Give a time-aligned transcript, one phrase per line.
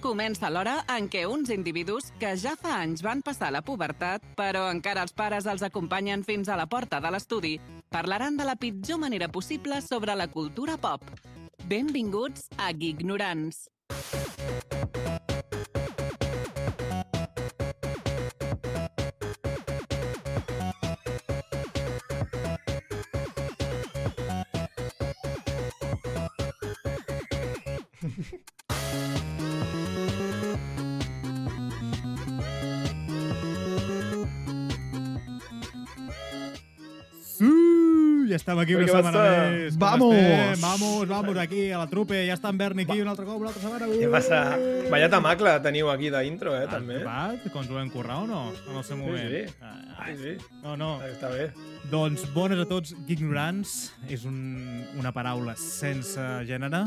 [0.00, 4.66] comença l'hora en què uns individus que ja fa anys van passar la pubertat, però
[4.72, 7.54] encara els pares els acompanyen fins a la porta de l'estudi,
[7.92, 11.04] parlaran de la pitjor manera possible sobre la cultura pop.
[11.68, 13.68] Benvinguts a Gignorants.
[38.50, 39.50] Estem aquí una Vinga, setmana basta.
[39.50, 39.72] més.
[39.72, 40.14] Com Vamos.
[40.16, 40.60] estem?
[40.60, 42.26] Vamos, vamos, aquí, a la trupe.
[42.26, 43.86] Ja està en Berni aquí una altra cop, una altra setmana.
[43.86, 44.40] Què passa?
[44.90, 47.00] Vaya tamacle teniu aquí d'intro, eh, Has també.
[47.00, 48.52] trobat com ens ho vam currar o no?
[48.68, 49.28] En el seu moment.
[49.30, 49.54] sí.
[49.62, 49.76] Ah,
[50.10, 51.00] Sí, sí, No, no.
[51.02, 51.52] està bé.
[51.90, 53.92] Doncs bones a tots, ignorants.
[54.08, 56.86] És un, una paraula sense gènere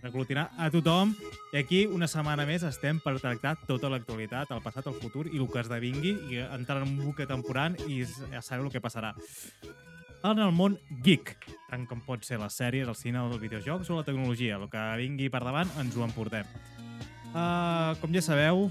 [0.00, 1.14] per aglutinar a tothom.
[1.52, 5.38] I aquí, una setmana més, estem per tractar tota l'actualitat, el passat, el futur i
[5.38, 9.12] el que esdevingui, i entrar en un bucle temporant i ja sabeu el que passarà.
[10.22, 11.34] En el món geek,
[11.66, 14.60] tant com pot ser les sèries, el cine, els videojocs o la tecnologia.
[14.60, 16.46] El que vingui per davant ens ho emportem.
[17.32, 18.68] Uh, com ja sabeu,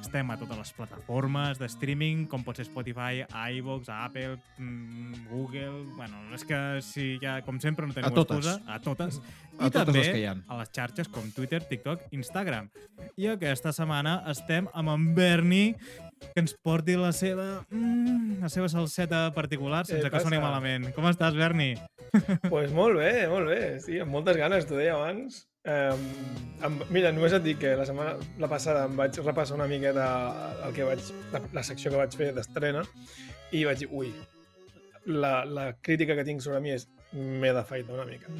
[0.00, 3.24] estem a totes les plataformes de streaming, com pot ser Spotify,
[3.58, 5.82] iVoox, Apple, mm, Google...
[5.98, 8.46] Bueno, és que si ja, com sempre, no tenim A totes.
[8.46, 8.62] excusa.
[8.70, 9.20] A totes.
[9.58, 10.36] A I totes també les que hi ha.
[10.46, 12.70] a les xarxes com Twitter, TikTok, Instagram.
[13.18, 15.64] I aquesta setmana estem amb en Berni,
[16.20, 20.46] que ens porti la seva, mm, la seva salseta particular, sense que soni passa?
[20.46, 20.88] malament.
[20.96, 21.74] Com estàs, Berni?
[22.52, 23.60] pues molt bé, molt bé.
[23.84, 25.44] Sí, amb moltes ganes, t'ho deia abans.
[25.66, 26.02] Um,
[26.62, 30.06] amb, mira, només et dic que la setmana la passada em vaig repassar una miqueta
[30.66, 32.84] el que vaig, la, la secció que vaig fer d'estrena
[33.50, 34.12] i vaig dir, ui,
[35.06, 38.30] la, la crítica que tinc sobre mi és m'he d'afaitar una mica.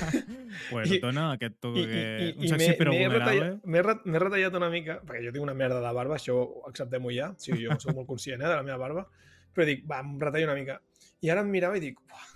[0.70, 2.02] pues I- dona aquest toc, I, i, que...
[2.28, 3.50] i, un sexy però vulnerable.
[3.64, 6.38] m'he re- m'he retallat una mica, perquè jo tinc una merda de barba, això
[6.70, 9.06] acceptem-ho ja, o sigui, jo soc molt conscient eh, de la meva barba,
[9.54, 10.80] però dic, va, em retallo una mica.
[11.24, 12.26] I ara em mirava i dic, Buah,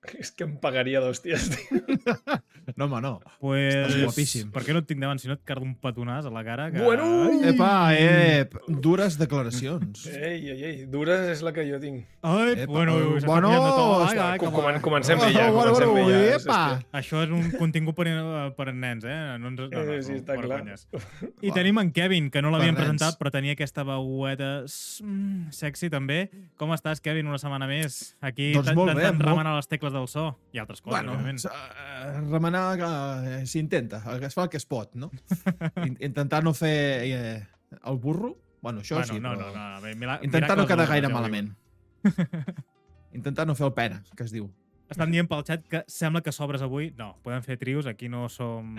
[0.20, 1.82] és que em pagaria d'hòsties, tio.
[2.76, 3.20] No, home, no.
[3.40, 4.50] Pues, Estàs guapíssim.
[4.54, 6.68] Per què no et tinc davant si no et cardo un petonàs a la cara?
[6.70, 6.78] Que...
[6.84, 7.06] Bueno!
[7.26, 8.52] Ai, Epa, ep,
[8.84, 10.04] dures declaracions.
[10.06, 12.04] Ei, ei, ei, dures és la que jo tinc.
[12.22, 12.94] Ai, Epa, bueno,
[13.24, 13.86] bueno, canviant de to.
[14.04, 16.36] Ai, està- Com, com a- comen, comencem bé ja, bueno, comencem bé bueno, ja.
[16.36, 16.60] Epa.
[17.00, 18.06] Això és un contingut per,
[18.60, 19.18] per a nens, eh?
[19.42, 20.60] No ens, no, no, Eh, sí, està clar.
[20.62, 20.86] conyes.
[21.48, 22.76] I tenim en Kevin, que no nens.
[22.78, 26.28] presentat, però tenia aquesta veueta mm, sexy també.
[26.60, 28.14] Com estàs, Kevin, una setmana més?
[28.20, 31.14] Aquí Doncs molt bé, intentant molt- remenar les tecles del so i altres coses, Bueno,
[31.18, 31.40] òbviament.
[31.46, 35.10] eh, remenar eh, s'intenta, es fa el que es pot, no?
[35.86, 37.46] In- Intentar no fer eh,
[37.84, 39.50] el burro, bueno, això bueno, sí, no, però...
[39.52, 41.54] no, no, no, mira, Intentar no miracles quedar no, gaire malament.
[43.12, 44.50] Intentar no fer el pena, que es diu.
[44.90, 46.88] Estan dient pel xat que sembla que sobres avui.
[46.98, 48.72] No, podem fer trios, aquí no som...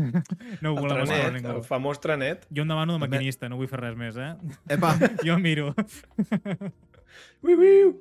[0.64, 1.50] No ho El volem trenet, ningú.
[1.58, 2.46] el famós trenet.
[2.48, 4.30] Jo em demano de maquinista, no vull fer res més, eh?
[4.72, 4.94] Epa,
[5.24, 5.74] Jo miro.
[7.44, 7.94] Ui, ui.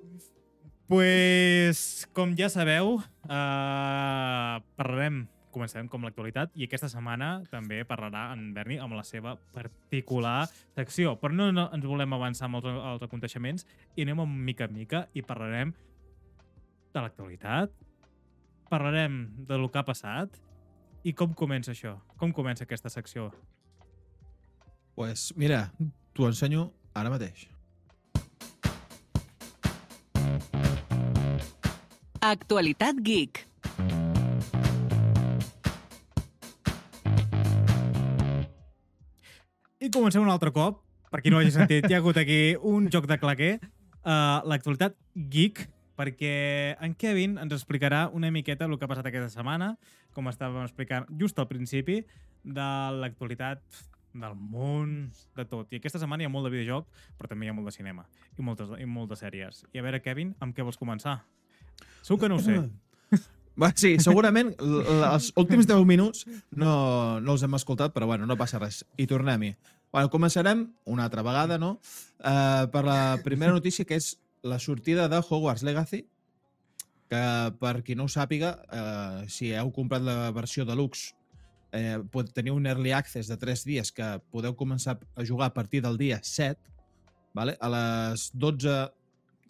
[0.89, 5.19] Pues, com ja sabeu, uh, parlarem,
[5.53, 11.13] començarem com l'actualitat, i aquesta setmana també parlarà en Berni amb la seva particular secció.
[11.21, 14.73] Però no, no ens volem avançar amb els, els aconteixements i anem amb mica en
[14.79, 15.75] mica i parlarem
[16.89, 17.77] de l'actualitat,
[18.73, 20.41] parlarem de lo que ha passat
[21.05, 23.29] i com comença això, com comença aquesta secció.
[24.95, 25.69] pues mira,
[26.17, 27.45] t'ho ensenyo ara mateix.
[32.29, 33.39] Actualitat Geek.
[39.79, 42.53] I comencem un altre cop, per qui no ho hagi sentit, hi ha hagut aquí
[42.69, 43.55] un joc de claquer,
[44.03, 44.93] uh, l'actualitat
[45.33, 45.63] geek,
[45.97, 46.35] perquè
[46.85, 49.71] en Kevin ens explicarà una miqueta el que ha passat aquesta setmana,
[50.13, 52.03] com estàvem explicant just al principi,
[52.45, 52.69] de
[52.99, 53.81] l'actualitat
[54.13, 55.73] del món, de tot.
[55.73, 56.85] I aquesta setmana hi ha molt de videojoc,
[57.17, 58.05] però també hi ha molt de cinema
[58.37, 59.65] i moltes, i molt de sèries.
[59.73, 61.23] I a veure, Kevin, amb què vols començar?
[62.01, 62.59] Segur que no ho sé.
[63.59, 66.23] Va, sí, segurament els últims 10 minuts
[66.55, 68.85] no, no els hem escoltat, però bueno, no passa res.
[68.95, 69.51] I tornem-hi.
[69.91, 71.73] Bueno, començarem una altra vegada, no?
[72.21, 74.13] Uh, per la primera notícia, que és
[74.47, 76.05] la sortida de Hogwarts Legacy,
[77.09, 77.23] que
[77.59, 81.15] per qui no ho sàpiga, uh, si heu comprat la versió deluxe,
[81.71, 85.53] eh, pot tenir un early access de 3 dies que podeu començar a jugar a
[85.53, 86.57] partir del dia 7,
[87.33, 87.57] vale?
[87.59, 88.77] a les 12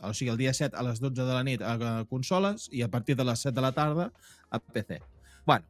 [0.01, 2.89] o sigui, el dia 7 a les 12 de la nit a consoles i a
[2.91, 4.11] partir de les 7 de la tarda
[4.49, 5.01] a PC.
[5.45, 5.65] Bueno,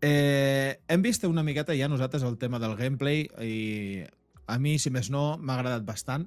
[0.00, 4.04] eh, hem vist una miqueta ja nosaltres el tema del gameplay i
[4.48, 6.26] a mi, si més no, m'ha agradat bastant,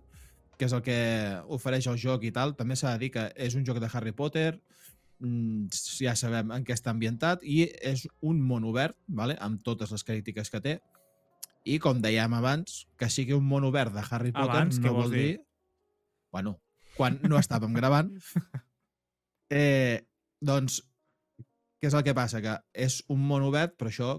[0.59, 0.99] que és el que
[1.49, 2.53] ofereix el joc i tal.
[2.57, 4.59] També s'ha de dir que és un joc de Harry Potter,
[5.19, 5.71] mm,
[6.03, 9.37] ja sabem en què està ambientat, i és un món obert, vale?
[9.41, 10.75] amb totes les crítiques que té,
[11.65, 15.11] i com dèiem abans, que sigui un món obert de Harry Potter Abans, no vol
[15.13, 15.25] dir...
[15.31, 15.39] dir?
[16.31, 16.57] Bueno,
[16.95, 18.13] quan no estàvem gravant.
[19.51, 19.99] Eh,
[20.39, 20.77] doncs,
[21.75, 22.39] què és el que passa?
[22.39, 22.53] Que
[22.85, 24.13] és un món obert, però això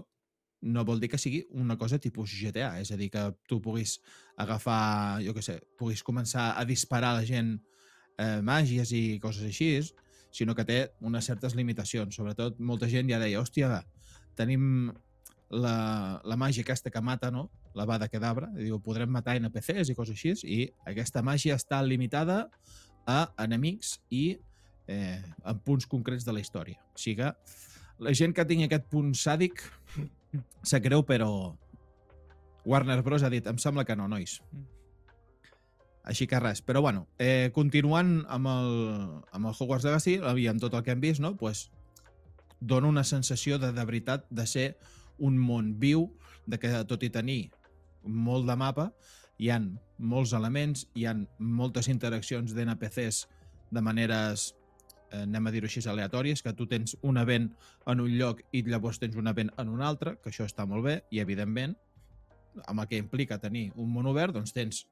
[0.69, 3.95] no vol dir que sigui una cosa tipus GTA, és a dir, que tu puguis
[4.37, 7.55] agafar, jo què sé, puguis començar a disparar a la gent
[8.21, 9.71] eh, màgies i coses així,
[10.33, 12.15] sinó que té unes certes limitacions.
[12.15, 13.81] Sobretot, molta gent ja deia, hòstia,
[14.37, 14.93] tenim
[15.49, 15.75] la,
[16.23, 17.49] la màgia aquesta que mata, no?
[17.73, 20.59] La Bada Kedavra, i diu, podrem matar NPCs i coses així, i
[20.89, 22.47] aquesta màgia està limitada
[23.09, 24.37] a enemics i
[24.87, 26.79] eh, en punts concrets de la història.
[26.93, 27.33] O sigui que
[28.03, 29.63] la gent que tingui aquest punt sàdic
[30.69, 31.29] sap greu, però
[32.65, 33.23] Warner Bros.
[33.23, 34.39] ha dit, em sembla que no, nois.
[36.03, 36.61] Així que res.
[36.61, 38.73] Però bueno, eh, continuant amb el,
[39.31, 41.35] amb el Hogwarts Legacy amb tot el que hem vist, no?
[41.37, 41.69] pues,
[42.59, 44.67] dona una sensació de, de veritat de ser
[45.17, 46.09] un món viu,
[46.45, 47.51] de que tot i tenir
[48.03, 48.89] molt de mapa,
[49.39, 53.23] hi han molts elements, hi han moltes interaccions d'NPCs
[53.73, 54.51] de maneres
[55.11, 57.49] eh, anem a dir-ho així, aleatòries, que tu tens un event
[57.89, 60.85] en un lloc i llavors tens un event en un altre, que això està molt
[60.85, 61.75] bé, i evidentment,
[62.67, 64.83] amb el que implica tenir un món obert, doncs tens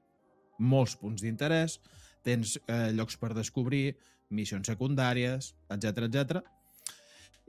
[0.62, 1.80] molts punts d'interès,
[2.26, 3.96] tens eh, llocs per descobrir,
[4.32, 6.42] missions secundàries, etc etc.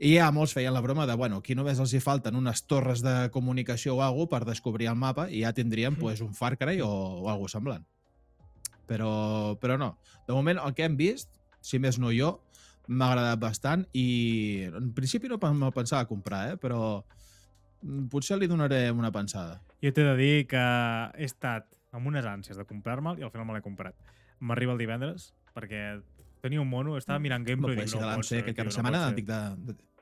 [0.03, 2.99] I ja molts feien la broma de, bueno, aquí només els hi falten unes torres
[3.05, 6.81] de comunicació o alguna per descobrir el mapa i ja tindríem pues, un Far Cry
[6.83, 6.89] o,
[7.23, 7.85] o alguna semblant.
[8.87, 9.93] Però, però no.
[10.27, 11.31] De moment, el que hem vist,
[11.63, 12.33] si més no jo,
[12.91, 14.07] m'ha agradat bastant i
[14.67, 16.57] en principi no me'l pensava comprar, eh?
[16.59, 19.61] però mm, potser li donaré una pensada.
[19.79, 20.65] Jo t'he de dir que
[21.15, 23.95] he estat amb unes ànsies de comprar-me'l i al final me l'he comprat.
[24.43, 26.01] M'arriba el divendres perquè
[26.43, 28.43] tenia un mono, estava mirant No gameplay pot i dic, ser no que ser, fet
[28.43, 29.15] aquest tio, cap de no setmana, ser.
[29.21, 29.92] dic de, de,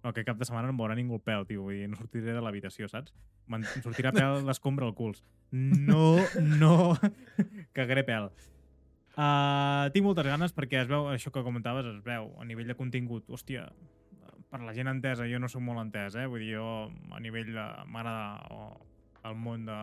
[0.00, 1.66] No, que cap de setmana no em veurà ningú el pèl, tio.
[1.66, 3.12] Vull dir, no sortiré de l'habitació, saps?
[3.52, 5.22] Me'n sortirà pèl l'escombra al culs.
[5.52, 6.94] No, no,
[7.76, 8.30] cagaré pèl.
[9.10, 12.78] Uh, tinc moltes ganes perquè es veu, això que comentaves, es veu a nivell de
[12.78, 13.26] contingut.
[13.28, 13.66] Hòstia,
[14.50, 16.26] per la gent entesa, jo no soc molt entès, eh?
[16.30, 16.70] Vull dir, jo
[17.12, 17.66] a nivell de...
[17.90, 18.78] M'agrada
[19.28, 19.78] el món de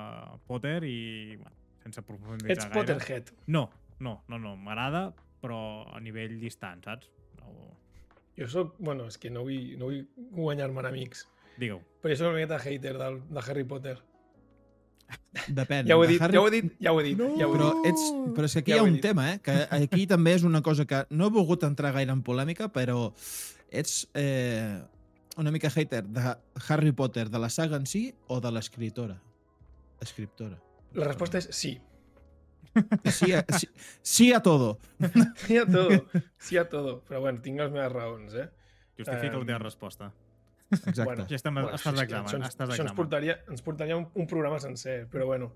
[0.49, 1.53] Potter i, bueno,
[1.83, 2.79] sense profunditzar Ets gaire.
[2.79, 3.31] Potterhead.
[3.53, 3.67] No,
[3.99, 4.55] no, no, no.
[4.57, 5.11] M'agrada,
[5.43, 5.59] però
[5.93, 7.11] a nivell distant, saps?
[7.39, 7.53] No,
[8.37, 8.75] Jo sóc...
[8.79, 11.25] Bueno, és que no vull, no vull guanyar-me enemics.
[11.57, 11.79] Digue-ho.
[12.01, 13.97] Però jo soc una miqueta hater del, de Harry Potter.
[15.47, 15.87] depèn.
[15.87, 17.17] Ja ho he dit, Harry- ja ho he dit, ja ho he dit.
[17.17, 17.29] No.
[17.39, 17.91] Ja ho he Però, dit.
[17.93, 18.03] ets,
[18.35, 19.01] però és que aquí Ja hi ha un dit.
[19.01, 19.39] tema, eh?
[19.41, 23.13] Que aquí també és una cosa que no he volgut entrar gaire en polèmica, però
[23.71, 24.81] ets eh,
[25.37, 26.35] una mica hater de
[26.67, 29.21] Harry Potter, de la saga en si o de l'escriptora?
[30.01, 30.59] Escriptora.
[30.93, 31.77] La resposta és sí.
[33.11, 33.67] Sí a, sí,
[34.01, 34.79] sí a todo.
[35.45, 36.05] Sí a todo.
[36.37, 37.01] Sí a todo.
[37.07, 38.49] Però bueno, tinc les meves raons, eh?
[38.97, 40.11] Justifica la Em, teva resposta.
[40.71, 41.03] Exacte.
[41.05, 42.25] Bueno, Ja estem, Bueno, estàs d'examen.
[42.27, 45.53] això, ens- Estàs això ens portaria, ens portaria un, un programa sencer, però bueno,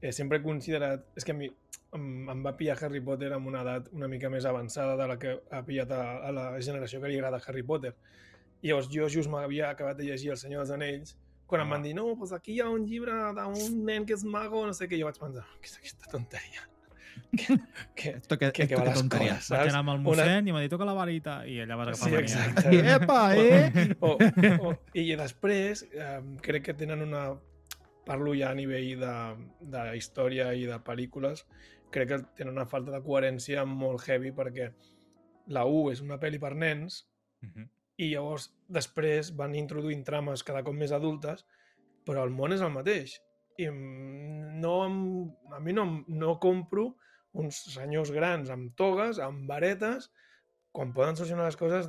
[0.00, 1.04] eh, sempre he considerat...
[1.16, 1.50] És que a mi
[1.92, 5.18] em, em va pillar Harry Potter amb una edat una mica més avançada de la
[5.18, 7.94] que ha pillat a, a la generació que li agrada Harry Potter.
[8.62, 11.70] I llavors jo just m'havia acabat de llegir El Senyor dels Anells, quan em Ah.
[11.76, 14.72] van dir, no, pues aquí hi ha un llibre d'un nen que és mago, no
[14.74, 16.64] sé què, jo vaig pensar, què és aquesta tonteria?
[17.36, 17.56] que,
[17.94, 19.34] que, Esto que, que, esto que va que tonteria.
[19.36, 21.88] coses, Vaig anar amb el mossèn i m'ha dit toca la varita i allà vas
[21.88, 22.80] agafar Sí, exacte.
[22.96, 23.94] Epa, eh?
[24.00, 24.16] o,
[24.68, 27.28] o, I després eh, crec que tenen una...
[28.06, 29.14] Parlo ja a nivell de,
[29.66, 31.40] de història i de pel·lícules,
[31.90, 34.68] crec que tenen una falta de coherència molt heavy perquè
[35.50, 37.06] la 1 és una pel·li per nens
[37.42, 37.66] Mhm.
[37.98, 41.46] I llavors després van introduint trames cada cop més adultes,
[42.04, 43.16] però el món és el mateix.
[43.58, 46.96] I no, em- a mi no, em- no compro
[47.32, 50.10] uns senyors grans amb togues, amb varetes,
[50.76, 51.86] quan poden solucionar les coses,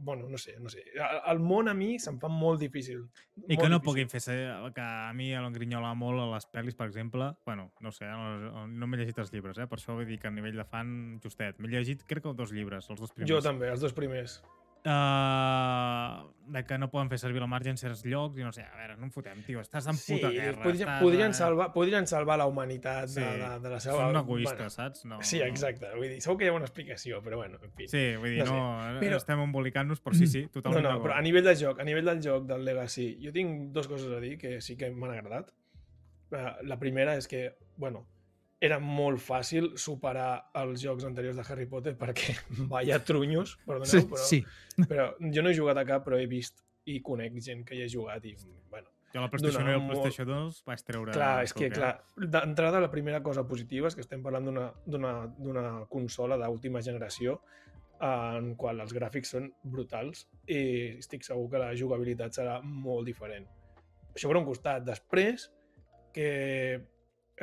[0.00, 0.80] bueno, no sé, no sé.
[1.28, 3.02] El, món a mi se'm fa molt difícil.
[3.48, 3.82] I que no difícil.
[3.84, 4.38] puguin fer ser,
[4.74, 8.86] que a mi l'engrinyola molt a les pel·lis, per exemple, bueno, no sé, no, no
[8.88, 9.66] m'he llegit els llibres, eh?
[9.68, 11.60] per això vull dir que a nivell de fan, justet.
[11.60, 13.28] M'he llegit, crec que dos llibres, els dos primers.
[13.28, 14.40] Jo també, els dos primers.
[14.84, 18.64] Uh, de que no poden fer servir la marge en certs llocs i no sé,
[18.66, 20.62] a veure, no em fotem, tio, estàs en Sí, puta guerra.
[20.64, 24.00] podrien, estàs, podrien, salvar, podrien salvar la humanitat Sí, de, de, de la seva...
[24.08, 25.04] Són egoistes, bueno, saps?
[25.06, 25.92] No, Sí, exacte.
[25.94, 27.86] Vull dir, segur que hi ha una explicació, però bueno, en fi.
[27.92, 30.82] Sí, vull dir, No sé, no, no però- estem embolicant-nos, però sí, sí, No, totalment
[30.82, 31.06] no, d'acord.
[31.06, 34.10] però a nivell del joc, a nivell del joc, del Legacy, jo tinc dues coses
[34.10, 35.52] a dir que sí que m'han agradat.
[36.32, 37.44] Eh, La primera és que,
[37.76, 38.06] bueno,
[38.60, 42.34] era molt fàcil superar els jocs anteriors de Harry Potter perquè
[42.72, 44.40] vaya trunyos, perdoneu, Sí, però, sí.
[44.90, 47.84] però jo no he jugat a cap, però he vist i conec gent que hi
[47.84, 48.34] ha jugat i,
[48.70, 51.12] bueno, Jo la PlayStation 1 i el molt- PlayStation 2 vaig treure...
[51.16, 51.72] Clar, és que, eh?
[51.74, 56.78] clar, d'entrada la primera cosa positiva és que estem parlant d'una- d'una d'una consola d'última
[56.84, 57.40] generació
[58.00, 60.60] en qual els gràfics són brutals i
[61.00, 63.48] estic segur que la jugabilitat serà molt diferent.
[64.14, 64.86] Això per un costat.
[64.86, 65.48] Després,
[66.14, 66.30] que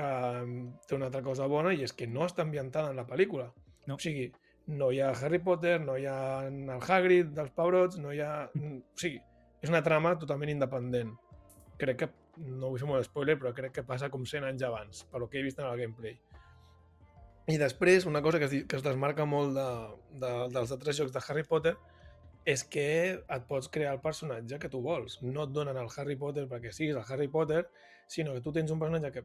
[0.01, 0.43] eh,
[0.87, 3.49] té una altra cosa bona i és que no està ambientada en la pel·lícula.
[3.87, 3.95] No.
[3.95, 4.27] O sigui,
[4.67, 8.31] no hi ha Harry Potter, no hi ha el Hagrid dels Pebrots, no hi ha...
[8.51, 9.21] O sigui,
[9.63, 11.13] és una trama totalment independent.
[11.81, 15.05] Crec que, no vull fer molt spoiler, però crec que passa com 100 anys abans,
[15.11, 16.17] per lo que he vist en el gameplay.
[17.47, 19.67] I després, una cosa que es, que es desmarca molt de,
[20.19, 21.77] de, dels altres jocs de Harry Potter
[22.47, 22.87] és que
[23.19, 25.17] et pots crear el personatge que tu vols.
[25.23, 27.65] No et donen el Harry Potter perquè siguis el Harry Potter,
[28.07, 29.23] sinó que tu tens un personatge que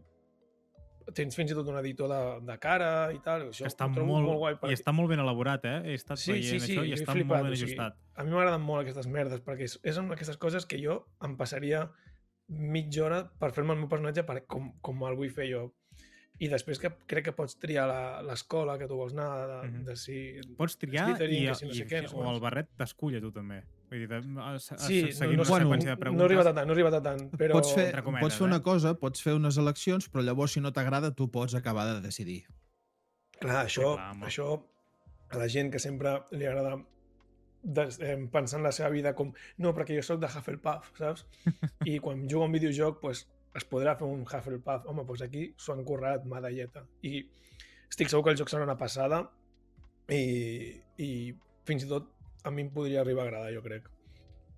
[1.14, 3.48] tens fins i tot un editor de, de cara i tal.
[3.50, 4.56] Això Que està molt, molt guai.
[4.70, 5.76] I està molt ben elaborat, eh?
[5.90, 7.98] He estat Sí, veient sí, sí, això i està flipat, molt ben o sigui, ajustat.
[8.14, 11.36] A mi m'agraden molt aquestes merdes, perquè és, és una d'aquestes coses que jo em
[11.40, 11.86] passaria
[12.48, 15.68] mitja hora per fer-me el meu personatge per, com, com el vull fer jo.
[16.42, 19.28] I després que crec que pots triar la- l'escola que tu vols anar,
[19.68, 20.16] de, de si...
[20.58, 23.60] Pots triar i, no i, sé què, o el barret t'escull a tu també.
[23.92, 26.24] Vull dir, de, a, a, Sí, no, seguint no, una bueno, seqüència de no preguntes.
[26.24, 27.58] arribat a tant, no he arribat a tant, però...
[27.58, 28.64] pots, fer, cometes, pots fer una eh?
[28.64, 32.38] cosa, pots fer unes eleccions, però llavors, si no t'agrada, tu pots acabar de decidir.
[33.36, 34.30] Clar, això, clar, home.
[34.30, 34.48] això
[35.32, 36.78] a la gent que sempre li agrada
[37.62, 41.26] des, eh, pensar en la seva vida com no, perquè jo sóc de Hufflepuff, saps?
[41.92, 44.88] I quan jugo a un videojoc, pues, es podrà fer un Hufflepuff.
[44.88, 46.86] Home, doncs aquí s'ho han currat, medalleta.
[47.04, 47.20] I
[47.92, 49.26] estic segur que el joc serà una passada
[50.08, 51.10] i, i
[51.68, 52.08] fins i tot
[52.44, 53.88] a mi em podria arribar a agradar, jo crec.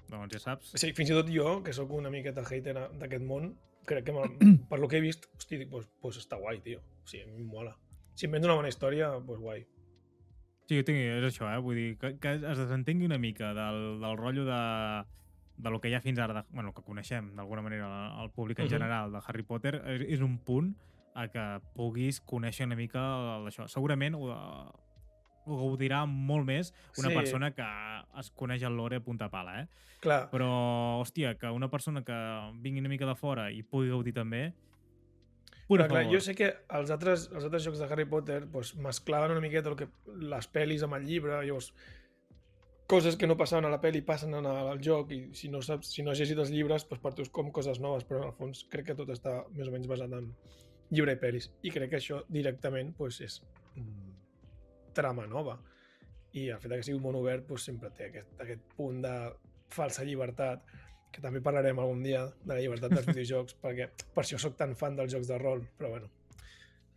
[0.09, 0.73] Doncs ja saps.
[0.79, 3.55] Sí, fins i tot jo, que sóc una miqueta hater d'aquest món,
[3.87, 4.13] crec que
[4.71, 6.81] per lo que he vist, hosti, dic, pues, pues està guai, tio.
[7.05, 7.75] O sigui, a mi em mola.
[8.15, 9.65] Si em vens una bona història, pues guai.
[10.69, 11.59] Sí, jo tinc, és això, eh?
[11.61, 14.61] Vull dir, que, que es desentengui una mica del, del rotllo de,
[15.59, 17.89] de lo que hi ha fins ara, de, bueno, que coneixem d'alguna manera
[18.23, 18.71] el, públic en Mhm.
[18.71, 20.73] general de Harry Potter, és, és un punt
[21.15, 21.43] a que
[21.77, 23.03] puguis conèixer una mica
[23.45, 23.69] això.
[23.69, 24.17] Segurament
[25.47, 27.15] ho gaudirà molt més una Sí.
[27.15, 27.67] persona que
[28.21, 29.69] es coneix el lore a punta pala, eh?
[30.01, 32.17] Clar, Però, hòstia, que una persona que
[32.61, 34.53] vingui una mica de fora i pugui gaudir també,
[35.67, 38.75] pura clar, clar, jo sé que els altres, els altres jocs de Harry Potter pues,
[38.77, 41.73] mesclaven una miqueta el que, les pel·lis amb el llibre, llavors
[42.87, 45.63] coses que no passaven a la pel·li passen en el, al joc i si no
[45.65, 48.21] saps, si no has llegit els llibres, pues, per tu és com coses noves, però
[48.21, 50.29] en el fons crec que tot està més o menys basat en
[50.91, 51.49] llibre i pel·lis.
[51.65, 53.41] I crec que això directament pues, és
[53.75, 54.14] mm,
[54.95, 55.59] trama nova.
[56.35, 59.15] I el fet que sigui un món obert pues, sempre té aquest, aquest punt de
[59.75, 60.65] falsa llibertat
[61.15, 64.75] que també parlarem algun dia de la llibertat dels videojocs, perquè per això sóc tan
[64.79, 66.11] fan dels jocs de rol, però bueno.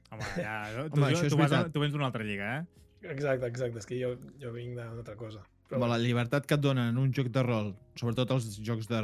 [0.09, 0.55] Home, ja,
[0.89, 3.11] tu, Home, tu, tu, vas, tu vens d'una altra lliga, eh?
[3.13, 5.43] Exacte, exacte, és que jo, jo vinc d'una altra cosa.
[5.67, 8.87] Però, Però la llibertat que et donen en un joc de rol, sobretot els jocs
[8.89, 9.01] de,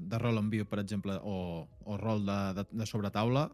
[0.00, 3.50] de rol en viu, per exemple, o, o rol de, de, de sobretaula,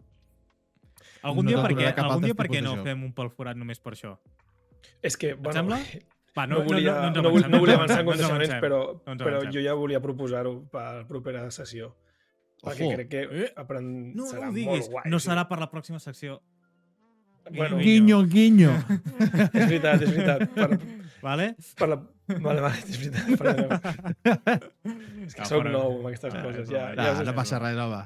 [1.22, 2.76] Algun No dia, te'n per què, donarà cap algun dia per què tipus de no
[2.78, 2.87] joc.
[2.88, 4.16] fem un pel forat només per això?
[5.02, 5.78] És que, bueno, sembla?
[6.36, 9.20] Va, no, volia, no, ens no, avancem, no volia avançar en condicionaments, però, No ens
[9.22, 11.90] però jo ja volia proposar-ho per la propera sessió.
[12.62, 12.94] Perquè Ojo.
[12.96, 14.14] crec que Eh, aprend...
[14.16, 15.10] No, serà no diguis, molt guai.
[15.12, 16.38] no serà per la pròxima secció.
[17.50, 18.70] Bueno, Guinyo, guinyo,
[19.52, 20.44] és veritat, és veritat.
[20.54, 20.78] Per,
[21.20, 21.48] Vale?
[21.76, 21.96] per la...
[22.32, 23.32] Vale, vale, és veritat.
[23.36, 23.68] Perdoneu.
[25.26, 26.68] és que No, però- nou amb aquestes Ah, coses.
[26.70, 27.04] Ja, normal.
[27.04, 28.02] ja No, no passa res, no va.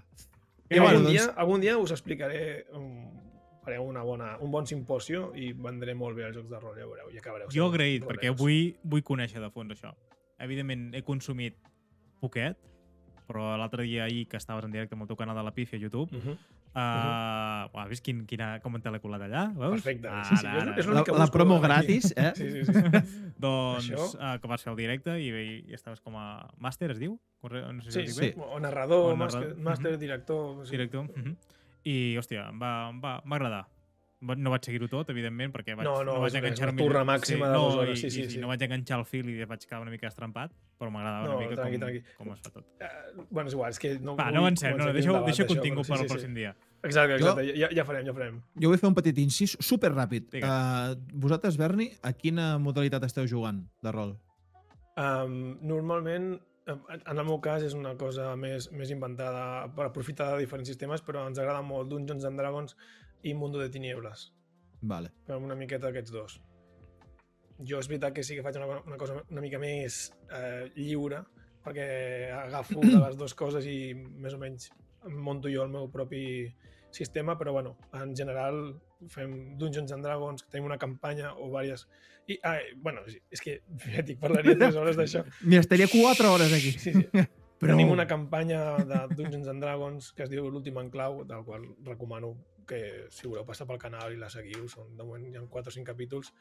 [0.68, 2.64] I bueno, algun, doncs- dia, algun dia us explicaré
[3.66, 6.86] faré una bona, un bon simposio i vendré molt bé els jocs de rol, ja
[6.86, 7.48] veureu, i acabareu.
[7.52, 8.40] Jo agraït, perquè roleros.
[8.40, 9.90] vull, vull conèixer de fons això.
[10.38, 11.56] Evidentment, he consumit
[12.22, 12.56] poquet,
[13.26, 15.78] però l'altre dia ahir que estaves en directe amb el teu canal de la Pifia
[15.78, 16.36] a YouTube, Uh -huh.
[16.76, 19.46] uh, uh, has vist quin, quina, com te l'he colat allà?
[19.56, 19.80] Veus?
[19.82, 20.08] Perfecte.
[20.08, 21.64] Ara, sí, sí, és, ara, és La, l'únic que la promo aquí.
[21.66, 22.32] gratis, eh?
[22.36, 22.72] Sí, sí, sí.
[23.38, 26.90] Doncs Això- uh, que vas fer el directe i, i, i estaves com a màster,
[26.92, 27.18] es diu?
[27.40, 28.20] Corre, no sé si Sí, sí.
[28.20, 28.34] bé.
[28.38, 29.64] O narrador, O màster, narrador.
[29.64, 29.98] màster Mhm.
[30.00, 30.66] director...
[30.66, 30.70] Sí.
[30.72, 31.00] director.
[31.04, 31.36] Uh -huh.
[31.86, 33.64] I, hòstia, em va, em va, em va agradar.
[34.26, 36.72] Va- No vaig seguir-ho tot, evidentment, perquè vaig, No, no, vaig una- és enganxar-me...
[36.72, 38.38] una turra màxima de no, hores, i, sí, sí, i, sí.
[38.40, 41.44] no vaig enganxar el fil i vaig quedar una mica estrampat, però m'agradava No, una
[41.44, 42.00] mica tranqui, com, tranqui.
[42.16, 42.64] com es fa tot.
[42.80, 45.84] Uh, bueno, és igual, és que no Va, no avancem, no, deixa, debat deixa contingut
[45.86, 46.54] però per sí, al sí, pròxim dia.
[46.82, 48.40] Exacte, exacte, ja, ja farem, ja farem.
[48.64, 50.32] Jo vull fer un petit incís super ràpid.
[50.40, 54.16] Uh, vosaltres, Berni, a quina modalitat esteu jugant de rol?
[54.96, 60.42] Um, normalment, en el meu cas, és una cosa més, més inventada per aprofitar de
[60.42, 62.76] diferents sistemes, però ens agrada molt Dungeons and Dragons
[63.22, 64.30] i Mundo de Tinieblas.
[64.82, 65.12] Vale.
[65.26, 66.40] Fem una miqueta aquests dos.
[67.66, 71.22] Jo és veritat que sí que faig una, una cosa una mica més eh, lliure,
[71.64, 71.86] perquè
[72.34, 74.68] agafo de les dues coses i més o menys
[75.06, 76.24] monto jo el meu propi
[76.90, 78.76] sistema, però bueno, en general
[79.12, 81.86] fem Dungeons and Dragons, que tenim una campanya o diverses...
[82.26, 85.22] I, ah, bueno, és que ja dic, parlaria tres hores d'això.
[85.44, 86.72] Mira, estaria 4 hores aquí.
[86.74, 87.06] Sí, sí.
[87.60, 87.72] Però...
[87.72, 92.34] Tenim una campanya de Dungeons and Dragons que es diu L'últim enclau, del qual recomano
[92.68, 95.72] que si voleu passar pel canal i la seguiu, són, de moment hi ha 4
[95.72, 96.32] o 5 capítols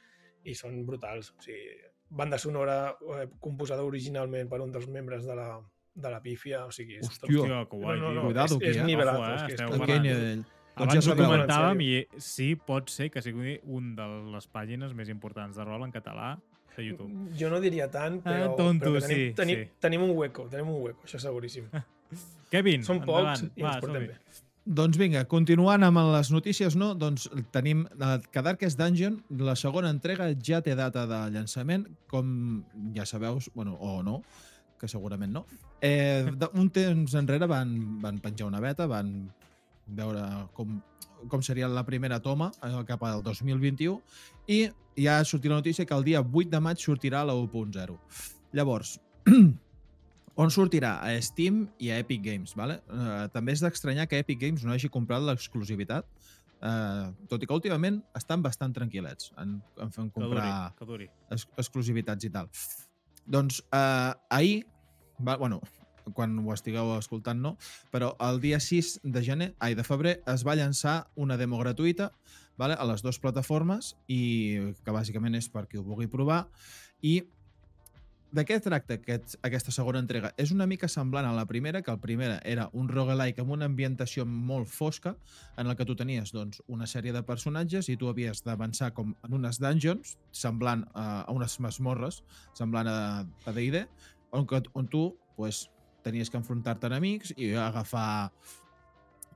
[0.43, 1.31] i són brutals.
[1.37, 1.77] O sigui,
[2.09, 2.79] banda sonora
[3.15, 5.47] eh, composada originalment per un dels membres de la,
[5.93, 6.99] de la pífia, o sigui...
[6.99, 7.29] És Hòstia.
[7.29, 8.89] Hòstia, que guai, no, no, no, Cuidado és, és eh?
[8.89, 9.35] nivelazo, Ojo, eh?
[9.37, 13.93] és que és Doncs Abans ja ho comentàvem i sí, pot ser que sigui un
[13.95, 16.33] de les pàgines més importants de rol en català
[16.75, 17.29] de YouTube.
[17.39, 19.69] Jo no diria tant, però, Ah, tonto, però tenim, sí, tenim, sí.
[19.79, 21.69] tenim un hueco, tenim un hueco, això seguríssim.
[22.51, 23.39] Kevin, Són endavant.
[23.39, 24.17] pocs i Va, ens portem bé.
[24.65, 26.91] Doncs vinga, continuant amb les notícies, no?
[26.97, 32.63] Doncs tenim eh, que Darkest Dungeon, la segona entrega ja té data de llançament, com
[32.95, 34.23] ja sabeu, bueno, o no,
[34.81, 35.45] que segurament no.
[35.85, 36.25] Eh,
[36.57, 39.29] un temps enrere van, van penjar una beta, van
[39.87, 40.21] veure
[40.53, 40.79] com,
[41.29, 43.99] com seria la primera toma eh, cap al 2021
[44.47, 44.65] i
[44.97, 47.97] ja ha sortit la notícia que el dia 8 de maig sortirà la 1.0.
[48.55, 48.95] Llavors,
[50.41, 50.97] on sortirà?
[51.03, 52.55] A Steam i a Epic Games.
[52.55, 52.79] Vale?
[52.87, 56.07] Uh, també és d'estranyar que Epic Games no hagi comprat l'exclusivitat,
[56.61, 60.89] uh, tot i que últimament estan bastant tranquil·lets en, en fent Que duri, comprar que
[60.91, 61.09] duri.
[61.35, 62.51] ex exclusivitats i tal.
[63.25, 64.63] Doncs uh, ahir,
[65.19, 65.59] va, bueno,
[66.13, 67.55] quan ho estigueu escoltant no,
[67.91, 72.11] però el dia 6 de gener, ai, de febrer, es va llançar una demo gratuïta
[72.57, 76.45] vale, a les dues plataformes i que bàsicament és per qui ho vulgui provar
[77.01, 77.21] i
[78.35, 80.33] de què tracta aquest, aquesta segona entrega?
[80.41, 83.69] És una mica semblant a la primera, que el primera era un roguelike amb una
[83.69, 85.13] ambientació molt fosca,
[85.57, 89.13] en el que tu tenies doncs, una sèrie de personatges i tu havies d'avançar com
[89.23, 92.23] en unes dungeons, semblant a, a unes masmorres,
[92.57, 93.85] semblant a, a D&D,
[94.35, 95.05] on, on tu
[95.37, 95.69] pues,
[96.05, 98.31] tenies que enfrontar-te a enemics i agafar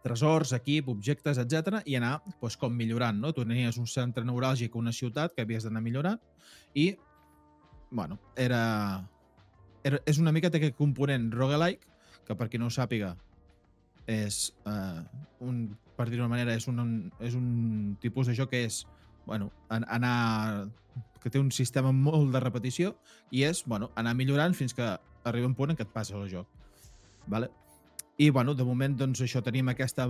[0.04, 3.18] tresors, equip, objectes, etc i anar pues, com millorant.
[3.20, 3.34] No?
[3.36, 6.22] Tu tenies un centre neuràlgic, una ciutat que havies d'anar millorant
[6.78, 6.94] i
[7.92, 8.62] bueno, era,
[9.84, 11.88] era, és una mica aquest component roguelike,
[12.28, 13.16] que per qui no ho sàpiga
[14.10, 15.02] és eh,
[15.46, 15.64] un,
[15.98, 18.84] per dir-ho d'una manera, és un, és un tipus de joc que és
[19.26, 20.70] bueno, an- anar
[21.22, 22.94] que té un sistema molt de repetició
[23.36, 24.86] i és bueno, anar millorant fins que
[25.28, 26.48] arriba un punt en què et passa el joc.
[27.28, 27.50] Vale?
[28.20, 30.06] I bueno, de moment doncs, això tenim aquesta,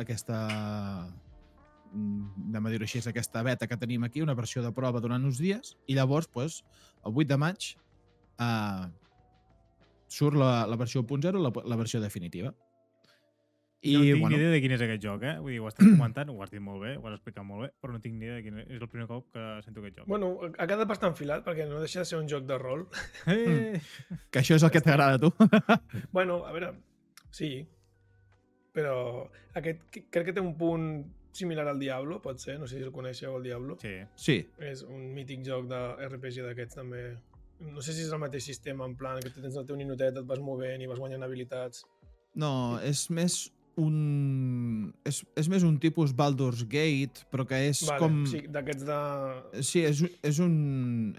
[0.00, 0.38] aquesta
[1.92, 5.40] anem a dir-ho així, aquesta beta que tenim aquí, una versió de prova durant uns
[5.42, 6.62] dies, i llavors, pues,
[7.04, 7.68] el 8 de maig,
[8.40, 8.86] eh,
[10.08, 12.54] surt la, la versió 1.0, la, la versió definitiva.
[13.82, 15.32] I, no tinc bueno, ni idea de quin és aquest joc, eh?
[15.42, 17.70] Vull dir, ho estàs comentant, ho has dit molt bé, ho has explicat molt bé,
[17.82, 18.68] però no tinc ni idea de quin és.
[18.76, 20.06] És el primer cop que sento aquest joc.
[20.06, 22.84] Bueno, ha quedat bastant filat perquè no deixa de ser un joc de rol.
[23.26, 23.80] Eh!
[24.30, 25.32] que això és el que t'agrada a tu.
[26.16, 26.72] Bueno, a veure,
[27.34, 27.66] sí,
[28.72, 30.86] però aquest que- crec que té un punt
[31.32, 33.78] similar al Diablo, pot ser, no sé si el coneixeu, el Diablo.
[33.80, 33.94] Sí.
[34.14, 37.02] sí, És un mític joc de RPG d'aquests també.
[37.62, 40.16] No sé si és el mateix sistema, en plan, que tu tens el teu ninotet,
[40.18, 41.84] et vas movent i vas guanyant habilitats.
[42.34, 44.92] no, és més un...
[45.08, 48.18] És, és més un tipus Baldur's Gate, però que és Vale, com...
[48.28, 48.98] Sí, d'aquests de...
[49.64, 50.56] Sí, és, és un...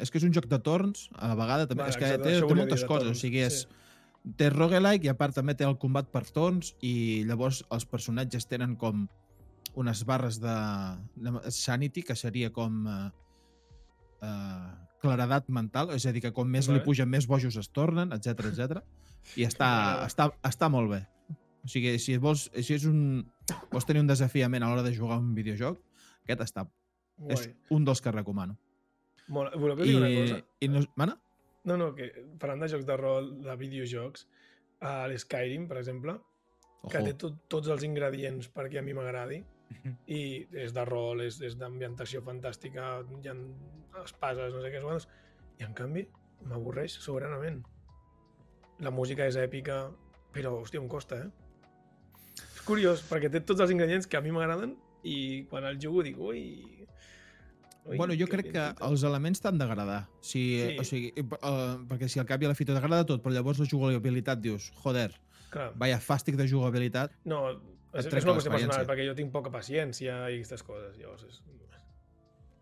[0.01, 1.85] És que és un joc de torns, a la vegada també.
[1.85, 3.07] Vale, és que exacte, té, té moltes coses.
[3.09, 3.63] torns, O sigui, és...
[3.63, 3.79] sí.
[4.39, 8.45] Té roguelike i a part també té el combat per torns i llavors els personatges
[8.47, 9.01] tenen com
[9.75, 10.53] unes barres de,
[11.19, 13.09] de sanity, que seria com eh,
[14.23, 14.69] eh,
[15.03, 16.85] claredat mental, és a dir, que com més li Vale.
[16.85, 18.79] pugen, més bojos es tornen, etc etc.
[19.35, 19.69] I està,
[20.07, 21.01] està, està molt bé.
[21.63, 23.23] O sigui, si vols, si és un,
[23.71, 25.79] vols tenir un desafiament a l'hora de jugar a un videojoc,
[26.25, 26.65] aquest està,
[27.29, 27.53] és Guai.
[27.77, 28.57] un dels que recomano.
[29.31, 29.55] Molt...
[29.55, 30.41] Voleu que digui una cosa?
[30.59, 31.15] I no, mana?
[31.63, 34.27] No, no, que parlant de jocs de rol, de videojocs,
[34.83, 36.17] a l'Skyrim, per exemple,
[36.89, 37.05] que Ojo.
[37.07, 39.39] té tot, tots els ingredients perquè a mi m'agradi,
[40.19, 40.23] i
[40.65, 43.37] és de rol, és, és d'ambientació fantàstica, hi ha
[44.03, 45.07] espases, no sé què, quants,
[45.61, 46.03] i en canvi
[46.49, 47.61] m'avorreix soberanament.
[48.83, 49.85] La música és èpica,
[50.35, 51.42] però, hòstia, em costa, eh?
[52.65, 56.17] Curiós, perquè té tots els ingredients que a mi m'agraden i quan el jugo dic,
[56.19, 56.63] ui...
[57.85, 58.87] ui Bueno, jo que crec que lentito".
[58.87, 60.05] els elements t'han d'agradar.
[60.21, 60.77] Si, Sí.
[60.79, 63.59] o sigui, uh, perquè si al cap i a la fi t'agrada tot, però llavors
[63.59, 65.11] la jugabilitat dius, joder,
[65.51, 65.73] Clar.
[65.75, 67.49] vaya fàstic de jugabilitat, No,
[67.93, 70.95] és, és una qüestió personal, perquè jo tinc poca paciència i aquestes coses.
[70.97, 71.41] Llavors, és...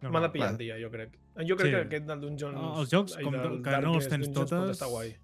[0.02, 0.24] m'ha Normal.
[0.24, 1.12] de pillar el dia, jo crec.
[1.48, 1.72] Jo crec Sí.
[1.78, 2.58] que aquest del Dungeons...
[2.58, 4.82] Ah, Els jocs, ai, com del que no els tens Dungeons pot totes,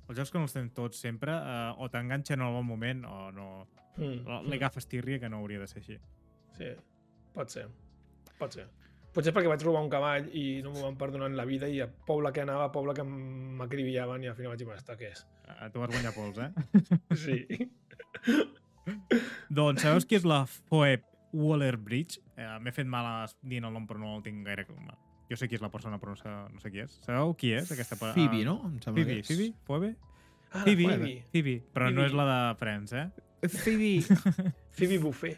[0.07, 3.03] els jocs que no els tens tots sempre, eh, o t'enganxen en el bon moment
[3.05, 3.67] o no.
[3.97, 4.49] Mm.
[4.49, 5.99] Li agafes tírria que no hauria de ser així.
[6.57, 6.71] Sí,
[7.33, 7.67] pot ser.
[8.37, 8.67] Pot ser.
[9.13, 11.87] Potser perquè vaig robar un cavall i no m'ho van perdonant la vida i a
[11.89, 15.23] poble que anava, a poble que m'acribillaven i al final vaig dir, "Està, què és?
[15.47, 16.51] Eh, tu vas guanyar pols, eh?
[17.25, 17.47] Sí.
[19.49, 22.21] doncs sabeu qui és la Phoebe Waller-Bridge?
[22.37, 24.97] Eh, M'he fet mal a dient el nom, però no el tinc gaire clar.
[25.29, 26.99] Jo sé qui és la persona, però no sé, no sé qui és.
[27.03, 27.97] Sabeu qui és, aquesta...
[27.99, 28.61] pa- Phoebe, no?
[28.69, 29.27] Em sembla Phoebe, que és.
[29.27, 29.49] Phoebe?
[29.67, 29.95] Phoebe?
[30.53, 31.15] Ah, Phoebe, Phoebe.
[31.33, 32.05] Phoebe, però no Phoebe.
[32.07, 33.09] és la de Friends, eh?
[33.45, 34.01] Phoebe.
[34.77, 35.37] Phoebe Buffet.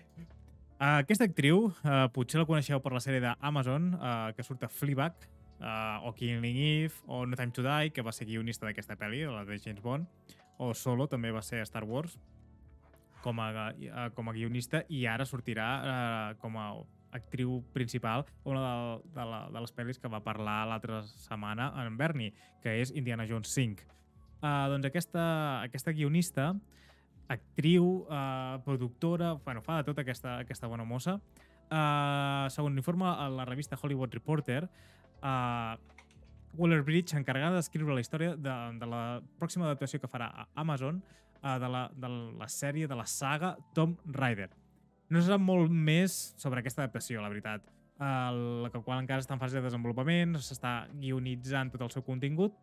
[0.79, 4.69] Uh, aquesta actriu, uh, potser la coneixeu per la sèrie d'Amazon, uh, que surt a
[4.71, 5.25] Fleabag,
[5.59, 9.25] uh, o Killing Eve, o No Time to Die, que va ser guionista d'aquesta pel·li,
[9.27, 10.07] la de James Bond,
[10.59, 12.15] o Solo, també va ser a Star Wars,
[13.23, 16.71] com a, uh, com a guionista, i ara sortirà uh, com a
[17.12, 21.97] actriu principal una de, de, la, de les pel·lis que va parlar l'altra setmana en
[21.97, 22.33] Bernie,
[22.63, 23.88] que és Indiana Jones 5.
[24.39, 25.23] Uh, doncs aquesta,
[25.65, 26.53] aquesta guionista,
[27.29, 31.19] actriu, uh, productora, bueno, fa de tot aquesta, aquesta bona mossa.
[31.69, 34.63] Uh, segons l'informe a la revista Hollywood Reporter,
[35.21, 35.77] uh,
[36.57, 39.03] Waller-Bridge, encarregada d'escriure la història de, de la
[39.37, 41.03] pròxima adaptació que farà a Amazon
[41.43, 42.09] uh, de, la, de
[42.41, 44.49] la sèrie, de la saga Tom Raider.
[45.09, 47.69] No se sap molt més sobre aquesta adaptació, la veritat.
[47.99, 52.55] El, la qual encara està en fase de desenvolupament, s'està guionitzant tot el seu contingut,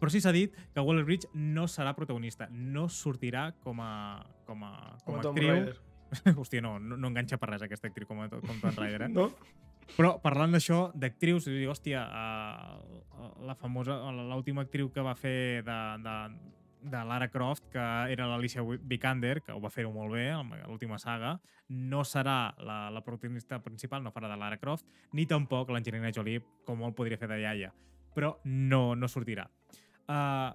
[0.00, 4.72] però sí s'ha dit que Waller-Bridge no serà protagonista, no sortirà com a, com a,
[5.04, 5.74] com Com a Tom actriu.
[6.40, 9.12] Hòstia, no, no, no enganxa per res aquesta actriu com, a, com Tom Raider, eh?
[9.16, 9.30] No?
[9.94, 15.76] Però parlant d'això, d'actrius, dic, hòstia, uh, la famosa, l'última actriu que va fer de,
[16.02, 16.14] de,
[16.90, 20.98] de Lara Croft, que era l'Alicia Vikander, que ho va fer-ho molt bé a l'última
[20.98, 21.36] saga,
[21.68, 26.42] no serà la, la protagonista principal, no farà de Lara Croft, ni tampoc l'Angelina Jolie,
[26.66, 27.72] com molt podria fer de iaia.
[28.16, 29.46] Però no, no sortirà.
[30.06, 30.54] Uh,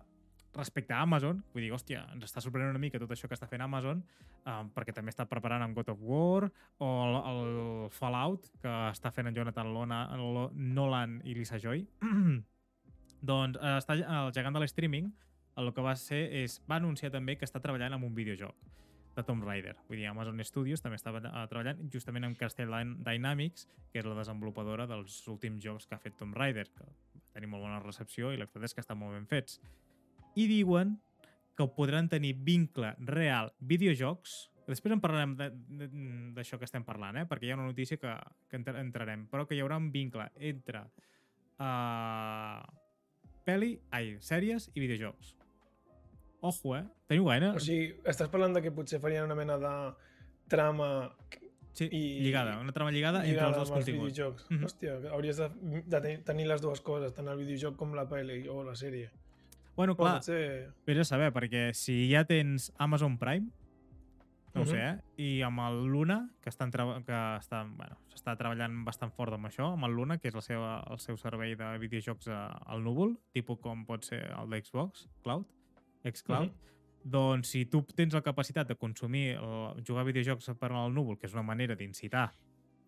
[0.53, 3.47] respecte a Amazon, vull dir, hòstia, ens està sorprenent una mica tot això que està
[3.47, 4.01] fent Amazon,
[4.43, 6.49] um, perquè també està preparant amb God of War,
[6.83, 11.85] o el, el Fallout, que està fent en Jonathan Lona, Lo- Nolan i Lisa Joy.
[13.21, 15.11] doncs eh, està, el gegant de l'streaming
[15.61, 18.55] el que va ser és, va anunciar també que està treballant en un videojoc
[19.15, 19.75] de Tomb Raider.
[19.89, 21.19] Vull dir, Amazon Studios també estava
[21.51, 26.15] treballant justament amb Dy- Dynamics, que és la desenvolupadora dels últims jocs que ha fet
[26.17, 26.87] Tomb Raider, que
[27.33, 29.59] tenir molt bona recepció i la veritat és que estan molt ben fets.
[30.35, 30.97] I diuen
[31.57, 35.33] que podran tenir vincle real videojocs Després en parlarem
[36.35, 37.25] d'això que estem parlant, eh?
[37.27, 38.11] perquè hi ha una notícia que,
[38.49, 42.61] que entra- entrarem, però que hi haurà un vincle entre uh,
[43.47, 45.33] pel·li, ai, sèries i videojocs.
[46.47, 46.83] Ojo, eh?
[47.09, 47.51] Teniu gaire?
[47.57, 49.73] O sigui, estàs parlant de que potser farien una mena de
[50.49, 50.87] trama
[51.73, 54.11] sí, i- lligada, una trama lligada, entre lligada els dos continguts.
[54.13, 54.45] videojocs.
[54.51, 54.63] Mhm.
[54.65, 55.49] Hòstia, hauries de,
[55.85, 59.09] de ten- tenir les dues coses, tant el videojoc com la pel·li o la sèrie.
[59.75, 60.07] Bueno, Clar.
[60.11, 60.69] clar, Potser...
[60.85, 63.47] vés a saber, perquè si ja tens Amazon Prime,
[64.53, 64.99] no ho sé, Mhm.
[64.99, 65.01] eh?
[65.17, 66.77] I amb el Luna, que estan que
[67.13, 70.83] està, bueno, s'està treballant bastant fort amb això, amb el Luna, que és la seva,
[70.91, 75.45] el seu servei de videojocs a, al núvol, tipus com pot ser el d'Xbox, Cloud,
[76.03, 76.53] xCloud, Mhm.
[77.03, 81.17] Doncs si tu tens la capacitat de consumir, el, jugar a videojocs per al núvol,
[81.17, 82.27] que és una manera d'incitar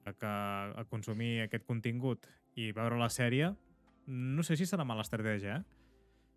[0.06, 2.28] a, que, a consumir aquest contingut
[2.60, 3.54] i veure la sèrie,
[4.08, 5.82] no sé si serà mala estratègia, eh?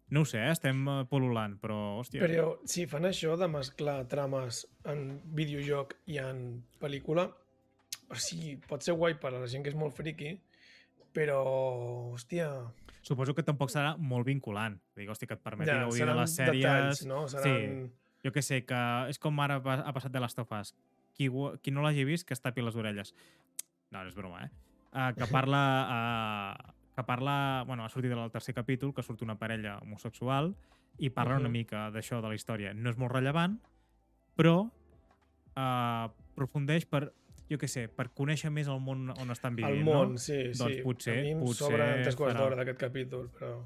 [0.08, 0.52] No ho sé, eh?
[0.54, 2.22] estem eh, pol·lulant, però, hòstia...
[2.22, 6.44] Però si fan això de mesclar trames en videojoc i en
[6.78, 7.26] pel·lícula,
[8.06, 10.36] o sigui, pot ser guai per a la gent que és molt friki,
[11.16, 11.40] però,
[12.12, 12.52] hòstia...
[13.06, 14.80] Suposo que tampoc serà molt vinculant.
[14.98, 16.62] Dic, hòstia, que et permeti Ja, gaudir de les sèries...
[16.64, 17.24] detalls, no?
[17.30, 17.84] Seran...
[18.24, 18.78] Jo que sé, que
[19.12, 20.72] és com ara ha passat de les tofes.
[21.14, 21.28] Qui,
[21.62, 23.12] qui no l'hagi vist, que es tapi les orelles.
[23.92, 24.50] No, no és broma, eh?
[24.90, 25.60] Uh, que parla...
[25.86, 27.36] Uh, que parla...
[27.68, 30.54] Bueno, ha sortit del tercer capítol, que surt una parella homosexual
[30.98, 31.40] i parla Mhm.
[31.44, 32.72] una mica d'això, de la història.
[32.74, 33.58] No és molt rellevant,
[34.34, 37.12] però uh, aprofundeix per,
[37.50, 40.18] jo que sé, per conèixer més el món on estan vivint, El món, no?
[40.18, 40.58] sí, sí.
[40.62, 43.64] Doncs potser- a mi em potser sobren tres quarts d'hora d'aquest capítol, però...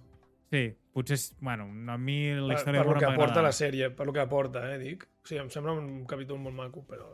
[0.51, 1.17] Sí, potser.
[1.41, 4.13] Bueno, a mi la Per, història per lo de que aporta la sèrie, per lo
[4.13, 5.05] que aporta, eh, dic.
[5.23, 7.07] O sigui, em sembla un capítol molt maco, però...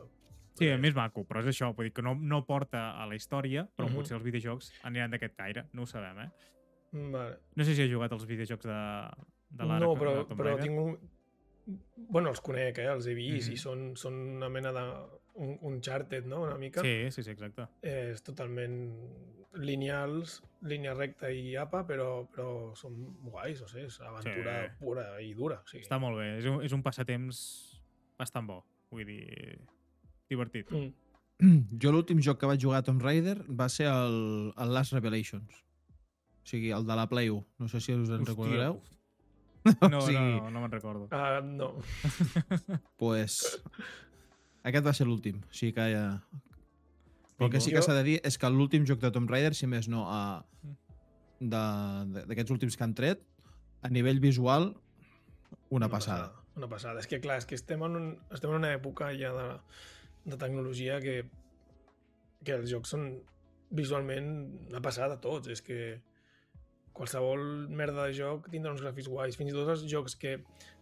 [0.57, 3.05] Sí, a mi és maco, però és això, vull dir que no, no porta a
[3.05, 3.93] la història, però uh Mhm.
[3.93, 3.99] -huh.
[4.01, 6.29] potser els videojocs aniran d'aquest caire, no ho sabem, eh?
[6.93, 7.37] Mm, Vale.
[7.55, 9.09] No sé si he jugat als videojocs de,
[9.49, 9.79] de l'Ara.
[9.85, 10.97] No, però, de però tinc un...
[11.95, 12.87] Bueno, els conec, eh?
[12.87, 13.53] Els he vist Mhm.
[13.53, 15.16] i són, són una mena de...
[15.37, 16.41] Un, un charted, no?
[16.47, 16.81] Una mica.
[16.81, 17.67] Sí, sí, sí, exacte.
[17.85, 18.77] Eh, és totalment
[19.57, 24.73] lineals, línia recta i apa, però, però són guais, no sé, és aventura Sí.
[24.79, 25.59] pura i dura.
[25.63, 25.83] O sigui.
[25.85, 27.39] Està molt bé, és un, és un passatemps
[28.17, 29.57] bastant bo, vull dir,
[30.29, 30.71] divertit.
[30.71, 30.93] Mm.
[31.81, 35.63] Jo l'últim joc que vaig jugar a Tomb Raider va ser el, el Last Revelations.
[36.41, 37.45] O sigui, el de la Play 1.
[37.59, 38.79] No sé si us en Hòstia, recordareu.
[39.91, 41.09] No, O sigui, no, no, no me'n recordo.
[41.11, 41.73] Uh, no.
[43.01, 43.59] pues,
[44.63, 45.41] aquest va ser l'últim.
[45.49, 46.05] O sigui que ja...
[47.39, 49.67] El que sí que s'ha de dir és que l'últim joc de Tomb Raider, si
[49.69, 50.75] més no, a- Mm.
[51.49, 53.21] de- de- d'aquests últims que han tret,
[53.83, 54.71] a nivell visual,
[55.69, 56.31] una, passada.
[56.55, 56.99] Una passada.
[56.99, 59.59] És que, clar, és que estem en, un, estem en una època ja de,
[60.31, 61.29] de tecnologia que,
[62.43, 63.21] que els jocs són
[63.69, 64.31] visualment
[64.71, 65.47] una passada tots.
[65.53, 66.01] És que
[66.97, 69.37] qualsevol merda de joc tindrà uns gràfics guais.
[69.37, 70.39] Fins i tot els jocs que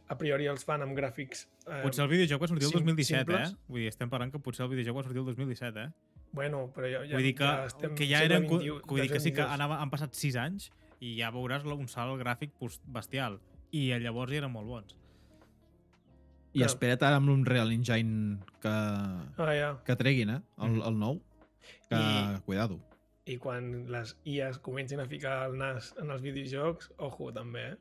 [0.07, 1.47] a priori els fan amb gràfics...
[1.67, 3.51] Eh, Potser el videojoc va sortir el sim- 2017, simples.
[3.53, 3.63] eh?
[3.67, 5.89] Vull dir, estem parlant que potser el videojoc va sortir el 2017, eh?
[6.35, 8.45] Bueno, però ja, ja, vull dir que, ja estem que ja eren...
[8.49, 11.63] cu- XXI, Vull dir que sí que anava, han passat 6 anys i ja veuràs
[11.65, 12.51] un salt gràfic
[12.85, 13.39] bestial.
[13.71, 14.95] I llavors ja eren molt bons.
[16.55, 16.69] I Clar.
[16.69, 19.71] espera't ara amb l'Unreal Engine que, Ah, ja.
[19.83, 20.41] que treguin, eh?
[20.57, 20.85] El, Mm.
[20.87, 21.21] el nou.
[21.89, 22.79] Que, I- cuidado.
[23.25, 27.77] I quan les IAs comencin a ficar el nas en els videojocs, ojo, també, eh?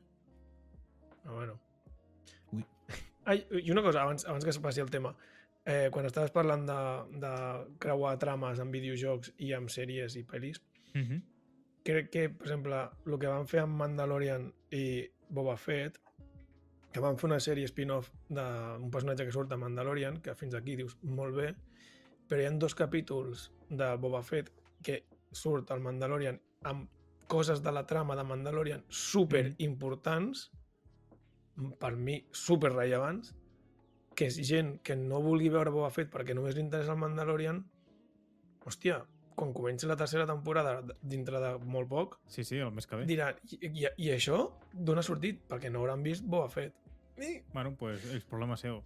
[1.23, 1.59] Però bueno.
[3.25, 5.15] Ai, i una cosa, abans, abans que es passi el tema.
[5.65, 6.79] Eh, quan estaves parlant de,
[7.23, 7.33] de
[7.81, 10.61] creuar trames en videojocs i amb sèries i pel·lis,
[10.95, 11.21] Mm -hmm.
[11.83, 15.99] crec que, per exemple, el que van fer amb Mandalorian i Boba Fett,
[16.91, 20.75] que van fer una sèrie spin-off d'un personatge que surt a Mandalorian, que fins aquí
[20.75, 21.55] dius molt bé,
[22.29, 26.89] però hi ha dos capítols de Boba Fett que surt al Mandalorian amb
[27.27, 30.51] coses de la trama de Mandalorian super importants,
[31.79, 33.33] per mi super rellevants,
[34.15, 37.61] que és gent que no vulgui veure Boba Fett perquè només li interessa el Mandalorian,
[38.65, 39.01] hòstia,
[39.35, 43.05] quan comenci la tercera temporada dintre de molt poc, Sí, sí, el mes que ve.
[43.05, 44.39] diran, i, i, i això
[44.73, 45.41] d'on ha sortit?
[45.49, 46.73] Perquè no hauran vist Boba Fett.
[47.19, 47.41] I...
[47.53, 48.81] Bueno, pues, és problema seu.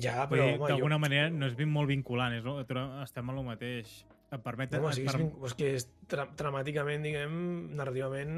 [0.00, 1.00] Ja, però, d'alguna jo...
[1.04, 2.56] manera no és ben molt vinculant, és, no?
[3.04, 3.92] Estem a lo mateix.
[4.32, 4.72] Et permet...
[4.80, 7.36] Home, és, per- vin- és que és tra dramàticament, diguem,
[7.78, 8.34] narrativament,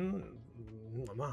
[1.14, 1.31] home,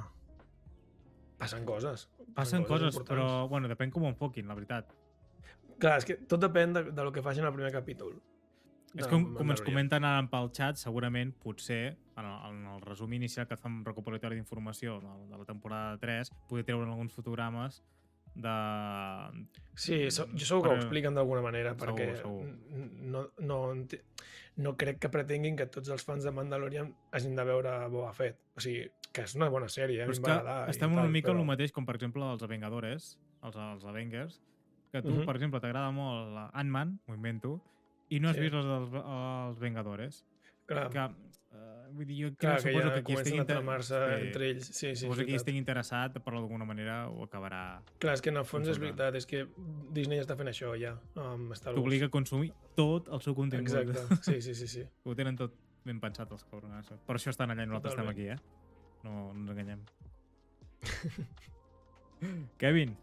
[1.44, 2.10] passen coses.
[2.34, 3.10] Passen coses, importants.
[3.12, 4.94] però bueno, depèn com ho enfoquin, la veritat.
[5.80, 8.16] Clar, és que tot depèn de, de lo que facin al primer capítol.
[8.94, 13.14] És com, com ens comenten ara pel xat, segurament, potser, en el, en el resum
[13.18, 17.82] inicial que fem recopilatori d'informació de, de la temporada 3, poder treure alguns fotogrames
[18.36, 18.54] de...
[19.74, 22.46] Sí, so, jo segur que ho expliquen d'alguna manera, Segur, perquè segur.
[23.14, 23.60] no, no,
[24.62, 28.38] no crec que pretenguin que tots els fans de Mandalorian hagin de veure Boba Fett.
[28.54, 30.04] O sigui, que és una bona sèrie, eh?
[30.04, 31.39] a Però mi i estem una tal, mica però...
[31.39, 33.12] el mateix com, per exemple, els Vengadores,
[33.43, 34.39] els, els Avengers,
[34.91, 35.26] que tu, Mhm.
[35.26, 37.60] per exemple, t'agrada molt Ant-Man, m'ho invento,
[38.10, 38.41] i no has Sí.
[38.41, 40.23] vist els, els, els Vengadores.
[40.65, 43.38] Clar, Que, uh, vull dir, jo clar, crec, que suposo ja que qui estigui...
[43.38, 44.65] a inter- tramar-se sí, entre ells.
[44.67, 47.82] Sí, sí, suposo que qui estigui interessat, per d'alguna manera, ho acabarà...
[47.99, 49.45] Clar, és que en el fons és veritat, és que
[49.91, 51.84] Disney està fent això ja, amb Star Wars.
[51.84, 53.67] T'obliga a consumir tot el seu contingut.
[53.76, 54.67] Exacte, sí, sí, sí.
[54.67, 54.86] sí.
[55.06, 56.93] Ho tenen tot ben pensat, els cabronats.
[57.06, 58.39] Per això estan allà i nosaltres estem Totalment.
[58.39, 58.62] aquí, eh?
[59.04, 59.82] No, no ens enganyem.
[62.58, 62.96] Kevin,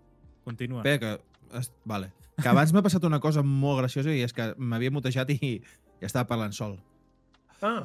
[0.44, 0.82] continua.
[0.82, 1.18] Bé, que...
[1.58, 2.12] Es, vale.
[2.40, 6.06] Que abans m'ha passat una cosa molt graciosa i és que m'havia mutejat i, i
[6.06, 6.78] estava parlant sol.
[7.60, 7.84] Ah!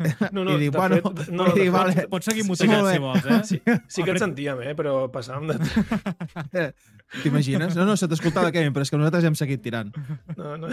[0.32, 2.04] No, no, I dic, bueno, fet, no, de dir, fet, vale.
[2.08, 2.92] Pots seguir Sí, mutejat bé.
[2.94, 3.40] si vols, eh?
[3.44, 3.58] Sí,
[3.92, 4.72] sí que et sentíem, eh?
[4.78, 5.58] però passàvem de...
[7.22, 7.76] T'imagines?
[7.76, 9.90] No, no, se t'escoltava, Kevin, però és que nosaltres hem seguit tirant.
[10.38, 10.70] No, no.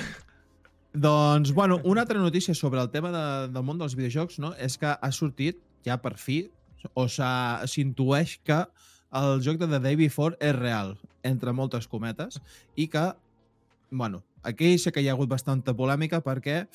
[0.95, 4.53] Doncs, bueno, una altra notícia sobre el tema de, del món dels videojocs no?
[4.55, 6.45] és que ha sortit, ja per fi,
[6.93, 8.63] o s'intueix que
[9.17, 12.41] el joc de The Day Before és real, entre moltes cometes,
[12.75, 13.11] i que,
[13.91, 16.65] bueno, aquí sé que hi ha hagut bastanta polèmica perquè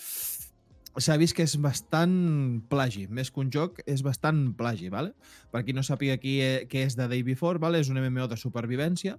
[1.01, 5.15] s'ha vist que és bastant plagi, més que un joc, és bastant plagi, ¿vale?
[5.53, 7.81] Per qui no sàpiga qui e- què és The Day Before, ¿vale?
[7.81, 9.17] és un MMO de supervivència,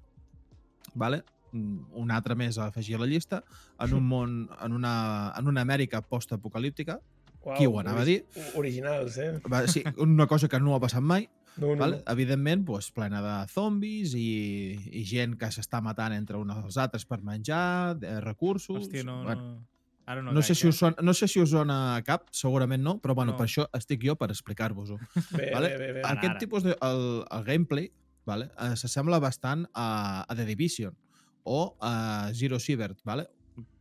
[0.93, 1.23] ¿vale?
[1.51, 3.43] Mm, un altre més a afegir a la llista,
[3.79, 6.99] en un món, en una, en una Amèrica postapocalíptica,
[7.43, 8.21] Uau, Qui ho anava a dir?
[8.35, 9.31] ori- Originals, eh?
[9.51, 11.97] va, sí, una cosa que no ha passat mai, No, no, vale?
[11.97, 12.11] no.
[12.11, 17.05] evidentment, pues, plena de zombis i, i gent que s'està matant entre uns als altres
[17.05, 18.87] per menjar, de recursos...
[18.87, 19.67] Hòstia, no, bueno, no...
[20.05, 20.69] Ara no, no, sé si eh?
[20.73, 23.37] us sona, no sé si us sona a cap, segurament no, però bueno, No.
[23.37, 24.97] per això estic jo per explicar-vos-ho.
[25.53, 25.69] Vale?
[25.69, 26.01] bé, bé, bé.
[26.03, 26.39] Aquest ara.
[26.41, 26.73] tipus de...
[26.81, 27.91] El, el gameplay
[28.25, 28.49] vale?
[28.59, 30.95] eh, s'assembla bastant a, a The Division
[31.43, 33.27] o a Zero Sievert, vale?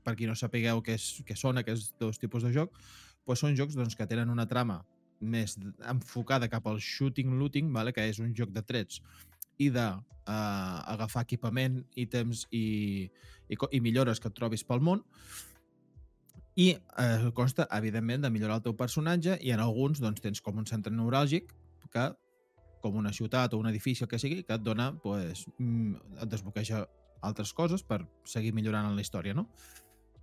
[0.04, 2.70] per qui no sapigueu què, és, què són aquests dos tipus de joc,
[3.26, 4.82] doncs són jocs doncs, que tenen una trama
[5.22, 5.54] més
[5.86, 7.92] enfocada cap al shooting looting, vale?
[7.94, 9.00] que és un joc de trets
[9.62, 13.06] i de uh, agafar equipament, ítems i,
[13.48, 15.04] i, i millores que et trobis pel món
[16.54, 20.58] i eh, consta, evidentment, de millorar el teu personatge i en alguns doncs, tens com
[20.60, 21.54] un centre neuràlgic
[21.92, 22.08] que,
[22.84, 26.28] com una ciutat o un edifici, el que sigui, que et dona, pues, mm, et
[26.28, 26.84] desbloqueja
[27.22, 29.46] altres coses per seguir millorant en la història, no?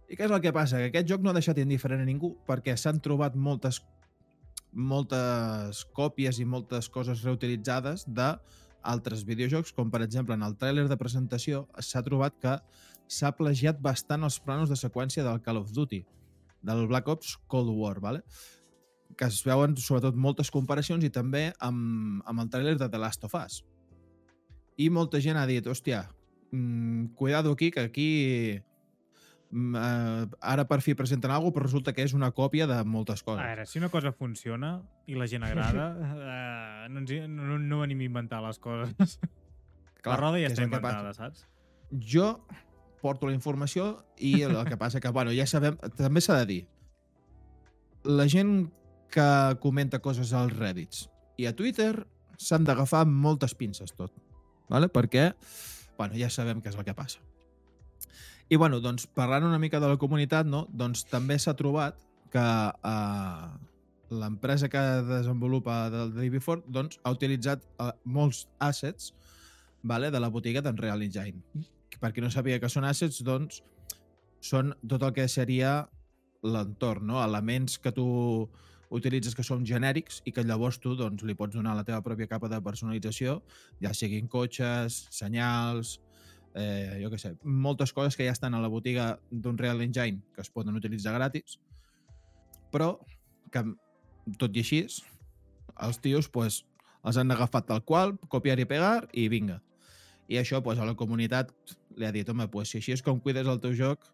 [0.10, 0.82] I què és el que passa?
[0.82, 3.84] Que aquest joc no ha deixat indiferent a ningú perquè s'han trobat moltes
[4.70, 8.36] moltes còpies i moltes coses reutilitzades de
[8.86, 12.56] altres videojocs, com per exemple en el tràiler de presentació s'ha trobat que
[13.10, 16.04] s'ha plagiat bastant els planos de seqüència del Call of Duty,
[16.62, 18.24] del Black Ops Cold War, ¿vale?
[19.18, 23.26] que es veuen sobretot moltes comparacions i també amb, amb el tràiler de The Last
[23.26, 23.64] of Us.
[24.78, 26.06] I molta gent ha dit, hòstia,
[26.52, 28.62] mm, cuidado aquí, que aquí
[29.52, 33.26] eh, ara per fi presenten alguna però resulta que és una còpia de moltes A
[33.26, 33.46] coses.
[33.46, 38.00] veure, si una cosa funciona i la gent agrada, eh, no, ens, no, no venim
[38.00, 39.20] a inventar les coses.
[40.06, 41.48] la roda ja està inventada, saps?
[41.92, 42.46] Jo
[43.02, 46.62] porto la informació i el que passa que, bueno, ja sabem, també s'ha de dir,
[48.04, 48.70] la gent
[49.10, 51.08] que comenta coses als Reddits
[51.40, 52.06] i a Twitter
[52.38, 54.12] s'han d'agafar moltes pinces tot,
[54.70, 54.88] vale?
[54.88, 55.34] perquè
[55.98, 57.20] bueno, ja sabem què és el que passa.
[58.50, 60.64] I bueno, doncs, parlant una mica de la comunitat, no?
[60.74, 62.00] doncs també s'ha trobat
[62.34, 63.50] que eh,
[64.10, 69.14] l'empresa que desenvolupa del DB4 doncs, ha utilitzat eh, molts assets
[69.84, 71.44] vale, de la botiga d'Unreal Engine.
[72.02, 73.62] Per qui no sabia que són assets, doncs,
[74.42, 75.84] són tot el que seria
[76.42, 77.22] l'entorn, no?
[77.22, 78.10] elements que tu
[78.90, 82.30] utilitzes que són genèrics i que llavors tu doncs, li pots donar la teva pròpia
[82.32, 83.44] capa de personalització,
[83.84, 86.00] ja siguin cotxes, senyals,
[86.60, 90.22] eh, jo què sé, moltes coses que ja estan a la botiga d'un Real Engine
[90.36, 91.60] que es poden utilitzar gratis,
[92.74, 92.98] però
[93.54, 93.64] que,
[94.38, 94.84] tot i així,
[95.80, 96.64] els tios pues,
[97.04, 99.62] els han agafat tal qual, copiar i pegar i vinga.
[100.30, 101.54] I això pues, a la comunitat
[101.98, 104.12] li ha dit, home, pues, si així és com cuides el teu joc,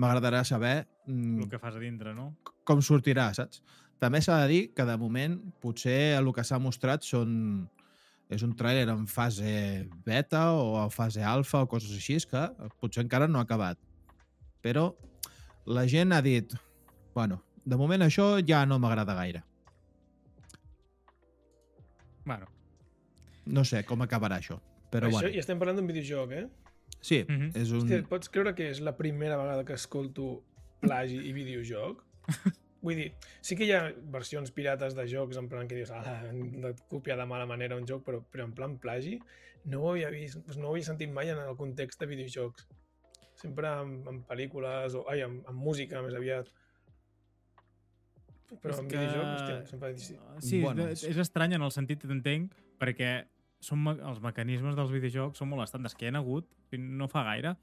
[0.00, 2.32] m'agradarà saber mm, El que fas a dintre, no?
[2.66, 3.62] com sortirà, saps?
[4.02, 7.68] També s'ha de dir que de moment potser el que s'ha mostrat són
[8.30, 12.44] és un tràiler en fase beta o a fase alfa o coses així que
[12.80, 13.78] potser encara no ha acabat.
[14.62, 14.94] Però
[15.66, 16.54] la gent ha dit
[17.14, 19.42] bueno, de moment això ja no m'agrada gaire.
[22.24, 22.46] Bueno.
[23.46, 24.56] No sé com acabarà això,
[24.90, 25.28] però Això, bueno.
[25.28, 26.46] I estem parlant d'un videojoc, eh?
[27.04, 27.50] Sí, Mhm.
[27.54, 27.82] és un...
[27.84, 30.42] Hòstia, pots creure que és la primera vegada que escolto
[30.80, 32.02] plagi i videojoc?
[32.84, 33.06] Vull dir,
[33.40, 37.16] sí que hi ha versions pirates de jocs en plan que dius, ah, de copiar
[37.16, 39.14] de mala manera un joc, però, però en plan plagi
[39.64, 42.66] no ho havia vist, doncs no ho havia sentit mai en el context de videojocs.
[43.40, 46.52] Sempre en, en pel·lícules, o ai, en, en música més aviat.
[48.62, 49.92] Però És en que- videojoc, hòstia, sempre...
[49.98, 50.16] Sí.
[50.44, 53.24] Sí, Bueno, és, és estrany en el sentit que t'entenc, perquè
[53.64, 56.46] són, me- els mecanismes dels videojocs són molt estàndards, que hi ha hagut,
[56.78, 57.56] no fa gaire,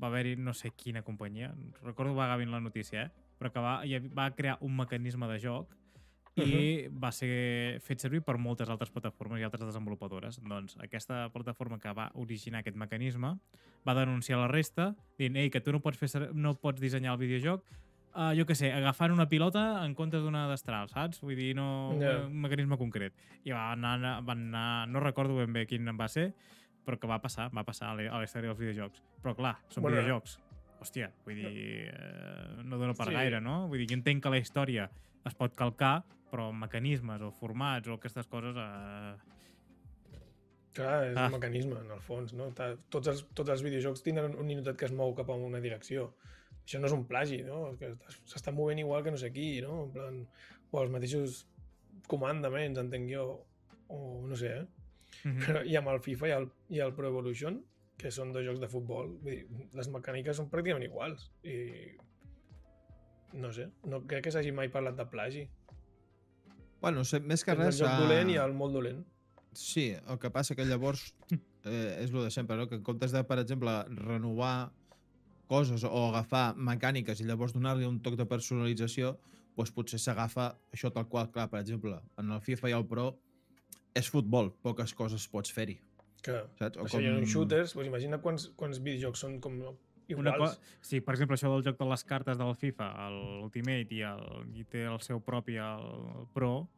[0.00, 1.50] va haver-hi no sé quina companyia,
[1.82, 3.27] recordo vagament la notícia, eh?
[3.38, 5.74] Però que va, ha- va crear un mecanisme de joc
[6.38, 10.36] i va ser fet servir per moltes altres plataformes i altres desenvolupadores.
[10.46, 13.32] Doncs aquesta plataforma que va originar aquest mecanisme
[13.88, 17.18] va denunciar la resta dient Ei, que tu no pots, fer, no pots dissenyar el
[17.18, 17.64] videojoc
[18.14, 21.20] uh, jo que sé, agafant una pilota en comptes d'una destral, saps?
[21.22, 22.20] Vull dir, no Ja.
[22.26, 23.14] un mecanisme concret.
[23.44, 26.32] I va anar, van anar, no recordo ben bé quin va ser,
[26.86, 29.02] però que va passar, va passar a la història dels videojocs.
[29.22, 30.38] Però clar, són Bueno, videojocs.
[30.80, 33.14] Hòstia, vull dir, eh, no dona per Sí.
[33.14, 33.66] gaire, no?
[33.68, 34.88] Vull dir, jo entenc que la història
[35.26, 38.54] es pot calcar, però mecanismes o formats o aquestes coses...
[38.56, 39.16] Eh...
[40.78, 41.26] Clar, és Ah.
[41.26, 42.52] un mecanisme, en el fons, no?
[42.88, 46.12] Tots els, tots els videojocs tindran un ninotet que es mou cap a una direcció.
[46.64, 47.72] Això no és un plagi, no?
[48.28, 49.84] S'està movent igual que no sé qui, no?
[49.86, 50.20] En plan,
[50.70, 51.46] o els mateixos
[52.06, 53.24] comandaments, entenc jo,
[53.88, 54.66] o no sé, eh?
[55.24, 55.40] Mhm.
[55.42, 57.64] Però, I amb el FIFA i el, i el Pro Evolution,
[57.98, 61.28] que són dos jocs de futbol, vull dir, les mecàniques són pràcticament iguals.
[61.42, 61.98] I
[63.38, 65.44] no sé, no crec que s'hagi mai parlat de plagi.
[66.80, 67.80] Bueno, sé, més que Tens el res...
[67.82, 69.02] joc ah, dolent i el molt dolent.
[69.58, 72.68] Sí, el que passa que llavors eh, és el de sempre, no?
[72.70, 74.70] que en comptes de, per exemple, renovar
[75.50, 79.16] coses o agafar mecàniques i llavors donar-li un toc de personalització,
[79.58, 81.32] doncs potser s'agafa això tal qual.
[81.34, 83.10] Clar, per exemple, en el FIFA i el Pro
[83.98, 85.80] és futbol, poques coses pots fer-hi.
[86.22, 86.76] Que, Saps?
[86.78, 90.56] O això hi ha uns shooters, doncs imagina quants, quants videojocs són com Una iguals.
[90.56, 94.24] co sí, per exemple, això del joc de les cartes del FIFA, l'Ultimate i, el,
[94.56, 95.84] i té el seu propi el,
[96.22, 96.68] el Pro,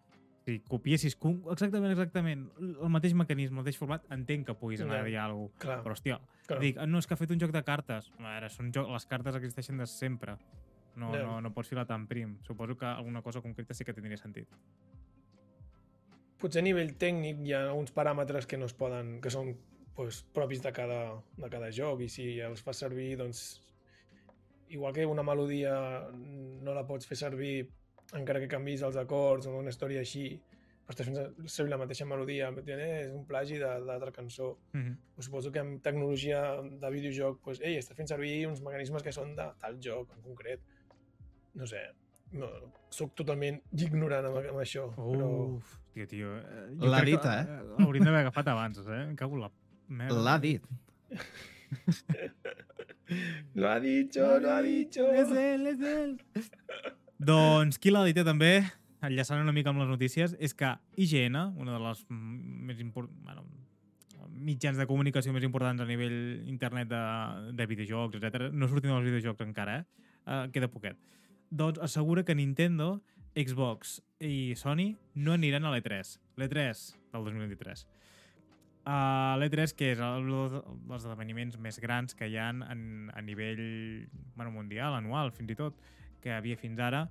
[0.45, 5.01] si copiessis com- exactament, exactament el mateix mecanisme, el mateix format, entenc que puguis anar
[5.01, 5.61] a dir alguna cosa.
[5.67, 6.61] Clar, Però, hòstia, clar.
[6.61, 8.11] dic, "Ah, no, és que ha fet un joc de cartes.
[8.19, 10.37] A veure, són joc, les cartes existeixen de sempre.
[10.97, 11.23] No, Ja.
[11.23, 12.39] no, no pots filar tan prim.
[12.43, 14.49] Suposo que alguna cosa concreta sí que tindria sentit.
[16.41, 19.53] Potser a nivell tècnic hi ha uns paràmetres que no es poden, que són
[19.97, 21.01] pues, propis de cada,
[21.37, 23.61] de cada joc i si els fas servir, doncs
[24.71, 25.75] igual que una melodia
[26.15, 27.55] no la pots fer servir
[28.17, 30.25] encara que canvis els acords o una història així,
[30.87, 34.57] però estàs fent servir la mateixa melodia, eh, és un plagi de l'altra cançó.
[34.73, 34.97] Mm -hmm.
[35.15, 39.13] Pues suposo que amb tecnologia de videojoc, pues, ei, estàs fent servir uns mecanismes que
[39.13, 40.61] són de tal joc en concret.
[41.55, 41.83] No sé,
[42.33, 42.49] no,
[42.91, 44.89] soc totalment ignorant amb, amb això.
[44.95, 45.61] Però...
[45.91, 47.61] Uf, tio, eh, L'ha dit, que, eh?
[47.85, 49.03] Hauríem d'haver agafat abans, eh?
[49.09, 49.51] Em cago la
[49.89, 50.21] merda.
[50.23, 50.63] L'ha dit.
[53.55, 55.03] Lo ha dicho, lo ha dicho.
[55.11, 56.13] És ell, és ell.
[57.19, 58.53] doncs qui l'ha dit eh, també,
[59.03, 63.11] enllaçant una mica amb les notícies, és que IGN, una de les més import...
[63.27, 63.43] bueno,
[64.31, 67.01] mitjans de comunicació més importants a nivell internet de,
[67.59, 68.47] de videojocs, etc.
[68.55, 70.07] No sortim dels videojocs encara, eh?
[70.21, 70.97] Uh, queda poquet.
[71.51, 73.01] Doncs assegura que Nintendo,
[73.35, 76.17] Xbox i Sony no aniran a l'E3.
[76.41, 77.87] L'E3 del 2023.
[78.81, 83.65] Uh, L'E3, que és el, els esdeveniments més grans que hi ha en, a nivell
[84.35, 85.79] bueno, mundial, anual, fins i tot,
[86.21, 87.05] que havia fins ara,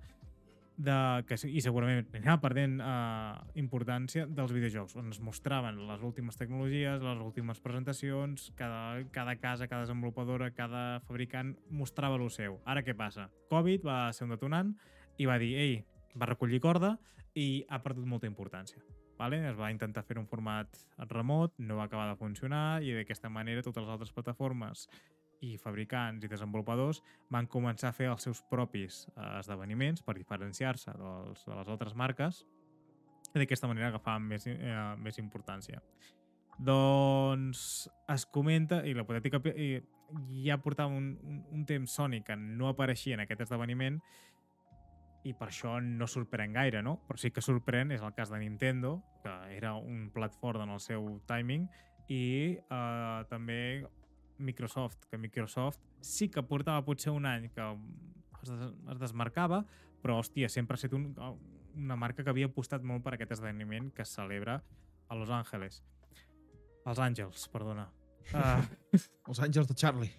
[0.80, 0.95] de,
[1.28, 7.03] que, i segurament anava perdent uh, importància dels videojocs, on es mostraven les últimes tecnologies,
[7.03, 12.61] les últimes presentacions, cada, cada casa, cada desenvolupadora, cada fabricant mostrava el seu.
[12.65, 13.28] Ara què passa?
[13.51, 14.74] Covid va ser un detonant
[15.20, 15.80] i va dir, ei,
[16.20, 16.95] va recollir corda
[17.38, 18.82] i ha perdut molta importància.
[19.20, 19.41] Vale?
[19.49, 20.78] Es va intentar fer un format
[21.09, 24.88] remot, no va acabar de funcionar i d'aquesta manera totes les altres plataformes
[25.43, 27.01] i fabricants i desenvolupadors
[27.32, 31.95] van començar a fer els seus propis eh, esdeveniments per diferenciar-se dels, de les altres
[31.95, 32.43] marques
[33.34, 35.82] i d'aquesta manera agafaven més, eh, més importància.
[36.59, 37.61] Doncs
[38.11, 39.70] es comenta, i l'hipotètica i
[40.43, 44.01] ja portava un, un, un temps Sony que no apareixia en aquest esdeveniment
[45.28, 46.97] i per això no sorprèn gaire, no?
[47.07, 50.72] Però sí que sorprèn és el cas de Nintendo, que era un plat fort en
[50.72, 51.67] el seu timing,
[52.09, 52.24] i
[52.57, 53.59] eh, també
[54.39, 57.65] Microsoft, que Microsoft sí que portava potser un any que
[58.41, 58.65] es, des
[58.95, 59.65] es desmarcava,
[59.99, 61.09] però, hòstia, sempre ha estat un,
[61.76, 64.61] una marca que havia apostat molt per aquest esdeveniment que es celebra
[65.09, 65.84] a Los Angeles.
[66.88, 67.89] Els Àngels, perdona.
[68.30, 68.99] Uh,
[69.32, 70.11] Els àngels de Charlie.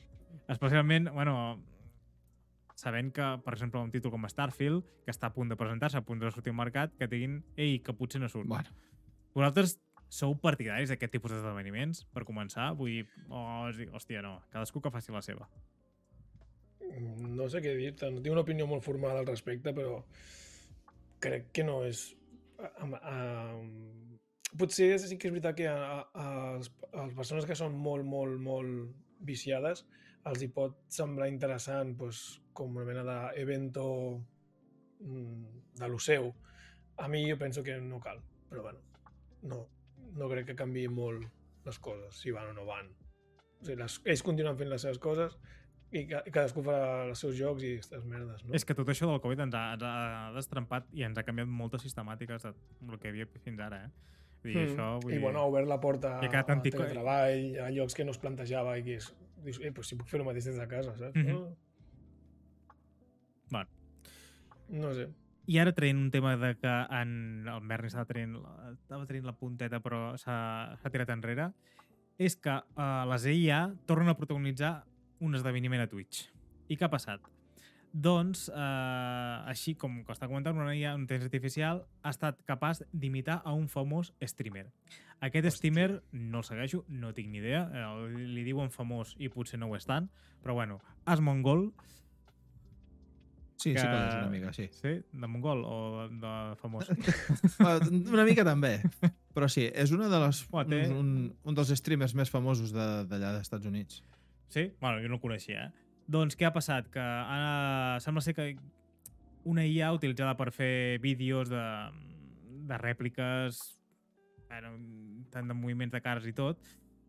[0.51, 1.35] especialment, bueno,
[2.81, 6.07] sabent que, per exemple, un títol com Starfield, que està a punt de presentar-se, a
[6.07, 8.49] punt de sortir al mercat, que diguin, ei, que potser no surt.
[8.49, 8.73] Bueno,
[9.35, 9.77] Vosaltres
[10.11, 12.73] sou partidaris d'aquest tipus d'esdeveniments, per començar?
[12.79, 15.47] Vull dir, oh, hòstia, no, cadascú que faci la seva.
[16.91, 20.01] No sé què dir-te, no tinc una opinió molt formal al respecte, però
[21.23, 22.09] crec que no és...
[22.61, 23.15] A, a,
[24.59, 26.27] potser sí que és veritat que a, a, a,
[26.59, 28.91] les, a les persones que són molt, molt, molt
[29.25, 29.85] viciades
[30.29, 33.85] els hi pot semblar interessant pues, com una mena d'evento
[35.01, 35.45] mm,
[35.81, 36.33] de lo seu.
[37.01, 38.81] A mi jo penso que no cal, però bueno,
[39.43, 39.67] no,
[40.17, 41.25] no crec que canvi molt
[41.65, 42.91] les coses, si van o no van.
[43.61, 45.39] O sigui, les, ells continuen fent les seves coses
[45.93, 48.55] i ca- cadascú farà els seus jocs i aquestes merdes, no?
[48.55, 51.49] És que tot això del Covid ens ha, ens ha destrempat i ens ha canviat
[51.51, 53.91] moltes sistemàtiques de el que hi havia fins ara, eh?
[54.41, 54.69] Vull dir, Mm.
[54.71, 55.23] això, vull I dir...
[55.25, 58.79] bueno, ha obert la porta I a antico- teletreball, a llocs que no es plantejava
[58.79, 59.11] i que és,
[59.45, 61.17] dius, eh, pues si puc fer el mateix des de casa, saps?
[61.17, 61.33] Mhm.
[61.33, 61.57] no?
[63.51, 63.69] Bueno.
[64.69, 65.09] no sé.
[65.51, 68.37] I ara traient un tema de que en el Berni estava traient,
[68.73, 71.51] estava traient la punteta però s'ha s'ha tirat enrere,
[72.19, 74.85] és que uh, les EIA tornen a protagonitzar
[75.21, 76.29] un esdeveniment a Twitch.
[76.69, 77.25] I què ha passat?
[77.93, 83.41] Doncs, eh, així com que està comentant, una IA, intel·ligència artificial, ha estat capaç d'imitar
[83.45, 84.69] a un famós streamer.
[85.21, 85.57] Aquest Hòstia.
[85.57, 89.67] streamer no el segueixo, no tinc ni idea, eh, li diuen famós i potser no
[89.69, 90.07] ho és tant,
[90.43, 91.73] però bueno, Asmongol,
[93.57, 93.81] sí, que...
[93.81, 94.69] sí que és una mica, sí.
[94.73, 94.95] Sí?
[95.13, 96.89] De mongol o de, de famós?
[98.15, 98.79] Una mica també.
[99.35, 101.11] Però sí, és una de les, té- un, un,
[101.45, 104.01] un dels streamers més famosos de- d'allà dels Estats Units.
[104.49, 104.71] Sí?
[104.81, 105.87] Bueno, jo no el coneixia, eh?
[106.09, 106.89] Doncs què ha passat?
[106.93, 108.55] Que ara sembla ser que
[109.45, 111.63] una IA utilitzada per fer vídeos de,
[112.69, 113.61] de rèpliques,
[114.49, 114.75] bueno,
[115.31, 116.61] tant de moviments de cares i tot,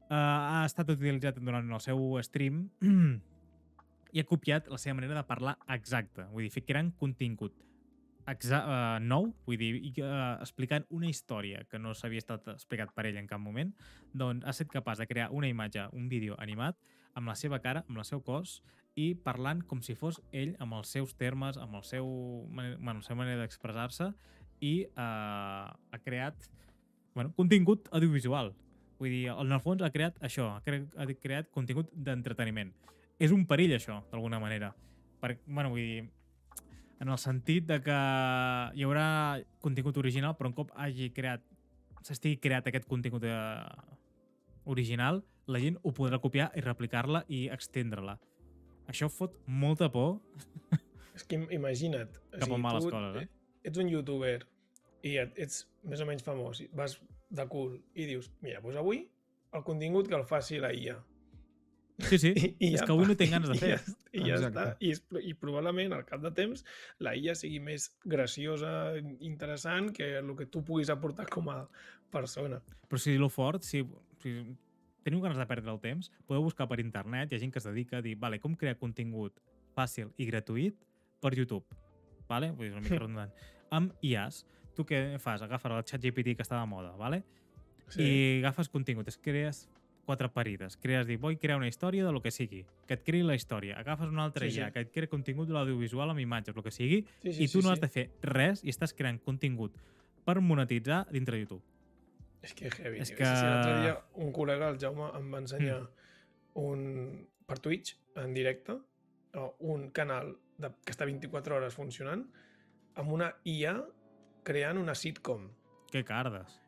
[0.10, 2.68] eh, ha estat utilitzat durant el seu stream
[4.14, 6.30] i ha copiat la seva manera de parlar exacta.
[6.32, 7.58] Vull dir, creant contingut
[8.30, 9.72] exa uh, nou, vull dir,
[10.04, 13.72] uh, explicant una història que no s'havia estat explicat per ell en cap moment,
[14.14, 16.78] doncs ha estat capaç de crear una imatge, un vídeo animat,
[17.18, 18.60] amb la seva cara, amb el seu cos,
[19.00, 22.08] i parlant com si fos ell amb els seus termes, amb el seu,
[22.52, 24.12] bueno, la seva manera d'expressar-se,
[24.62, 26.50] i eh, ha creat
[27.16, 28.54] bueno, contingut audiovisual.
[29.02, 32.74] Vull dir, en el fons ha creat això, ha creat, ha creat contingut d'entreteniment.
[33.22, 34.74] És un perill, això, d'alguna manera.
[35.22, 36.04] Per, bueno, vull dir,
[37.02, 37.98] en el sentit de que
[38.78, 39.08] hi haurà
[39.62, 41.42] contingut original, però un cop hagi creat
[42.06, 43.34] s'estigui creat aquest contingut eh,
[44.66, 48.18] original, la gent ho podrà copiar i replicar-la i extendre-la.
[48.92, 50.20] Això fot molta por.
[51.16, 52.12] És que im- imagina't.
[52.18, 53.28] o Cap a sigui, males tu coses, eh?
[53.68, 54.39] Ets un youtuber
[55.08, 56.98] i et, ets més o menys famós, i vas
[57.32, 59.06] de cul i dius, mira, doncs avui
[59.54, 60.98] el contingut que el faci la IA.
[62.02, 63.74] Sí, sí, I, i és ja que avui no té ganes de i fer.
[63.78, 64.48] Ja, I ja Exacte.
[64.50, 64.66] està.
[64.80, 66.64] I, és, I probablement al cap de temps
[67.04, 68.72] la IA sigui més graciosa,
[69.20, 71.60] interessant, que el que tu puguis aportar com a
[72.12, 72.62] persona.
[72.89, 73.84] Però si lo fort, si,
[74.24, 74.34] si
[75.04, 77.68] teniu ganes de perdre el temps, podeu buscar per internet, hi ha gent que es
[77.68, 79.39] dedica a dir, vale, com crear contingut
[79.76, 80.78] fàcil i gratuït
[81.22, 81.66] per YouTube.
[82.30, 82.52] Vale?
[82.52, 83.32] Vull dir, una mica redundant.
[83.72, 84.45] Amb IAs,
[84.76, 85.41] tu què fas?
[85.41, 87.24] Agafes el xat GPT que està de moda, vale?
[87.91, 88.04] Sí.
[88.06, 89.66] i agafes contingut, es crees
[90.08, 93.22] quatre parides, crees dir, vull crear una història de lo que sigui, que et creï
[93.28, 94.74] la història, agafes una altra Sí, IA, sí.
[94.74, 97.70] que et crea contingut de l'audiovisual amb imatges, el que sigui, sí, i tu no
[97.74, 99.76] has de fer res i estàs creant contingut
[100.24, 101.62] per monetitzar dintre de YouTube.
[102.42, 103.00] És que heavy.
[103.04, 105.82] És que- L'altre dia un col·lega, el Jaume, em va ensenyar
[106.56, 108.78] un, per Twitch, en directe,
[109.36, 112.26] o un canal de, que està 24 hores funcionant,
[112.96, 113.76] amb una IA
[114.44, 115.50] creant una sitcom.
[115.92, 116.60] Que cardes.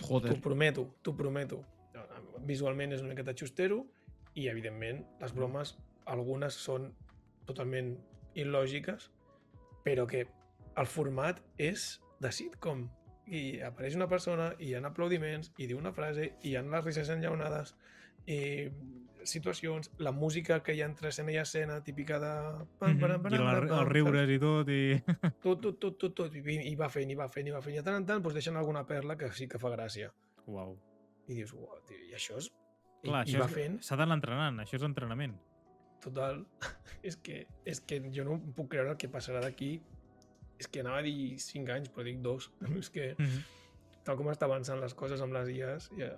[0.00, 0.30] Joder.
[0.32, 1.64] T'ho prometo, t'ho prometo.
[2.46, 3.84] Visualment és una miqueta xustero
[4.34, 5.76] i, evidentment, les bromes,
[6.06, 6.88] algunes són
[7.46, 7.92] totalment
[8.34, 9.10] il·lògiques,
[9.84, 10.24] però que
[10.76, 12.88] el format és de sitcom.
[13.26, 16.62] I apareix una persona, i hi ha aplaudiments, i diu una frase, i hi ha
[16.66, 17.74] les risses enllaunades,
[18.26, 18.40] i
[19.24, 22.32] situacions, la música que hi ha entre escena i escena, típica de...
[22.80, 24.98] Pam, pam, pam, I la, els riures i tot, i...
[25.44, 27.76] Tot, tot, tot, tot, tot, i, i va fent, i va fent, i va fent,
[27.76, 30.10] i de tant en tant doncs deixen alguna perla que sí que fa gràcia.
[30.50, 30.74] Uau.
[31.28, 32.50] I dius, uau, tio, i això és...
[33.02, 35.38] I, Clar, i això va fent, s'ha d'anar entrenant, això és entrenament.
[36.02, 36.44] total,
[37.08, 39.76] és que, és que jo no puc creure el que passarà d'aquí.
[40.62, 42.50] És que anava a dir 5 anys, però dic 2.
[42.78, 43.42] És que, Mm -hmm.
[44.04, 46.12] tal com està avançant les coses amb les IAs, ja...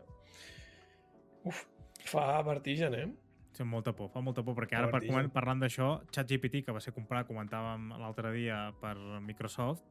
[1.44, 1.66] Uf,
[2.04, 3.08] fa vertigen, eh?
[3.54, 5.14] Fa molta por, fa molta por, perquè ara per, Vertigen.
[5.14, 9.84] comen- parlant d'això, ChatGPT, que va ser comprat, comentàvem l'altre dia per Microsoft,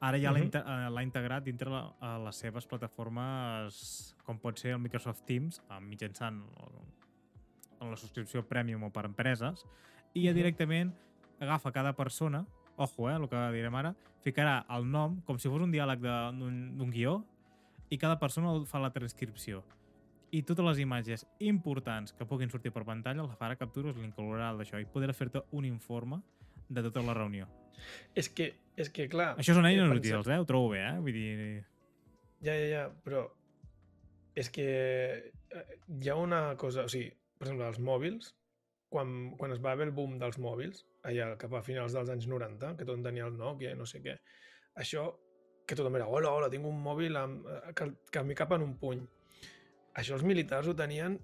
[0.00, 4.78] ara ja inte- eh, l'ha integrat dintre la, les seves plataformes, com pot ser el
[4.78, 6.44] Microsoft Teams, eh, mitjançant
[7.80, 9.64] la subscripció Premium o per empreses,
[10.14, 10.36] i ja Mhm.
[10.36, 10.94] directament
[11.40, 12.44] agafa cada persona,
[12.78, 13.92] ojo, eh, el que direm ara,
[14.24, 16.32] ficarà el nom com si fos un diàleg de-
[16.78, 17.18] d'un guió
[17.90, 19.62] i cada persona fa la transcripció
[20.30, 24.50] i totes les imatges importants que puguin sortir per pantalla les farà captures i l'inclourà
[24.50, 26.20] al d'això i podrà fer-te un informe
[26.68, 27.46] de tota la reunió.
[28.14, 29.30] És que, és que clar...
[29.38, 30.36] Això són eines he útils, eh?
[30.36, 30.98] Ho trobo bé, eh?
[31.00, 31.64] Vull dir...
[32.44, 33.22] Ja, ja, ja, però
[34.38, 37.08] és que eh, hi ha una cosa, o sigui,
[37.38, 38.34] per exemple, els mòbils,
[38.88, 42.28] quan, quan es va haver el boom dels mòbils, allà cap a finals dels anys
[42.30, 44.16] 90, que tothom tenia el Nokia no sé què,
[44.80, 45.10] això,
[45.68, 48.64] que tothom era, hola, hola, tinc un mòbil amb, eh, que, que m'hi cap en
[48.64, 49.04] un puny.
[50.00, 51.18] Això els militars ho tenien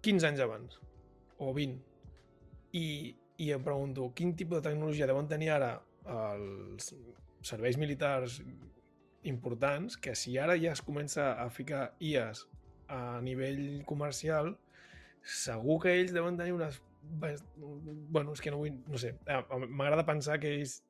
[0.00, 0.80] 15 anys abans,
[1.40, 1.76] o 20.
[2.78, 2.86] I,
[3.44, 5.74] i em pregunto, quin tipus de tecnologia deuen tenir ara
[6.10, 6.92] els
[7.44, 8.40] serveis militars
[9.28, 12.46] importants que si ara ja es comença a ficar IAs
[12.88, 14.54] a nivell comercial,
[15.22, 16.80] segur que ells deuen tenir unes...
[17.02, 18.74] Bueno, és que no vull...
[18.88, 19.14] No sé,
[19.68, 20.80] m'agrada pensar que ells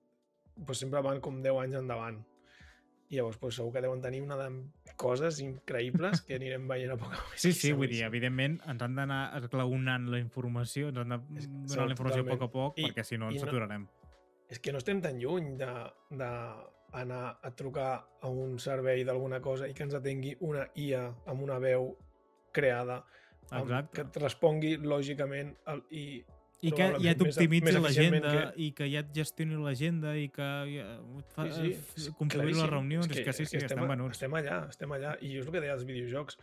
[0.66, 2.18] pues, sempre van com 10 anys endavant.
[3.10, 4.50] I llavors pues, segur que deuen tenir una de
[5.00, 7.38] coses increïbles que anirem veient a poc a poc.
[7.42, 11.88] Sí, sí, vull dir, evidentment ens han d'anar esglaonant la informació, ens han de donar
[11.88, 12.30] la informació a totalment.
[12.36, 13.88] poc a poc, I- perquè si no ens no- aturarem.
[14.50, 15.66] és que no estem tan lluny de,
[16.10, 16.28] de
[16.98, 21.42] anar a trucar a un servei d'alguna cosa i que ens atengui una IA amb
[21.42, 21.92] una veu
[22.52, 23.04] creada
[23.58, 23.94] Exacte.
[23.96, 26.04] que et respongui lògicament el, i
[26.60, 31.30] I que ja t'optimitzi l'agenda i que ja et gestioni l'agenda i que ja et
[31.32, 34.18] fa, Sí, sí, és configuri les reunions, és que, sí, sí, estem, estem venuts.
[34.18, 35.14] Estem allà, estem allà.
[35.24, 36.36] I és el que deia dels videojocs.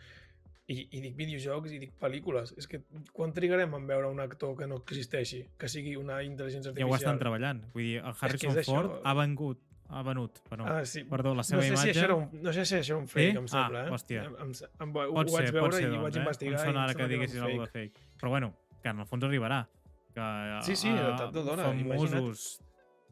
[0.68, 2.55] I, I dic videojocs i dic pel·lícules.
[2.58, 2.82] És que
[3.14, 6.89] quan trigarem en veure un actor que no existeixi, que sigui una intel·ligència Ja ho
[6.89, 6.97] artificial?
[6.97, 7.62] estan treballant.
[7.76, 8.74] Vull dir, el Harrison és això.
[8.74, 11.03] Ford ha vengut, ha venut, perdó, Ah, sí.
[11.05, 11.91] perdó, la No seva sé, si imatge...
[11.91, 13.38] això era un, no sé si això era un fake, Sí?
[13.38, 13.79] em sembla.
[13.83, 13.91] Ah, eh?
[13.91, 14.23] hòstia.
[14.25, 16.19] Em, em, em, ho, Pot ho ser, vaig pot veure ser, i doncs, vaig eh?
[16.19, 16.59] investigar.
[16.59, 17.99] Em sona ara que diguessis alguna de fake.
[18.19, 19.67] Però bueno, que en el fons arribarà.
[20.13, 22.59] Que, Sí, sí, eh, tard o d'hora, famosos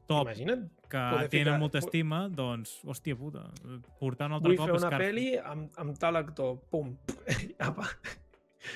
[0.08, 0.98] top Imagina't, que
[1.30, 3.46] tenen ficar- molta estima, doncs, hòstia puta,
[4.00, 6.96] portar un altre vull cop fer una pel·li amb, amb tal actor, pum,
[7.60, 7.88] apa.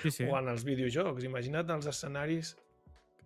[0.02, 0.24] Sí, sí.
[0.26, 2.56] O en els videojocs, imagina't els escenaris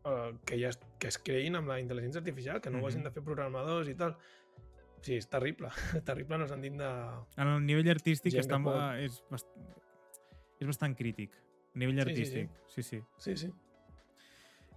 [0.05, 2.99] eh, que ja es, que es creïn amb la intel·ligència artificial, que no ho hagin
[2.99, 3.05] Mhm.
[3.05, 4.17] de fer programadors i tal.
[5.03, 5.69] Sí, és terrible.
[6.07, 6.89] terrible el sentit de...
[7.37, 9.49] En el nivell artístic està, pot- eh, és, bast...
[10.61, 11.35] és bastant crític.
[11.75, 12.39] A nivell Sí, sí, sí.
[12.45, 13.01] artístic, sí, sí.
[13.17, 13.51] Sí, sí.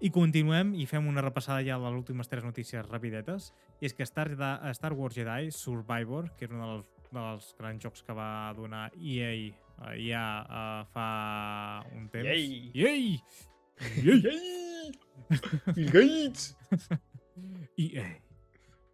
[0.04, 3.52] I continuem i fem una repassada ja de les últimes tres notícies rapidetes.
[3.80, 7.80] I és que Star, de, Star Wars Jedi Survivor, que és un dels, dels grans
[7.86, 9.54] jocs que va donar EA eh,
[10.04, 11.06] ja uh, fa
[11.96, 12.28] un temps.
[12.28, 12.72] Yay!
[12.74, 13.16] Yay!
[14.04, 14.92] Yay!
[15.72, 16.56] Bill Gates!
[17.78, 18.04] EA.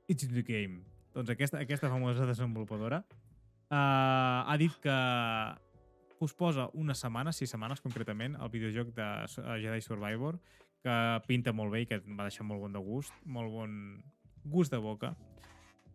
[0.09, 0.85] It's in the game.
[1.13, 3.75] Doncs aquesta, aquesta famosa desenvolupadora uh,
[4.49, 4.95] ha dit que
[6.19, 10.39] posposa una setmana, sis setmanes concretament, el videojoc de uh, Jedi Survivor,
[10.83, 10.95] que
[11.27, 13.75] pinta molt bé i que em va deixar molt bon de gust, molt bon
[14.45, 15.13] gust de boca,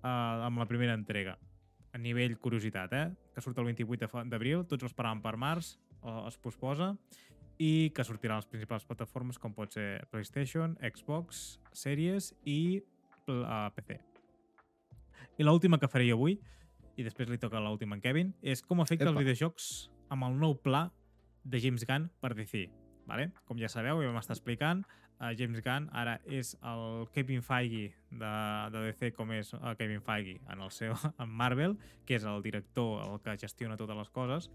[0.04, 1.38] uh, amb la primera entrega.
[1.96, 3.08] A nivell curiositat, eh?
[3.34, 6.92] Que surt el 28 de fa- d'abril, tots ho esperàvem per març, uh, es posposa,
[7.58, 12.84] i que sortirà a les principals plataformes com pot ser PlayStation, Xbox, Series i
[13.32, 13.98] uh, PC.
[15.38, 16.40] I l'última que faré avui,
[16.98, 19.14] i després li toca l'última en Kevin, és com afecta Epa.
[19.14, 19.68] els videojocs
[20.10, 20.88] amb el nou pla
[21.46, 22.66] de James Gunn per DC.
[23.08, 23.30] Vale?
[23.46, 24.82] Com ja sabeu, ja m'està explicant,
[25.22, 28.34] uh, James Gunn ara és el Kevin Feige de,
[28.74, 32.42] de DC com és uh, Kevin Feige en el seu en Marvel, que és el
[32.42, 34.50] director el que gestiona totes les coses,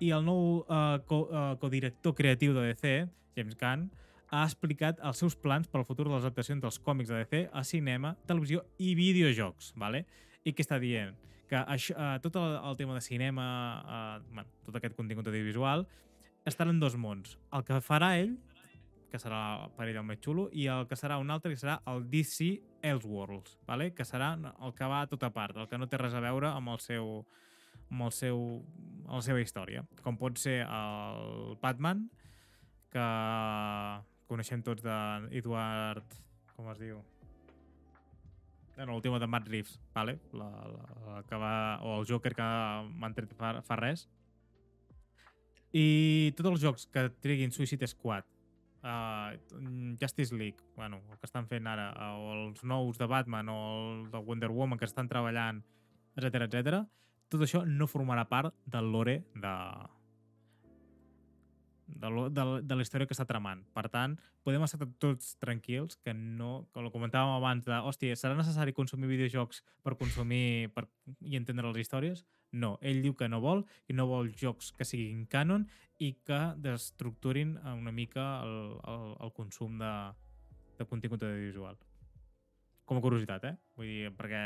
[0.00, 2.94] i el nou uh, co, uh, codirector creatiu de DC,
[3.36, 3.88] James Gunn,
[4.30, 7.40] ha explicat els seus plans per al futur de les adaptacions dels còmics de DC
[7.52, 10.04] a cinema, televisió i videojocs, ¿vale?
[10.44, 11.16] i què està dient?
[11.50, 13.46] Que això, uh, tot el, el tema de cinema,
[13.82, 15.84] uh, bueno, tot aquest contingut audiovisual,
[16.46, 17.34] estarà en dos mons.
[17.52, 18.36] El que farà ell,
[19.10, 21.80] que serà per ell el més xulo, i el que serà un altre, que serà
[21.90, 22.52] el DC
[22.86, 23.90] Elseworlds, ¿vale?
[23.92, 26.54] que serà el que va a tota part, el que no té res a veure
[26.54, 27.24] amb el seu
[27.90, 28.38] amb el seu,
[29.08, 29.82] la seva història.
[30.04, 32.04] Com pot ser el Batman,
[32.94, 33.06] que
[34.30, 36.18] coneixem tots d'Edward...
[36.54, 37.00] com es diu?
[38.76, 40.18] Bueno, l'última de Matt Reeves, vale?
[40.32, 41.54] la, la, la que va,
[41.84, 42.48] o el Joker que
[42.96, 44.06] m'han tret fa, fa res.
[45.76, 48.24] I tots els jocs que triguin Suicide Squad,
[48.82, 49.36] uh,
[50.00, 53.58] Justice League, bueno, el que estan fent ara, uh, o els nous de Batman o
[53.76, 55.62] el de Wonder Woman que estan treballant,
[56.16, 56.80] etc etc.
[57.30, 59.54] tot això no formarà part del lore de,
[61.96, 63.62] de, lo- de, la- de la història que està tramant.
[63.74, 64.14] Per tant,
[64.46, 69.08] podem estar tots tranquils que no, com ho comentàvem abans, de, hòstia, serà necessari consumir
[69.10, 70.86] videojocs per consumir per,
[71.20, 72.24] i entendre les històries?
[72.52, 75.68] No, ell diu que no vol i no vol jocs que siguin canon
[75.98, 78.56] i que destructurin una mica el,
[78.88, 79.92] el, el consum de,
[80.78, 81.76] de contingut audiovisual.
[82.90, 83.52] Com a curiositat, eh?
[83.78, 84.40] Vull dir, perquè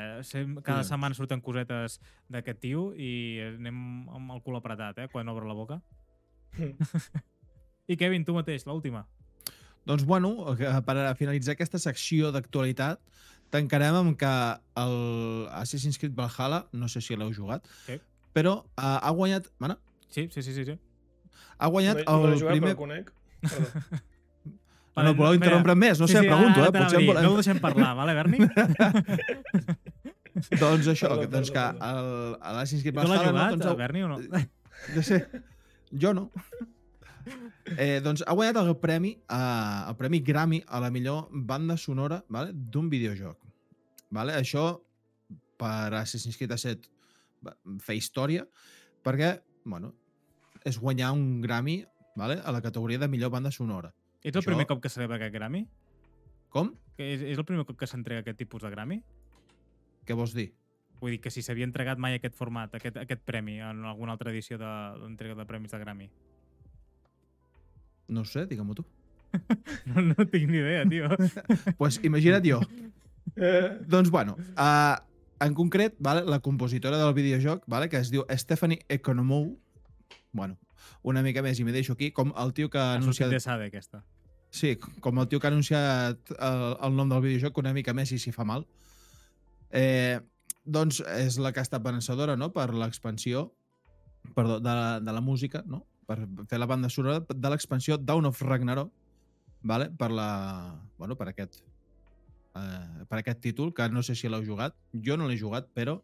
[0.66, 0.88] cada Sí.
[0.90, 1.96] setmana surten cosetes
[2.28, 3.78] d'aquest tio i anem
[4.12, 5.08] amb el cul apretat, eh?
[5.08, 5.80] Quan obre la boca.
[7.88, 9.04] I Kevin, tu mateix, l'última.
[9.84, 13.00] Doncs, bueno, que per a finalitzar aquesta secció d'actualitat,
[13.52, 14.30] tancarem amb que
[14.80, 14.94] el
[15.52, 17.98] Assassin's Creed Valhalla, no sé si l'heu jugat, Sí.
[18.32, 19.50] però uh, ha guanyat...
[19.60, 19.76] Bueno,
[20.08, 20.64] Sí, sí, sí, sí.
[20.64, 20.78] sí.
[21.58, 22.74] ha guanyat no, no el l'he jugat, primer...
[22.74, 23.12] però conec.
[23.42, 23.66] Perdó.
[24.94, 25.98] No, no, voleu interrompre més?
[25.98, 26.70] No sé, pregunto, eh?
[26.70, 27.24] Potser em No volem...
[27.32, 28.38] ho deixem parlar, vale, Berni?
[30.60, 33.32] Doncs això, Perdó, que, doncs que perdó, el, a l'Assassin's Creed Tu l'has Valhalla...
[33.32, 34.18] jugat, no, doncs, Berni, o no?
[34.94, 35.18] Ja sé.
[35.90, 36.30] Jo no.
[37.78, 42.22] Eh, doncs ha guanyat el premi, eh, el premi Grammy a la millor banda sonora
[42.28, 43.38] vale, d'un videojoc.
[44.10, 44.34] Vale?
[44.36, 44.80] Això
[45.56, 46.88] per Assassin's Creed A7
[47.46, 48.46] va fer història
[49.04, 49.92] perquè bueno,
[50.64, 51.84] és guanyar un Grammy
[52.16, 53.92] vale, a la categoria de millor banda sonora.
[54.22, 55.66] Ets el Això- primer cop que celebra aquest Grammy?
[56.48, 56.74] Com?
[56.96, 59.00] Que és, és el primer cop que s'entrega aquest tipus de Grammy?
[60.06, 60.52] Què vols dir?
[61.00, 64.30] Vull dir que si s'havia entregat mai aquest format, aquest, aquest premi, en alguna altra
[64.30, 66.10] edició de- d'entrega de, premis de Grammy.
[68.08, 68.84] No sé, digue-m'ho tu.
[69.90, 71.08] No, no tinc ni idea, tio.
[71.78, 72.60] pues imagina't jo.
[73.34, 74.94] Eh, Doncs bueno, uh,
[75.44, 79.56] en concret, vale, la compositora del videojoc, vale, que es diu Stephanie Economou,
[80.32, 80.58] bueno,
[81.02, 83.32] una mica més i m'hi deixo aquí, com el tio que ha anunciat...
[83.32, 84.04] de Sade, aquesta.
[84.54, 88.12] Sí, com el tio que ha anunciat el, el nom del videojoc una mica més
[88.14, 88.62] i s'hi fa mal.
[89.74, 90.20] Eh,
[90.64, 92.52] doncs és la que ha estat vencedora no?
[92.54, 93.48] per l'expansió
[94.36, 95.82] perdó, de, la, de la música, no?
[96.06, 96.18] Per
[96.50, 98.90] fer la banda sonora de l'expansió Dawn of Ragnarok,
[99.62, 99.90] vale?
[99.90, 100.28] per, la,
[100.98, 101.62] bueno, per, aquest,
[102.54, 104.76] eh, per aquest títol, que no sé si l'heu jugat.
[104.92, 106.00] Jo no l'he jugat, però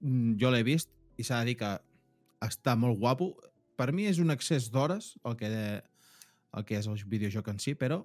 [0.00, 1.72] mm, jo l'he vist i s'ha de dir que
[2.42, 3.32] està molt guapo.
[3.76, 5.48] Per mi és un excés d'hores el que
[6.52, 8.02] el que és el videojoc en si, però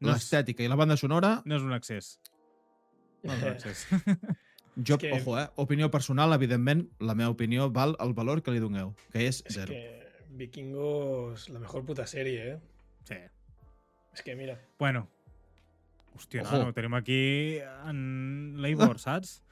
[0.00, 2.18] No és, l'estètica i la banda sonora, no és un accés.
[3.24, 3.86] No és un accés.
[4.88, 8.60] jo, que- ojo, eh, opinió personal, evidentment, la meva opinió val el valor que li
[8.60, 9.72] doneu, que és és zero.
[9.72, 10.05] que
[10.36, 12.58] Vikingos, la mejor puta sèrie, eh?
[13.08, 13.18] sí.
[14.16, 15.08] És que mira, Bueno.
[16.16, 16.56] Hòstia, Ojo.
[16.64, 17.58] no, tenim aquí
[17.90, 19.42] en l'Eivor, saps?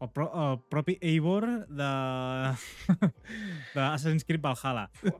[0.00, 1.88] El, pro, el propi Eivor de...
[3.74, 4.88] de Assassin's Creed Valhalla.
[5.02, 5.10] sí,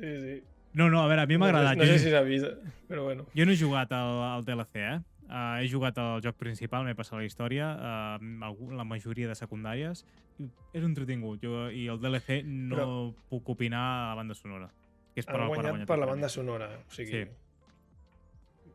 [0.00, 0.42] sí.
[0.74, 1.78] No, no, a veure, a mi m'ha No sé- agradat.
[1.78, 2.46] No, sé si s'ha vist,
[2.90, 3.24] però bueno.
[3.38, 4.98] Jo no he jugat al, al DLC, eh?
[5.26, 10.04] Uh, he jugat al joc principal, m'he passat la història, uh, la majoria de secundàries.
[10.38, 14.68] i És entretingut, jo, i el DLC no Però- puc opinar a la banda sonora.
[15.14, 16.68] Que és per Han guanyat per la banda sonora.
[16.86, 17.30] O sigui, Sí.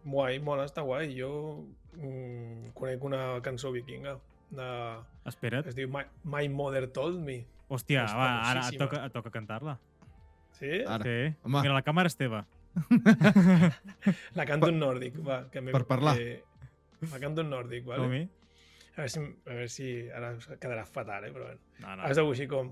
[0.03, 1.13] guai, mola, està guai.
[1.17, 4.17] Jo mm, conec una cançó vikinga
[4.49, 4.67] de...
[5.25, 5.67] Espera't.
[5.67, 7.45] es diu My, My Mother Told Me.
[7.69, 9.77] Hòstia, va, ara toca, toca cantar-la.
[10.57, 10.81] Sí?
[10.85, 11.03] Ara.
[11.05, 11.35] Sí.
[11.43, 11.61] Home.
[11.61, 12.45] Mira, la càmera és teva.
[14.37, 15.43] La canto en nòrdic, va.
[15.51, 16.15] Que me, per parlar.
[16.19, 16.43] Que,
[17.11, 18.05] la canto en nòrdic, vale?
[18.05, 18.21] Com-hi?
[18.91, 21.33] A veure, si, a veure si ara us quedarà fatal, eh?
[21.35, 21.61] Però bueno.
[21.79, 22.07] No, no.
[22.07, 22.71] Has de així com...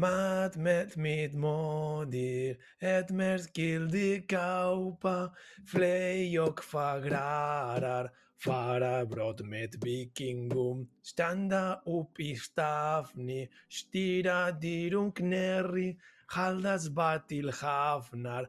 [0.00, 5.32] Mat met mit modir, et mer skildi kaupa,
[5.66, 15.90] flejok fagrarar, fara brott med vikingum, standa upp i stafni, stira dirum knerri,
[16.36, 18.46] haldas batil hafnar,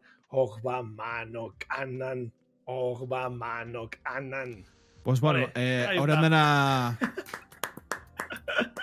[0.64, 2.32] va manok annan,
[2.66, 4.66] och va manok annan.
[5.06, 6.96] Doncs, bueno, Vale, eh, haurem d'anar...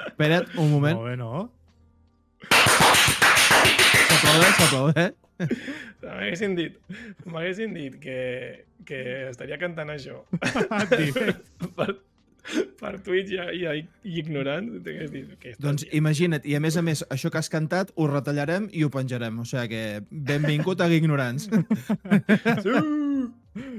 [0.07, 0.97] Espera't, un moment.
[0.99, 1.51] Molt bé, no?
[4.09, 5.13] S'aplaudeix, s'aplaudeix.
[6.03, 6.79] m'haguessin dit,
[7.25, 8.19] m'haguessin dit que,
[8.89, 10.25] que estaria cantant això
[11.79, 11.93] per,
[12.81, 13.65] per Twitch i, i,
[14.09, 14.71] i ignorant,
[15.61, 18.91] Doncs imagina't, i a més a més, això que has cantat ho retallarem i ho
[18.91, 19.39] penjarem.
[19.43, 21.49] O sigui que benvingut a Ignorants.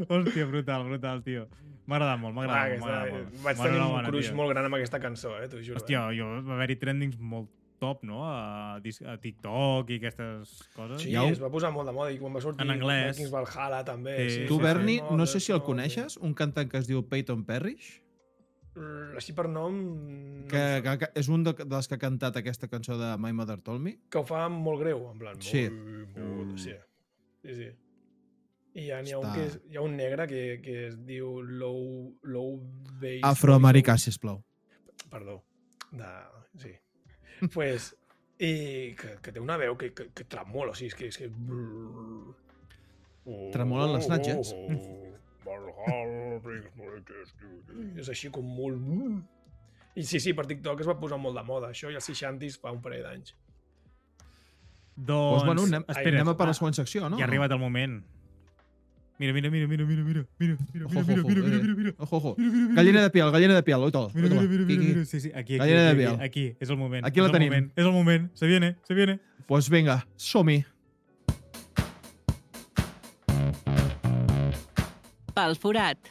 [0.09, 1.45] Hòstia, brutal, brutal, tio.
[1.89, 3.37] M'ha agradat molt, m'ha Ah, agradat agradat molt.
[3.43, 4.35] vaig tenir un cruix tio.
[4.37, 5.79] molt gran amb aquesta cançó, eh, t'ho juro.
[5.79, 6.17] Hòstia, eh?
[6.19, 7.49] jo, va haver-hi trendings molt
[7.79, 8.19] top, no?
[8.27, 11.01] A, a TikTok i aquestes coses.
[11.01, 13.15] Sí, Ja ho- es va posar molt de moda i quan va sortir En anglès.
[13.15, 14.17] Vikings Valhalla també.
[14.19, 16.77] Sí, Sí, sí, tu, sí, Berni, molt, no sé si el coneixes, un cantant que
[16.77, 18.01] es diu Peyton Parrish,
[19.19, 19.75] Així per nom...
[19.75, 23.33] no que, que, que és un de, dels que ha cantat aquesta cançó de My
[23.35, 23.97] Mother Told Me.
[24.09, 25.67] que ho fa molt greu, en plan, Sí.
[25.69, 26.73] molt, molt, sí.
[27.43, 27.69] sí, sí.
[28.79, 30.97] I hi ha, n'hi ha, un que és, hi ha un negre que, que es
[31.05, 32.57] diu Low, low
[33.01, 33.23] Bass...
[33.31, 34.43] Afroamericà, sisplau.
[35.09, 35.39] Perdó.
[35.91, 36.11] De,
[36.61, 36.73] sí.
[37.55, 37.91] pues,
[38.39, 41.09] i que, que té una veu que, que, que tremola, o sigui, és que...
[41.11, 41.29] És que...
[43.53, 44.53] Tremolen les natges.
[47.99, 48.79] És així com molt...
[49.99, 52.59] I sí, sí, per TikTok es va posar molt de moda, això, i els 60s
[52.61, 53.33] fa un parell d'anys.
[54.99, 57.19] Doncs, Doncs, bueno, anem, espera, anem a per la ah, següent secció, no?
[57.19, 57.99] Ja ha arribat el moment.
[59.19, 61.61] Mira, mira, mira, mira, mira, mira, mira, mira, Ojo, mira, ojo, mira, mira, eh.
[61.61, 61.93] mira, mira.
[61.97, 62.35] Ojo, ojo.
[62.37, 64.07] Mira, mira, mira, Gallina de piel, gallina de piel, oítala.
[64.13, 66.69] Mira, mira, mira, mira, mira, sí, sí, aquí, aquí, Gallina de aquí, aquí, aquí, és
[66.69, 67.05] el moment.
[67.05, 67.53] Aquí la tenim.
[67.75, 69.19] És el moment, se viene, se viene.
[69.47, 70.63] Pues vinga, som-hi.
[75.39, 76.09] Pel forat.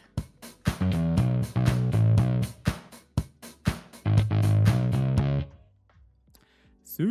[6.83, 7.05] Sí.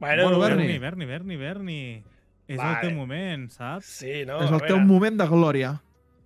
[0.00, 0.78] Bueno, Bueno, Berni.
[0.78, 2.04] Berni, Berni, Berni.
[2.46, 2.80] És el Vale.
[2.82, 3.86] teu moment, saps?
[3.86, 4.36] Sí, no?
[4.42, 5.70] és el teu veure, moment de glòria.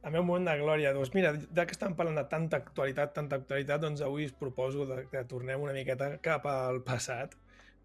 [0.03, 0.91] El meu moment de glòria.
[0.97, 4.87] Doncs mira, ja que estem parlant de tanta actualitat, tanta actualitat, doncs avui us proposo
[4.89, 7.37] de, que tornem una miqueta cap al passat.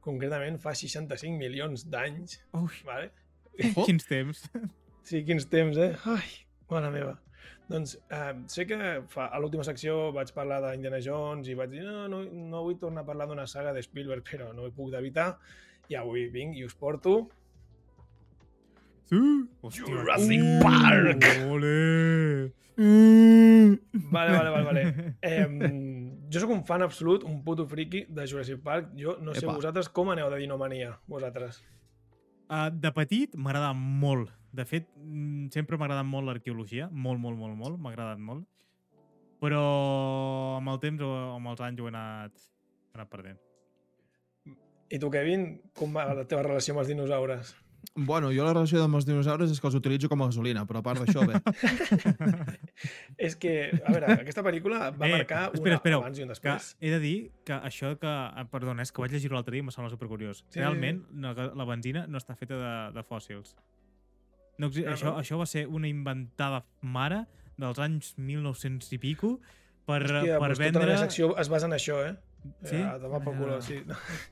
[0.01, 2.39] Concretament fa 65 milions d'anys.
[2.57, 3.11] Ui, Vale?
[3.75, 3.83] Oh.
[3.85, 4.47] quins temps.
[5.03, 5.91] Sí, quins temps, eh?
[6.09, 6.42] Ai,
[6.75, 7.13] mare meva.
[7.69, 8.77] Doncs eh, sé que
[9.09, 12.75] fa, a l'última secció vaig parlar d'Indiana Jones i vaig dir no, no, no vull
[12.81, 15.33] tornar a parlar d'una saga de Spielberg, però no ho puc evitar.
[15.91, 17.23] I avui vinc i us porto
[19.13, 19.19] Sí.
[19.61, 21.25] Hòstia, Jurassic uh, Park.
[21.51, 22.53] Ole.
[24.13, 24.83] Vale, vale, vale, vale.
[25.21, 25.45] Eh,
[26.33, 28.89] jo sóc un fan absolut, un puto friki de Jurassic Park.
[28.97, 29.53] Jo no sé Epa.
[29.53, 31.61] vosaltres com aneu de dinomania, vosaltres.
[32.53, 34.29] Uh, de petit m'agrada molt.
[34.53, 36.89] De fet, mm, sempre m'ha agradat molt l'arqueologia.
[36.91, 37.79] Molt, molt, molt, molt.
[37.81, 38.45] M'ha agradat molt.
[39.41, 39.63] Però
[40.59, 42.45] amb el temps o amb els anys ho he anat,
[42.91, 43.41] he anat perdent.
[44.93, 47.55] I tu, Kevin, com va la teva relació amb els dinosaures?
[47.95, 50.79] Bueno, jo la relació amb els dinosaures és que els utilitzo com a gasolina, però
[50.79, 51.41] a part d'això, bé.
[53.27, 53.53] És que,
[53.83, 56.69] a veure, aquesta pel·lícula va Eh, marcar espera, una espera, abans i un Que després.
[56.81, 57.15] he de dir
[57.45, 58.07] que això que...
[58.09, 60.43] ah, Perdona, és que vaig llegir-ho l'altre dia i em sembla supercuriós.
[60.49, 63.55] Sí, Realment, la, la benzina no està feta de, de fòssils.
[64.57, 65.17] No, això, no?
[65.19, 67.23] això va ser una inventada mare
[67.57, 69.35] dels anys 1900 i pico
[69.85, 70.97] per, Hòstia, per doncs tota la vendre...
[71.01, 72.13] secció es basa en això, eh?
[72.63, 72.77] Sí?
[72.79, 73.77] A tomar pel culo, sí.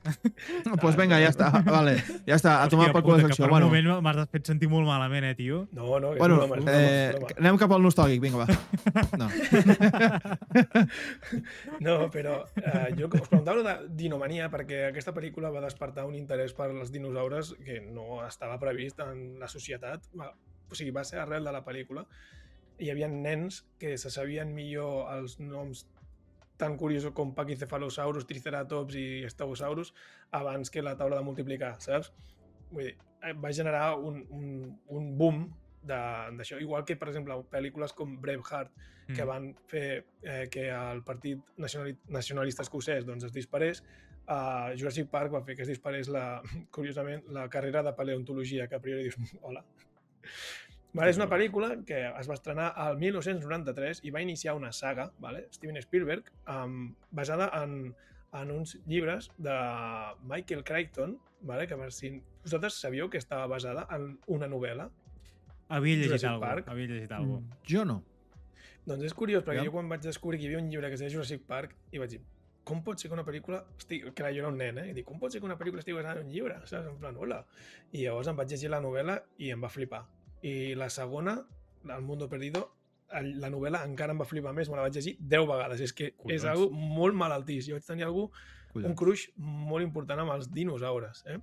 [0.64, 1.48] Doncs pues vinga, ja està.
[1.76, 1.94] Vale,
[2.26, 3.44] ja està, a tomar Hòstia per cul la secció.
[3.44, 5.62] Per un Bueno, moment m'has fet sentir molt malament, eh, tio?
[5.72, 7.36] No, no, que bueno és broma, és broma, eh, broma.
[7.44, 8.46] anem cap al nostàlgic, vinga, va.
[9.22, 9.28] No.
[11.80, 16.54] No, però eh, jo us preguntava de Dinomania perquè aquesta pel·lícula va despertar un interès
[16.56, 20.08] per els dinosaures que no estava previst en la societat.
[20.16, 22.06] O sigui, va ser arrel de la pel·lícula.
[22.82, 25.84] Hi havia nens que se sabien millor els noms
[26.62, 29.90] tan curiosos com Pachycephalosaurus, Triceratops i Stegosaurus
[30.38, 32.12] abans que la taula de multiplicar, saps?
[32.70, 32.94] Vull dir,
[33.26, 34.46] eh, va generar un, un,
[34.94, 35.42] un boom
[35.82, 36.60] de- d'això.
[36.62, 38.70] Igual que, per exemple, pel·lícules com Braveheart,
[39.02, 39.14] Mm.
[39.18, 43.80] que van fer eh, que el partit nacionali nacionalista escocès doncs, es disparés,
[44.30, 46.38] uh, Jurassic Park va fer que es disparés, la,
[46.76, 49.64] curiosament, la carrera de paleontologia, que a priori dius, hola.
[50.92, 55.06] Vale, és una pel·lícula que es va estrenar al 1993 i va iniciar una saga,
[55.24, 55.46] vale?
[55.50, 57.94] Steven Spielberg, um, basada en,
[58.36, 59.54] en uns llibres de
[60.28, 61.66] Michael Crichton, vale?
[61.66, 62.12] que per si
[62.44, 64.90] vosaltres sabíeu que estava basada en una novel·la.
[65.72, 66.64] Havia llegit Jurassic alguna Park.
[66.66, 66.72] cosa.
[66.76, 68.02] Havia llegit alguna Mm, Jo no.
[68.84, 69.64] Doncs és curiós, perquè Ja.
[69.64, 71.98] jo quan vaig descobrir que hi havia un llibre que es deia Jurassic Park i
[71.98, 72.20] vaig dir,
[72.64, 74.12] com pot ser que una pel·lícula estigui...
[74.12, 74.90] que jo era un nen, eh?
[74.90, 76.58] I dic, com pot ser que una pel·lícula estigui basada en un llibre?
[76.66, 76.86] Saps?
[76.86, 77.46] En plan, hola.
[77.92, 80.04] I llavors em vaig llegir la novel·la i em va flipar.
[80.42, 81.36] I la segona,
[81.88, 82.68] El Mundo Perdido,
[83.12, 85.82] la novel·la encara em va flipar més, me la vaig llegir 10 vegades.
[85.84, 86.34] És que Collons.
[86.38, 87.66] és algo molt malaltís.
[87.68, 88.28] Jo vaig tenir algú,
[88.72, 88.98] un Collons.
[88.98, 91.24] cruix molt important amb els dinosaures.
[91.28, 91.38] Eh?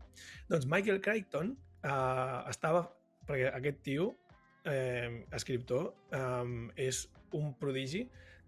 [0.50, 2.88] Doncs Michael Crichton eh, estava...
[3.30, 4.06] Perquè aquest tio,
[4.66, 7.04] eh, escriptor, eh, és
[7.38, 8.08] un prodigi.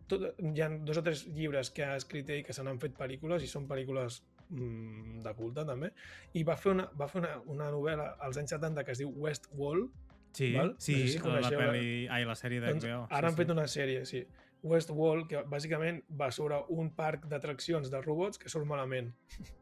[0.09, 2.95] Tot, hi ha dos o tres llibres que ha escrit ell que se n'han fet
[2.97, 5.91] pel·lícules i són pel·lícules mm, de culte també,
[6.33, 9.13] i va fer una, va fer una, una novel·la als anys 70 que es diu
[9.21, 9.93] Westworld,
[10.33, 10.75] Sí, Val?
[10.79, 12.07] sí, No sé si la, coneixeu, peli...
[12.09, 13.07] Ai, la sèrie doncs d'HBO.
[13.09, 14.25] ara han sí, fet una sèrie, sí.
[14.63, 19.07] Westworld, que bàsicament va sobre un parc d'atraccions de robots que surt malament.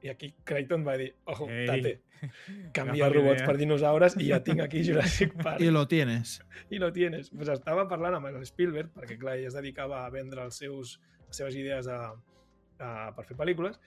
[0.03, 1.67] I aquí Crichton va dir, ojo, Ei.
[1.69, 1.93] tate,
[2.75, 5.61] canvia Agafa robots per dinosaures i ja tinc aquí Jurassic Park.
[5.63, 6.41] I lo tienes.
[6.69, 7.29] I lo tienes.
[7.31, 10.97] Pues estava parlant amb el Spielberg, perquè clar, ell es dedicava a vendre els seus,
[11.29, 12.01] les seves idees a,
[12.83, 13.79] a, per fer pel·lícules,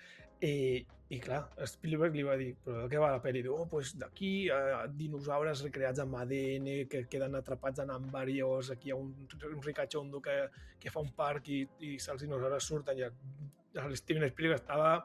[0.43, 0.82] i,
[1.12, 3.43] i clar, Spielberg li va dir, però de què va la pel·li?
[3.45, 8.90] Diu, oh, pues d'aquí eh, dinosaures recreats amb ADN que queden atrapats en embrios, aquí
[8.90, 9.12] hi ha un,
[9.51, 10.38] un ricachondo que,
[10.80, 14.97] que fa un parc i, i els dinosaures surten i el, Steven Spielberg estava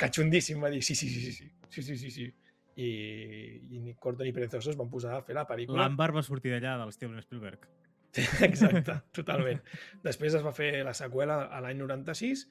[0.00, 2.30] cachondíssim, va dir, sí, sí, sí, sí, sí, sí, sí, sí.
[2.80, 2.90] I,
[3.74, 5.82] i ni Corto ni Perezosos van posar a fer la pel·lícula.
[5.82, 7.66] L'Àmbar va sortir d'allà, del Steven Spielberg.
[8.48, 9.60] Exacte, totalment.
[10.02, 12.46] Després es va fer la seqüela a l'any 96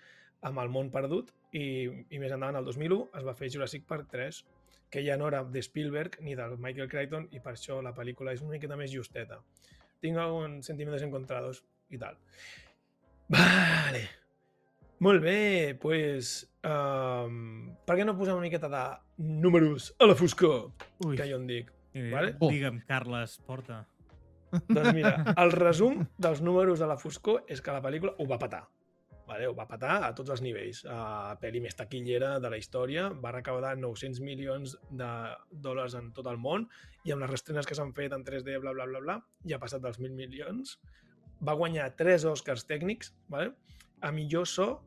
[0.47, 1.65] amb El món perdut i,
[2.09, 4.43] i més endavant, el 2001, es va fer Jurassic Park 3
[4.89, 8.33] que ja no era de Spielberg ni del Michael Crichton i per això la pel·lícula
[8.33, 9.37] és una miqueta més justeta.
[10.01, 11.61] Tinc alguns sentimientos encontrados
[11.93, 12.17] i tal.
[13.29, 14.07] Vale.
[14.99, 18.81] Molt bé, pues, um, per què no posar una miqueta de
[19.23, 20.71] números a la foscor,
[21.05, 21.69] Ui, que jo en dic?
[21.93, 22.33] eh, vale?
[22.41, 23.85] digue'm, Carles, porta.
[24.51, 28.39] Doncs mira, el resum dels números de la foscor és que la pel·lícula ho va
[28.41, 28.65] patar.
[29.29, 29.45] Vale?
[29.45, 30.81] Ho va patar a tots els nivells.
[30.89, 35.09] A pel·li més taquillera de la història, va recaudar 900 milions de
[35.51, 36.65] dòlars en tot el món
[37.05, 39.61] i amb les restrenes que s'han fet en 3D, bla, bla, bla, bla, ja ha
[39.61, 40.79] passat dels 1.000 milions.
[41.45, 43.53] Va guanyar 3 Oscars tècnics, vale?
[44.01, 44.81] a millor so,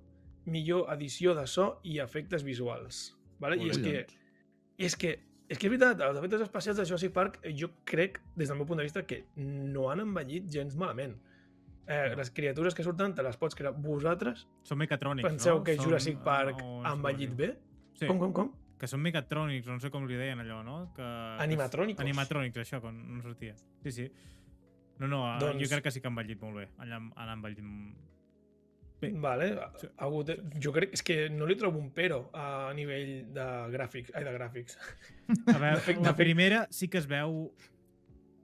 [0.45, 3.13] millor edició de so i efectes visuals.
[3.43, 3.59] Vale?
[3.61, 4.07] I és que,
[4.79, 5.13] és que
[5.49, 8.57] és que és veritat, els efectes especials de Jurassic Park eh, jo crec, des del
[8.57, 11.17] meu punt de vista, que no han envellit gens malament.
[11.87, 12.17] Eh, No.
[12.17, 13.73] les criatures que surten te les pots crear.
[13.75, 15.65] Vosaltres Són mecatrònics, penseu no?
[15.65, 17.57] que Són- Jurassic Park no, ha envellit bé?
[17.99, 18.53] Sí, Com, com, com?
[18.79, 20.93] que són mecatrònics, no sé com li deien allò, no?
[20.95, 21.03] Que,
[21.43, 22.01] Animatrònicos.
[22.03, 23.55] Animatrònics, això, quan no sortia.
[23.83, 24.09] Sí, sí.
[24.99, 25.43] No, no, doncs...
[25.45, 26.69] Doncs- jo crec que sí que han envellit molt bé.
[26.79, 27.63] Allà han envellit...
[29.03, 29.11] Bé.
[29.19, 29.51] Vale.
[29.81, 29.89] Sí.
[30.63, 34.15] Jo crec és que no li trobo un pero a nivell de gràfics.
[34.15, 34.79] Ai, de gràfics.
[35.51, 37.51] A veure, de la primera sí que es veu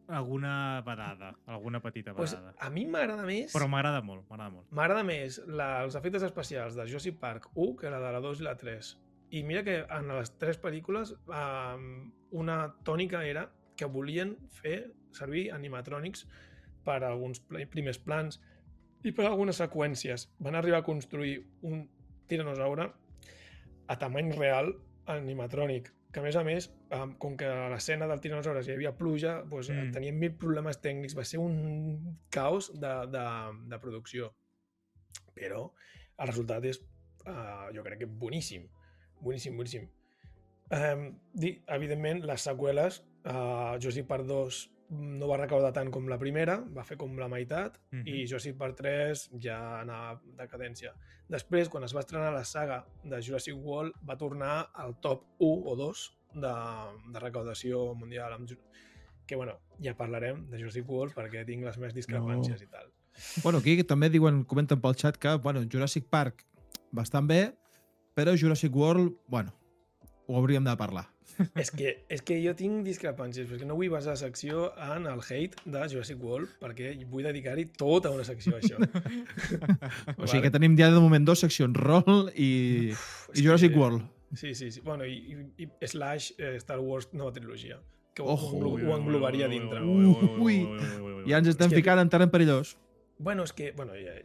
[0.09, 2.55] alguna badada, alguna petita Pues badada.
[2.59, 3.53] a mi m'agrada més...
[3.53, 4.71] Però m'agrada molt, m'agrada molt.
[4.73, 8.41] M'agrada més la, els efectes especials de Jurassic Park 1 que la de la 2
[8.41, 8.91] i la 3.
[9.37, 15.51] I mira que en les tres pel·lícules um, una tònica era que volien fer servir
[15.53, 16.25] animatrònics
[16.89, 18.41] per a alguns primers plans
[19.07, 20.29] i per algunes seqüències.
[20.43, 21.85] Van arribar a construir un
[22.29, 22.89] tiranosaure
[23.89, 24.73] a tamany real
[25.09, 26.71] animatrònic, que a més a més,
[27.21, 29.87] com que a l'escena del tiranosaure hi havia pluja, doncs, Mm.
[29.89, 29.93] mm.
[29.93, 33.25] tenien mil problemes tècnics, va ser un caos de, de,
[33.69, 34.33] de producció.
[35.35, 35.73] Però
[36.19, 36.81] el resultat és,
[37.27, 38.67] uh, jo crec que boníssim.
[39.21, 39.89] Boníssim, boníssim.
[40.71, 44.59] Um, di, evidentment, les seqüeles, uh, Jurassic Park 2
[44.91, 48.07] no va recaudar tant com la primera, va fer com la meitat, Mhm.
[48.07, 50.93] i Jurassic Park 3 ja anava de cadència.
[51.29, 55.63] Després, quan es va estrenar la saga de Jurassic World, va tornar al top 1
[55.67, 56.55] o 2 de,
[57.13, 58.33] de recaudació mundial.
[58.33, 58.49] Amb,
[59.27, 62.89] que, bueno, ja parlarem de Jurassic World perquè tinc les meves discrepàncies i tal.
[63.43, 66.47] Bueno, aquí també diuen, comenten pel xat que, bueno, Jurassic Park
[66.93, 67.53] bastant bé,
[68.17, 69.53] però Jurassic World, bueno,
[70.27, 71.07] ho hauríem de parlar.
[71.55, 75.21] És, que, és que jo tinc discrepàncies, perquè no vull basar la secció en el
[75.23, 78.79] hate de Jurassic World, perquè vull dedicar-hi tota una secció a això.
[80.19, 83.79] O sigui que tenim ja de moment dos seccions, Roll i, És i Jurassic que-
[83.79, 84.03] World.
[84.37, 84.81] Sí, sí, sí.
[84.85, 85.15] Bueno, i,
[85.57, 87.79] i, i slash eh, Star Wars nova trilogia,
[88.15, 88.59] que ho, Ojo.
[88.59, 89.81] ho, ho englobaria dintre.
[89.81, 90.59] Ui,
[91.29, 92.75] Ja ens estem És que- ficant en terreny perillós.
[93.19, 93.73] Bueno, és que...
[93.77, 94.19] Bueno, ja.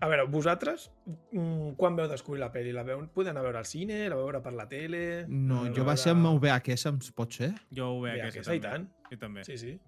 [0.00, 0.90] A veure, vosaltres,
[1.32, 2.70] mm, quan veu descobrir la pel·li?
[2.72, 4.04] La veu, podeu anar a veure al cine?
[4.08, 5.24] La veu veure per la tele?
[5.26, 7.52] No, jo va veure- ser amb VHS, em pot ser?
[7.74, 8.88] Jo VHS, aquesta, i tant.
[9.10, 9.44] Jo també.
[9.44, 9.78] Sí, sí.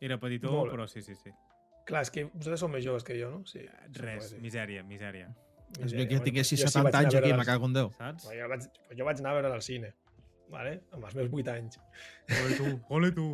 [0.00, 1.30] Era petitó, Molt però sí, sí, sí.
[1.84, 3.44] Clar, és que vosaltres sou més joves que jo, no?
[3.44, 3.66] Sí.
[3.98, 4.36] Res, sí.
[4.40, 5.34] misèria, misèria.
[5.80, 7.90] És que ja tinguessis jo sí 70 vaig anar anys aquí, me cago en Déu.
[7.98, 8.30] Saps?
[8.30, 8.62] Jo vaig,
[8.96, 9.92] jo vaig anar a veure al cine,
[10.48, 10.80] vale?
[10.92, 11.80] amb els meus 8 anys.
[12.38, 13.26] Ole tu, ole tu.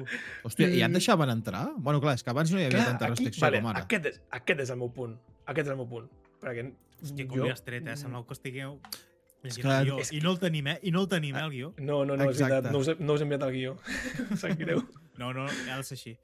[0.44, 1.66] Hòstia, i ja et deixaven entrar?
[1.76, 3.80] Bueno, clar, és que abans no hi havia tanta aquí, restricció vale, com ara.
[3.84, 5.18] aquest, és, aquest és el meu punt.
[5.46, 6.08] Aquest és el meu punt.
[6.42, 6.66] Perquè
[7.02, 7.96] Hòstia, com li has tret, eh?
[8.00, 8.78] Semblava que estigueu...
[9.46, 9.98] És que- el guió.
[10.02, 10.78] és I no el tenim, eh?
[10.82, 11.68] I no el tenim, eh, el guió.
[11.78, 12.54] No, no, no, és Exacte.
[12.54, 12.72] veritat.
[12.72, 13.74] No us, he, no us he enviat el guió.
[14.40, 14.80] Sap greu.
[15.20, 16.14] No, no, ha de ser així.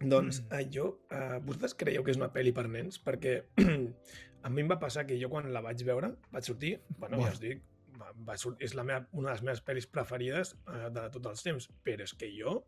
[0.00, 3.00] Doncs eh, jo, eh, vosaltres creieu que és una pel·li per nens?
[3.04, 3.34] Perquè
[4.46, 7.32] a mi em va passar que jo quan la vaig veure, vaig sortir, bueno, Buah.
[7.32, 7.64] ja us dic,
[8.00, 11.32] va, va sortir, és la meva, una de les meves pel·lis preferides eh, de tots
[11.34, 12.60] els temps, però és que jo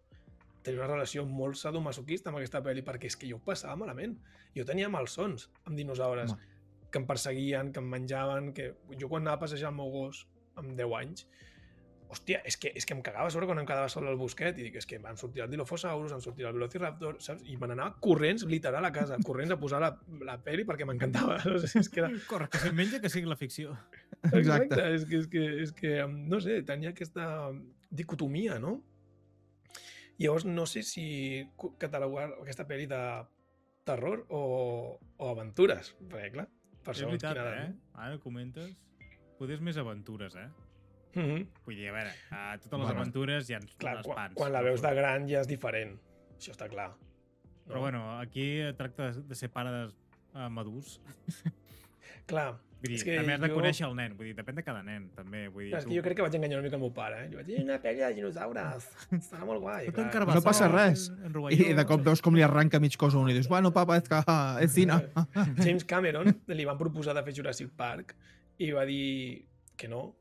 [0.62, 4.16] tenia una relació molt sadomasoquista amb aquesta pel·li perquè és que jo ho passava malament.
[4.56, 6.50] Jo tenia malsons amb dinosaures Home.
[6.90, 10.26] que em perseguien, que em menjaven, que jo quan anava a passejar el meu gos
[10.60, 11.26] amb 10 anys,
[12.12, 14.66] hòstia, és que, és que em cagava sobre quan em quedava sol al bosquet i
[14.66, 17.46] dic, és que van sortir el Dilophosaurus, van sortir el Velociraptor, saps?
[17.48, 19.90] I me n'anava corrents, literal, a casa, corrents a posar la,
[20.28, 21.40] la peli perquè m'encantava.
[21.52, 22.10] No sé, és que era...
[22.30, 23.74] Corre, que se'n menja que sigui la ficció.
[24.28, 24.80] Exacte.
[24.92, 27.26] És que, és que, és que, no sé, tenia aquesta
[27.92, 28.78] dicotomia, no?
[30.22, 31.04] Llavors no sé si
[31.82, 33.00] catalogar aquesta pel·li de
[33.84, 34.42] terror o,
[35.18, 36.46] o aventures, perquè clar,
[36.84, 37.64] per segons veritat, quina eh?
[37.64, 37.80] edat.
[38.06, 38.72] Ara comentes...
[39.42, 40.48] Poder més aventures, eh?
[41.16, 41.46] Mm -hmm.
[41.66, 44.34] Vull dir, a veure, a totes les Bueno, aventures hi ha Clar, les quan, pans.
[44.36, 45.98] quan la veus de gran ja és diferent,
[46.38, 46.92] això està clar.
[47.66, 49.82] Però bueno, aquí tracta de- de ser pare de,
[50.34, 51.00] uh, madurs.
[52.26, 54.16] Clar, Vull dir, És que també has de jo- conèixer el nen.
[54.18, 55.44] Vull dir, depèn de cada nen, també.
[55.48, 57.20] Vull dir, és que jo crec que vaig enganyar una mica el meu pare.
[57.24, 57.28] Eh?
[57.30, 59.86] Jo vaig dir, una pel·li de dinosaures, estarà molt guai.
[59.86, 60.26] Tot en clar.
[60.34, 61.06] No passa res.
[61.22, 63.36] En, en I, I de cop veus com li arranca mig cos a un i
[63.38, 64.18] dius, bueno, papa, és que
[64.66, 64.98] és cine.
[65.62, 68.16] James Cameron li van proposar de fer Jurassic Park
[68.58, 69.46] i va dir
[69.78, 70.16] que no,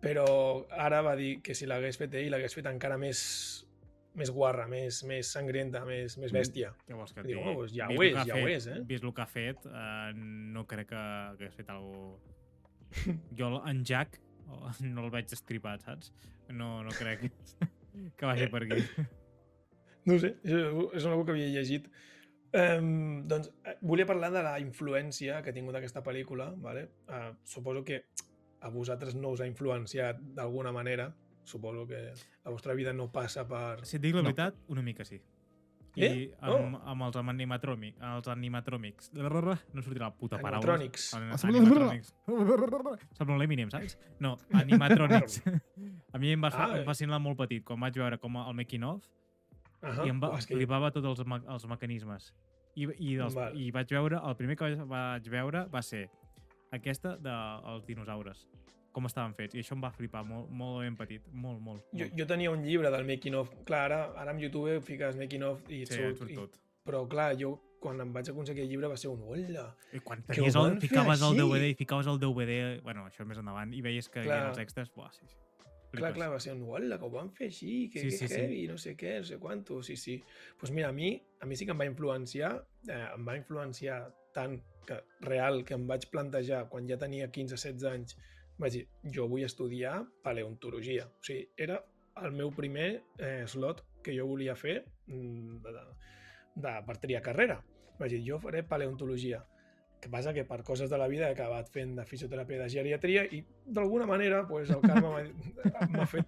[0.00, 3.65] però ara va dir que si l'hagués fet ell l'hagués fet encara més
[4.16, 6.70] més guarra, més, més sangrienta, més, més bèstia.
[6.88, 7.40] Què vols que Diu?
[7.42, 9.66] "Oh, doncs ja ho és, ja ho fet- és, eh?" Vist el que ha fet,
[9.66, 12.16] eh, no crec que hagués fet alguna
[13.38, 14.20] Jo, en Jack,
[14.80, 16.12] no el veig estripat, saps?
[16.48, 17.26] No, no crec
[18.16, 18.82] que vagi per aquí.
[20.06, 20.52] No ho sé, és,
[20.94, 21.88] és una cosa que havia llegit.
[22.56, 26.52] Um, doncs eh, volia parlar de la influència que ha tingut aquesta pel·lícula.
[26.62, 26.86] Vale?
[27.10, 28.04] Uh, suposo que
[28.62, 31.10] a vosaltres no us ha influenciat d'alguna manera.
[31.46, 32.00] Suposo que
[32.44, 33.84] la vostra vida no passa per...
[33.86, 34.30] Si et dic la No.
[34.32, 35.20] veritat, una mica sí.
[35.96, 36.34] I Eh?
[36.44, 36.80] amb, Oh.
[36.92, 40.74] amb els animatròmics, els animatròmics, no sortirà la puta paraula.
[40.74, 41.06] Animatrònics.
[41.16, 42.10] Animatrònics.
[43.16, 43.96] Sembla l'Eminem, saps?
[44.20, 45.38] No, animatrònics.
[46.12, 49.06] a mi em va Ah, fascinar molt petit, quan vaig veure com el making of,
[49.82, 50.56] Uh i em va, oh, em que...
[50.56, 52.30] flipava tots els, me els mecanismes.
[52.74, 53.56] I, i, dels, Val.
[53.56, 56.08] I vaig veure, el primer que vaig, veure va ser
[56.72, 58.46] aquesta dels dinosaures,
[58.96, 59.56] com estaven fets.
[59.56, 61.84] I això em va flipar molt, molt ben petit, molt, molt.
[61.92, 62.16] Jo, molt.
[62.18, 63.52] jo tenia un llibre del making of.
[63.68, 66.60] Clar, ara, ara amb YouTube fiques making of i et sí, surt, surt i, tot.
[66.86, 69.66] però clar, jo quan em vaig aconseguir el llibre va ser un hola.
[69.94, 71.36] I quan tenies el, ficaves el.
[71.38, 74.38] DVD i ficaves el DVD, bueno, això més endavant, i veies que hi Clar.
[74.40, 75.42] havia els extras, buah, sí, sí.
[75.96, 78.28] Clar, clar, va ser un hola, que ho van fer així, que, Sí, que sí,
[78.28, 78.40] sí.
[78.40, 80.16] heavy, no sé què, no sé quanto, sí, sí.
[80.18, 82.52] Doncs pues mira, a mi, a mi sí que em va influenciar,
[82.88, 84.00] eh, em va influenciar
[84.34, 88.18] tant que real que em vaig plantejar quan ja tenia 15-16 anys,
[88.58, 88.84] vaig dir,
[89.14, 91.06] jo vull estudiar paleontologia.
[91.06, 91.80] O sigui, era
[92.22, 95.82] el meu primer eh, slot que jo volia fer mm, de, de,
[96.64, 97.58] de, per triar carrera.
[97.98, 99.44] Vaig dir, jo faré paleontologia.
[99.96, 102.66] que passa que per coses de la vida he acabat fent de fisioteràpia i de
[102.68, 106.26] geriatria i d'alguna manera pues, el karma m'ha- fet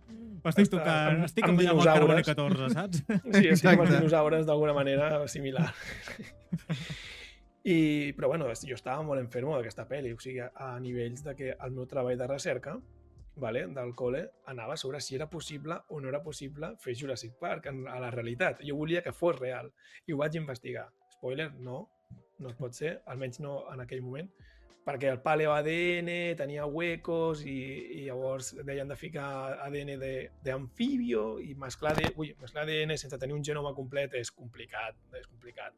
[0.49, 2.27] Estic Està tocant, amb- estic amb amb, amb el dinosaures.
[2.27, 3.03] 14, saps?
[3.05, 3.99] Sí, estic amb els Exacte.
[3.99, 5.67] dinosaures d'alguna manera similar.
[7.65, 11.51] I, però bueno, jo estava molt enfermo d'aquesta pel·li, o sigui, a nivells de que
[11.53, 12.79] el meu treball de recerca
[13.39, 17.71] vale, del col·le anava sobre si era possible o no era possible fer Jurassic Park
[17.71, 18.63] en, a la realitat.
[18.67, 19.71] Jo volia que fos real
[20.07, 20.89] i ho vaig investigar.
[21.15, 21.87] Spoiler, no,
[22.39, 24.29] no pot ser, almenys no en aquell moment,
[24.89, 27.59] perquè el paleo ADN tenia huecos i,
[27.99, 29.99] i llavors deien de ficar ADN
[30.45, 35.29] d'amfibio i mesclar, de, ui, mesclar ADN sense tenir un genoma complet és complicat, és
[35.29, 35.77] complicat.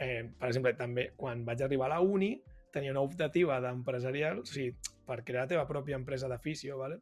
[0.00, 2.32] Eh, per exemple, també quan vaig arribar a la uni
[2.72, 4.72] tenia una optativa d'empresarial, o sigui,
[5.06, 7.00] per crear la teva pròpia empresa de fisio, ¿vale?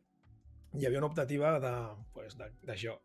[0.76, 1.70] hi havia una optativa de,
[2.12, 2.98] pues, de- d'això.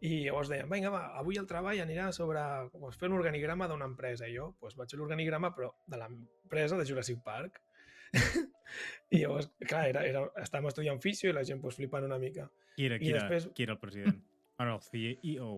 [0.00, 2.40] I llavors deien, vinga, va, avui el treball anirà sobre
[2.72, 4.24] pues, fer un organigrama d'una empresa.
[4.26, 7.60] I jo pues, vaig fer l'organigrama, però de l'empresa de Jurassic Park.
[9.12, 12.48] I llavors, clar, era, era, estàvem estudiant fisio i la gent pues, flipant una mica.
[12.74, 14.22] Qui era, I qui, era, després- qui era el president?
[14.56, 15.50] Bueno, el CEO.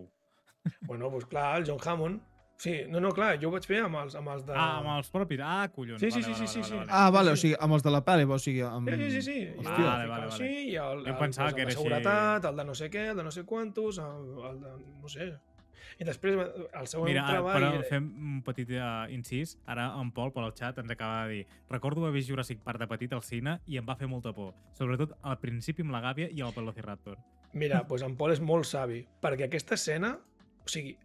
[0.82, 2.22] Bueno, pues, clar, el John Hammond.
[2.58, 4.54] Sí, no, no, clar, jo ho vaig fer amb els, amb els de...
[4.56, 5.40] Ah, amb els propis.
[5.44, 6.00] Ah, collons.
[6.00, 6.76] Sí, sí, vale, sí, vale, sí, vale, sí.
[6.78, 6.90] vale.
[6.96, 7.42] Ah, vale, Sí, o sí.
[7.48, 8.88] sigui, amb els de la pel·li, o sigui, amb...
[8.88, 9.34] Sí, sí, sí, sí.
[9.58, 9.84] Hòstia.
[9.90, 10.62] Vale, vale, així, vale.
[10.62, 11.82] i el, Jo el, pensava que el de era així.
[11.82, 15.12] seguretat, el de no sé què, el de no sé quantos, el, el de no
[15.12, 15.28] sé.
[16.00, 17.54] I després el següent Mira, ara, treball...
[17.60, 19.54] però era- fem un petit uh, incís.
[19.68, 22.80] Ara en Pol, per al xat, ens acaba de dir recordo haver vist Jurassic Park
[22.82, 24.54] de petit al cine i em va fer molta por.
[24.76, 27.16] Sobretot al principi amb la gàbia i el Velociraptor.
[27.52, 30.16] Mira, doncs en Pol és molt savi, perquè aquesta escena,
[30.64, 30.96] o sigui,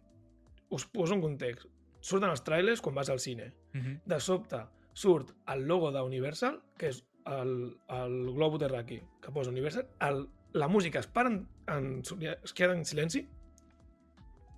[0.72, 1.66] us poso en context.
[2.00, 3.52] Surten els trailers quan vas al cine.
[3.74, 4.00] Uh -huh.
[4.04, 4.58] De sobte
[4.92, 10.68] surt el logo d'Universal, que és el, el globo terraqui que posa Universal, el, la
[10.68, 12.02] música es para en, en,
[12.42, 13.28] es queda en silenci,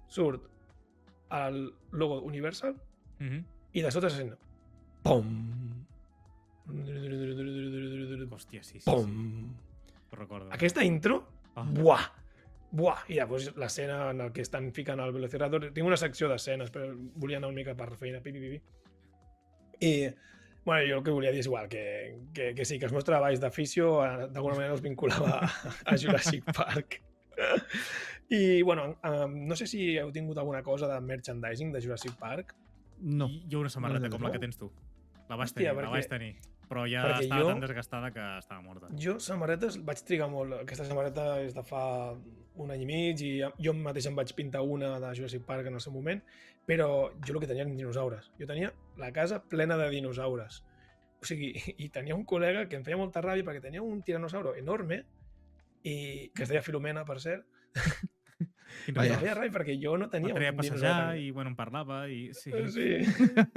[0.08, 0.42] surt
[1.30, 2.74] el logo Universal
[3.20, 3.44] Uh -huh.
[3.72, 4.34] i de sota se sent
[5.02, 5.24] pom
[8.30, 8.90] Hòstia, sí, sí, sí.
[8.90, 9.54] pom
[10.12, 10.50] Ho recordo.
[10.52, 11.62] aquesta intro Ah.
[11.62, 12.02] buah
[12.74, 16.72] buah i llavors l'escena en el que estan ficant el Velociraptor tinc una secció d'escenes
[16.74, 16.90] però
[17.22, 19.88] volia anar una mica per feina pi, pi, pi, pi.
[19.90, 19.94] i
[20.64, 21.80] Bueno, jo el que volia dir és igual, que,
[22.32, 25.48] que, que sí, que els meus treballs d'afició eh, d'alguna manera els vinculava a,
[25.92, 27.02] a Jurassic Park.
[28.32, 32.54] I, bueno, um, no sé si heu tingut alguna cosa de merchandising de Jurassic Park.
[32.96, 33.28] No.
[33.28, 34.32] I jo una samarreta No, com la no.
[34.32, 34.70] que tens tu.
[35.28, 36.32] La Hòstia, tenir, la perquè- vaig tenir.
[36.68, 38.88] Però ja perquè estava jo- tan desgastada que estava morta.
[38.98, 40.52] Jo, samarretes, vaig trigar molt.
[40.62, 42.14] Aquesta samarreta és de fa
[42.56, 45.74] un any i mig i jo mateix em vaig pintar una de Jurassic Park en
[45.74, 46.22] el seu moment,
[46.66, 48.30] però jo el que tenia eren dinosaures.
[48.38, 50.62] Jo tenia la casa plena de dinosaures.
[51.20, 51.52] O sigui,
[51.84, 55.04] i tenia un col·lega que em feia molta ràbia perquè tenia un tiranosauro enorme
[55.82, 57.44] i que es deia Filomena, per cert.
[58.88, 59.14] I Vaja.
[59.14, 62.28] em feia ràbia perquè jo no tenia treia a passejar i, bueno, em parlava i...
[62.36, 62.52] Sí.
[62.74, 62.88] Sí.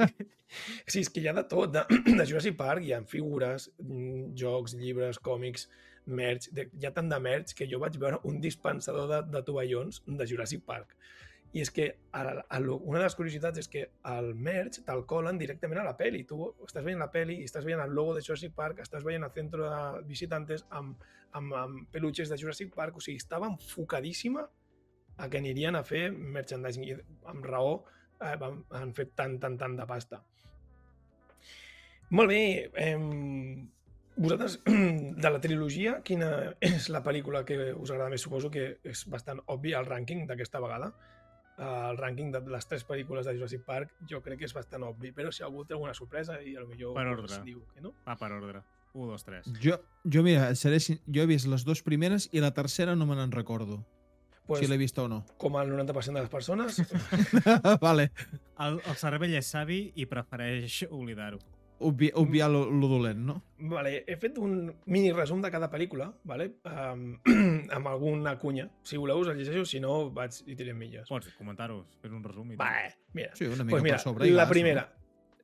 [0.88, 1.74] sí, és que hi ha de tot.
[1.74, 5.68] De, de Jurassic Park hi ha figures, mm, jocs, llibres, còmics,
[6.08, 6.50] merch.
[6.56, 10.04] De, hi ha tant de merch que jo vaig veure un dispensador de, de tovallons
[10.08, 10.96] de Jurassic Park.
[11.56, 15.06] I és que a, a, lo- una de les curiositats és que el merch te'l
[15.08, 16.26] colen directament a la peli.
[16.28, 19.24] Tu estàs veient la peli i estàs veient el logo de Jurassic Park, estàs veient
[19.24, 21.00] el centre de visitantes amb,
[21.40, 23.00] amb, amb peluches de Jurassic Park.
[23.00, 24.44] O sigui, estava enfocadíssima
[25.18, 26.84] a que anirien a fer merchandising.
[26.86, 26.98] I
[27.32, 27.80] amb raó
[28.22, 30.22] eh, van, han fet tant, tant, tant de pasta.
[32.10, 32.72] Molt bé.
[32.76, 32.98] Eh,
[34.16, 34.60] vosaltres,
[35.24, 38.24] de la trilogia, quina és la pel·lícula que us agrada més?
[38.24, 40.94] Suposo que és bastant obvi el rànquing d'aquesta vegada.
[41.58, 44.86] Eh, el rànquing de les tres pel·lícules de Jurassic Park jo crec que és bastant
[44.88, 47.44] obvi, però si algú té alguna sorpresa i potser Per ordre.
[47.44, 47.94] diu que no.
[48.08, 48.64] Va per ordre.
[48.94, 49.52] 1, 2, 3.
[49.62, 49.76] Jo,
[50.10, 53.32] jo mira, seré, jo he vist les dues primeres i la tercera no me n'en
[53.32, 53.84] recordo.
[54.48, 55.26] Pues, si l'he vista o no.
[55.38, 56.82] com el 90% de les persones,
[57.82, 58.12] vale.
[58.64, 61.40] El, el cervell és savi i prefereix oblidar-ho.
[61.80, 63.36] Obvi, obviar lo, lo dolent, no?
[63.70, 66.48] Vale, he fet un mini resum de cada pel·lícula, vale?
[66.66, 67.12] um,
[67.78, 68.66] amb alguna cunya.
[68.82, 71.06] Si voleu us el llegeixo, si no vaig i tirem milles.
[71.12, 72.66] Pots comentar-ho, fer un resum i tal.
[72.66, 73.36] Va, mira.
[73.38, 74.30] Sí, una mica pues mira, per sobre.
[74.32, 74.88] i la vas, primera.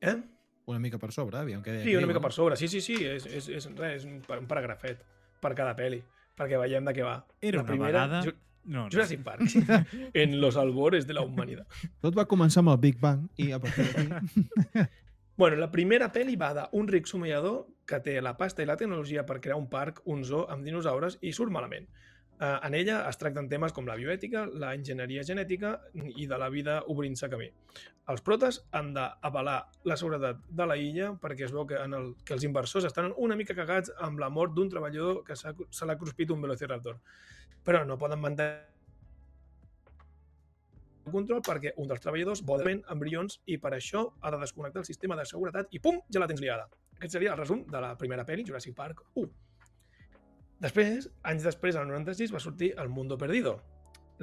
[0.00, 0.16] Eh?
[0.16, 0.32] No?
[0.72, 2.56] Una mica per sobre, aviam què Sí, una mica per sobre.
[2.56, 5.04] Sí, sí, sí, és, és, és, res, és un, un paragrafet
[5.44, 6.00] per cada peli,
[6.34, 7.18] perquè veiem de què va.
[7.40, 8.24] Era la una primera, vegada...
[8.24, 8.34] Ju
[8.64, 8.90] No, no.
[8.90, 9.42] Jurassic Park,
[10.14, 11.66] en los albores de la humanitat.
[12.00, 14.84] Tot va començar amb el Big Bang i a partir d'aquí...
[15.36, 19.24] Bueno, la primera pel·li va d'un ric somiador que té la pasta i la tecnologia
[19.26, 21.88] per crear un parc, un zoo amb dinosaures i surt malament.
[22.38, 25.72] Uh, en ella es tracten temes com la bioètica, la enginyeria genètica
[26.14, 27.48] i de la vida obrint-se camí.
[28.14, 29.56] Els protes han d'avalar
[29.90, 33.10] la seguretat de la illa perquè es veu que, en el, que els inversors estan
[33.16, 37.00] una mica cagats amb la mort d'un treballador que s'ha- se l'ha cruspit un velociraptor.
[37.64, 38.74] Però no poden mantenir
[41.04, 44.88] el control perquè un dels treballadors vol embrions i per això ha de desconnectar el
[44.88, 46.68] sistema de seguretat i pum, ja la tens liada.
[46.96, 49.28] Aquest seria el resum de la primera pel·li, Jurassic Park 1.
[50.64, 53.58] Després, anys després, al 96, va sortir El Mundo Perdido.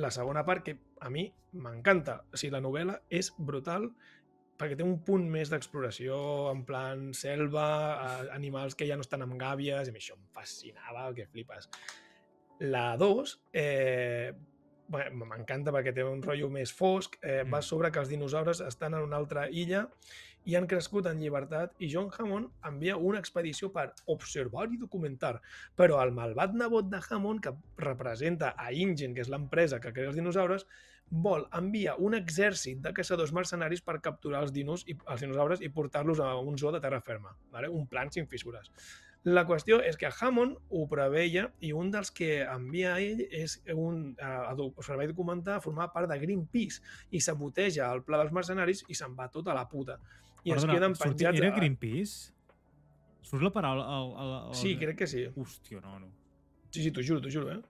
[0.02, 2.22] La segona part que a mi m'encanta.
[2.32, 3.92] O sigui, la novel·la és brutal
[4.62, 6.16] perquè té un punt més d'exploració
[6.52, 11.10] en plan selva, eh, animals que ja no estan amb gàbies, i això em fascinava,
[11.18, 11.70] que flipes.
[12.62, 14.34] La 2, eh,
[14.92, 17.64] m'encanta perquè té un rotllo més fosc, eh, va Mm.
[17.64, 19.88] sobre que els dinosaures estan en una altra illa
[20.46, 25.40] i han crescut en llibertat i John Hammond envia una expedició per observar i documentar.
[25.78, 30.08] Però el malvat nebot de Hammond, que representa a Ingen, que és l'empresa que crea
[30.08, 30.66] els dinosaures,
[31.10, 35.70] vol enviar un exèrcit de caçadors mercenaris per capturar els dinos i els dinosaures i
[35.70, 37.36] portar-los a un zoo de terra ferma.
[37.52, 37.70] Vale?
[37.70, 38.72] Un plan sin fissures.
[39.30, 43.60] La qüestió és que Hammond ho preveia i un dels que envia a ell és
[43.76, 46.82] un eh, a do- observar i documentar, formar part de Greenpeace
[47.14, 50.00] i saboteja el pla dels mercenaris i se'n va tot a la puta.
[50.44, 51.38] I es Perdona, queden sorti- penjats...
[51.44, 52.34] Era a- Greenpeace?
[53.22, 53.86] Surt la paraula...
[54.00, 54.56] El, el, el...
[54.58, 55.28] Sí, crec que sí.
[55.36, 56.10] Hòstia, no, no.
[56.72, 57.62] Sí, sí, t'ho juro, t'ho juro, eh?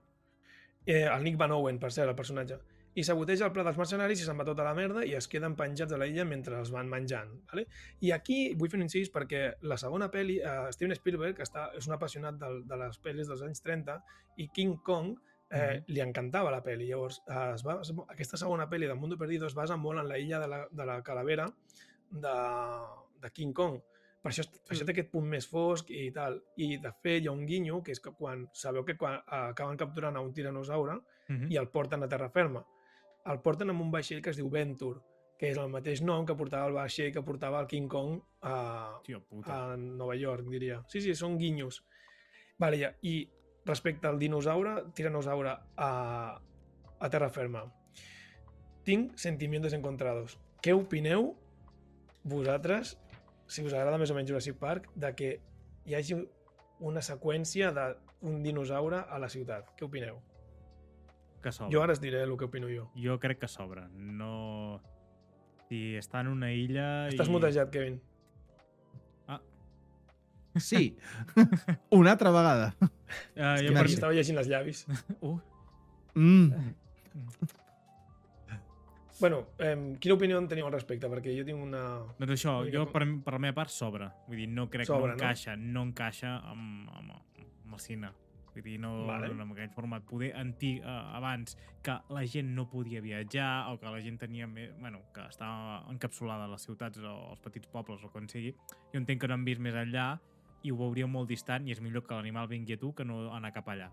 [0.86, 1.04] eh?
[1.04, 2.56] El Nick Van Owen, per cert, el personatge.
[2.94, 5.54] I saboteja el pla dels mercenaris i se'n va tota la merda i es queden
[5.56, 7.30] penjats a la illa mentre els van menjant.
[7.50, 7.66] Vale?
[8.04, 11.70] I aquí vull fer un incís perquè la segona pel·li, eh, Steven Spielberg, que està,
[11.78, 13.96] és un apassionat del, de les pel·lis dels anys 30,
[14.36, 15.14] i King Kong
[15.50, 15.84] eh, Mhm.
[15.88, 16.86] li encantava la pel·li.
[16.88, 20.08] Llavors, eh, es va, es, aquesta segona pel·li de Mundo Perdido es basa molt en
[20.08, 21.46] la illa de la, de la calavera
[22.10, 22.36] de,
[23.20, 23.80] de King Kong.
[24.22, 26.36] Per això, per això té aquest punt més fosc i tal.
[26.56, 29.40] I, de fet, hi ha un guinyo, que és que quan sabeu que quan eh,
[29.50, 31.50] acaben capturant a un tiranosaure Mhm.
[31.52, 32.64] i el porten a terra ferma.
[33.30, 35.00] El porten amb un vaixell que es diu Venture,
[35.38, 38.54] que és el mateix nom que portava el vaixell que portava el King Kong a,
[39.06, 39.56] Tio puta.
[39.74, 40.80] a Nova York, diria.
[40.90, 41.82] Sí, sí, són guinyos.
[42.62, 42.92] Vale, ja.
[43.02, 43.28] I
[43.66, 45.90] respecte al dinosaure, tiranosaure a,
[46.98, 47.64] a terra ferma,
[48.86, 50.38] tinc sentimientos encontrados.
[50.62, 51.32] Què opineu
[52.22, 52.96] vosaltres,
[53.46, 55.32] si us agrada més o menys Jurassic Park, de que
[55.86, 56.18] hi hagi
[56.82, 59.74] una seqüència d'un dinosaure a la ciutat?
[59.78, 60.18] Què opineu?
[61.42, 61.72] Que sobra.
[61.74, 62.88] Jo ara us diré el que opino jo.
[62.96, 63.88] Jo crec que sobra.
[63.94, 64.80] No...
[65.68, 67.08] Si està en una illa...
[67.08, 67.32] Estàs i...
[67.32, 68.00] mutejat, Kevin.
[70.60, 70.98] Sí.
[71.96, 72.74] Una altra vegada.
[72.80, 72.90] Uh,
[73.56, 74.84] que jo Per mi estava llegint els llavis.
[75.22, 75.38] Uh,
[76.14, 76.52] Mm.
[79.18, 81.08] Bueno, eh, quina opinió en teniu al respecte?
[81.08, 81.82] Perquè jo tinc una...
[82.18, 84.10] doncs això, Una jo com- per, per la meva part sobra.
[84.26, 85.14] Vull dir, no crec Sobra, que no?
[85.14, 87.14] no encaixa, no, encaixa amb, amb,
[87.64, 88.10] amb el cine.
[88.52, 89.28] Vull dir, no, Vale.
[89.28, 89.42] vale.
[89.42, 90.04] en aquell format.
[90.04, 94.46] Poder antic, eh, abans que la gent no podia viatjar o que la gent tenia
[94.46, 98.52] més, bueno, que estava encapsulada a les ciutats o als petits pobles o quan sigui,
[98.92, 100.18] jo entenc que no han vist més enllà
[100.62, 103.24] i ho veuria molt distant i és millor que l'animal vingui a tu que no
[103.34, 103.90] anar cap allà.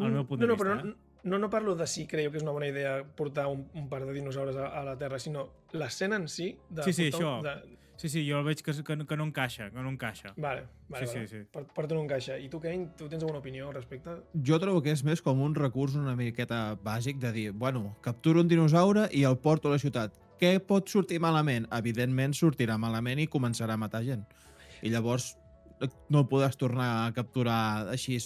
[0.00, 2.30] Al meu punt no, de no, però vista, no, no, no parlo de si creu
[2.32, 5.20] que és una bona idea portar un, un par de dinosaures a, a la Terra,
[5.22, 6.52] sinó l'escena en si.
[6.68, 7.32] De Sí, sí, portar això.
[7.46, 7.78] De...
[8.02, 10.32] Sí, sí, jo el veig que, que, que no encaixa, que no encaixa.
[10.36, 11.28] Vale, vale, Sí, vale.
[11.28, 11.42] sí, sí.
[11.52, 12.34] Per, per tu no encaixa.
[12.42, 14.16] I tu, Kane, tu tens alguna opinió al respecte?
[14.34, 18.42] Jo trobo que és més com un recurs una miqueta bàsic de dir, bueno, capturo
[18.42, 20.16] un dinosaure i el porto a la ciutat.
[20.40, 21.68] Què pot sortir malament?
[21.70, 24.24] Evidentment sortirà malament i començarà a matar gent.
[24.82, 25.36] I llavors
[25.78, 28.18] eh, no el podràs tornar a capturar així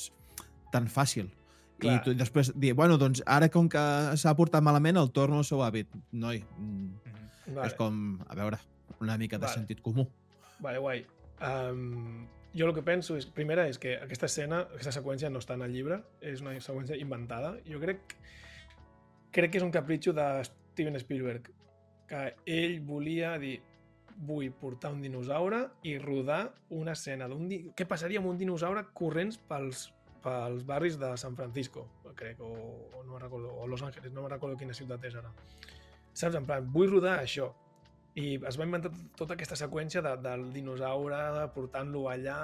[0.72, 1.28] tan fàcil.
[1.76, 1.98] Clar.
[1.98, 3.84] I tu, després dir, bueno, doncs ara com que
[4.16, 5.92] s'ha portat malament el torno al seu hàbit.
[6.16, 7.54] Noi, mm, Mhm.
[7.54, 8.56] Vale, és com, a veure,
[9.00, 9.54] una mica de Vale.
[9.54, 10.06] sentit comú.
[10.58, 11.04] vale guai.
[11.40, 15.54] Um, jo el que penso és, primera, és que aquesta escena, aquesta seqüència no està
[15.58, 17.56] en el llibre, és una seqüència inventada.
[17.68, 18.16] Jo crec,
[19.30, 21.50] crec que és un capritxo de Steven Spielberg,
[22.08, 23.58] que ell volia dir
[24.16, 27.58] vull portar un dinosaure i rodar una escena d'un di...
[27.76, 29.90] què passaria amb un dinosaure corrents pels,
[30.24, 31.84] pels barris de San Francisco,
[32.16, 32.48] crec, o,
[32.96, 35.30] o no me'n recordo, o Los Angeles, no me'n recordo quina ciutat és ara.
[36.16, 36.38] Saps?
[36.38, 37.50] En plan, vull rodar això.
[38.16, 42.38] I es va inventar tot- tota aquesta seqüència de, del dinosaure portant-lo allà.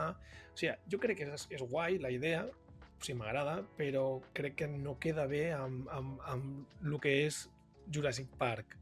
[0.52, 4.58] O sigui, jo crec que és, és guai la idea, o sigui, m'agrada, però crec
[4.60, 7.46] que no queda bé amb, amb, amb el que és
[7.92, 8.76] Jurassic Park.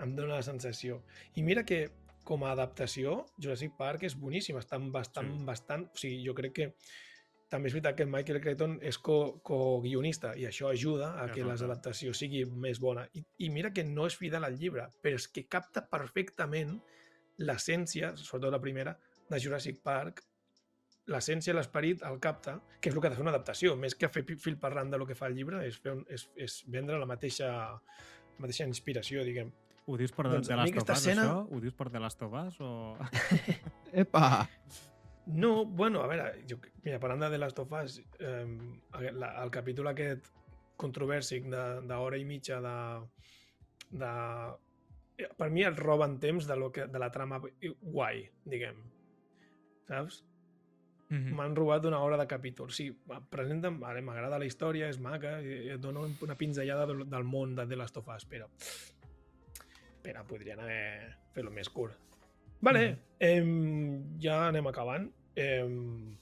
[0.00, 1.02] Em dóna la sensació.
[1.36, 1.84] I mira que
[2.24, 5.44] com a adaptació, Jurassic Park és boníssim, està bastant, sí.
[5.46, 5.88] bastant...
[5.92, 6.68] O sigui, jo crec que
[7.52, 11.60] també és veritat que Michael Crichton és co- co-guionista i això ajuda a que les
[11.66, 13.04] adaptació sigui més bona.
[13.12, 16.78] I, I mira que no és fidel al llibre, però és que capta perfectament
[17.38, 18.96] l'essència, sobretot la primera,
[19.28, 20.22] de Jurassic Park,
[21.12, 23.74] l'essència, l'esperit, el capta, que és el que ha de fer una adaptació.
[23.76, 26.28] Més que fer fil parlant de lo que fa el llibre, és, fer un, és,
[26.36, 29.50] és vendre la mateixa, la mateixa inspiració, diguem.
[29.90, 31.42] Ho dius per Doncs The mi Last of aquesta Us, escena- això?
[31.50, 32.70] Ho dius per The Last of Us o...
[34.04, 34.46] Epa!
[35.26, 39.52] No, bueno, a veure, jo, mira, parlant de The Last of Us, eh, la, el
[39.54, 40.32] capítol aquest
[40.82, 42.76] controvèrsic d'hora i mitja de,
[44.02, 44.10] de...
[45.38, 48.82] Per mi el roben temps de, lo que, de la trama guai, diguem.
[49.86, 50.22] Saps?
[51.12, 51.34] Mhm.
[51.36, 52.72] M'han robat una hora de capítol.
[52.72, 52.88] Sí,
[53.30, 57.54] presenten, vale, m'agrada la història, és maca, i et dono una pinzellada del, del món
[57.58, 58.48] de The Last of Us, però...
[60.02, 61.94] Però podrien haver fet-lo més curt.
[62.62, 62.84] Vale,
[63.18, 65.08] em, ja anem acabant.
[65.38, 66.18] Em,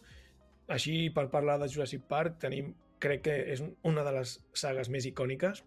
[0.71, 5.07] així, per parlar de Jurassic Park, tenim, crec que és una de les sagues més
[5.09, 5.65] icòniques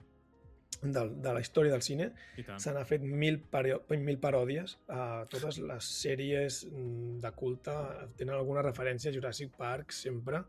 [0.82, 2.10] del, de la història del cine.
[2.58, 3.40] Se n'ha fet mil,
[3.94, 7.76] mil paròdies a totes les sèries mm, de culte.
[8.20, 10.44] Tenen alguna referència a Jurassic Park sempre.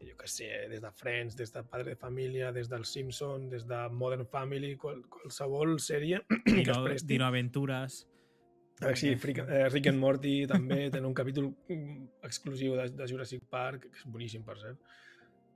[0.00, 3.66] Jo que sé, des de Friends, des de Padre de Família, des del Simpson, des
[3.68, 7.10] de Modern Family, qual, qualsevol sèrie que es presti.
[7.12, 8.06] Dino Aventures.
[8.80, 13.08] Ah, sí, Frick, eh, Rick and Morty també tenen un capítol mm, exclusiu de, de
[13.10, 14.94] Jurassic Park, que és boníssim, per cert,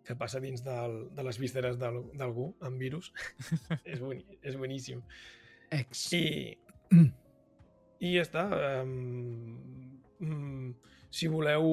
[0.05, 3.13] que passa dins del, de les vísceres d'algú amb virus.
[3.93, 5.01] és, boni, és boníssim.
[5.73, 6.05] Ex.
[6.19, 6.25] I,
[8.05, 8.45] i ja està.
[8.85, 10.75] Um, um,
[11.09, 11.65] si voleu,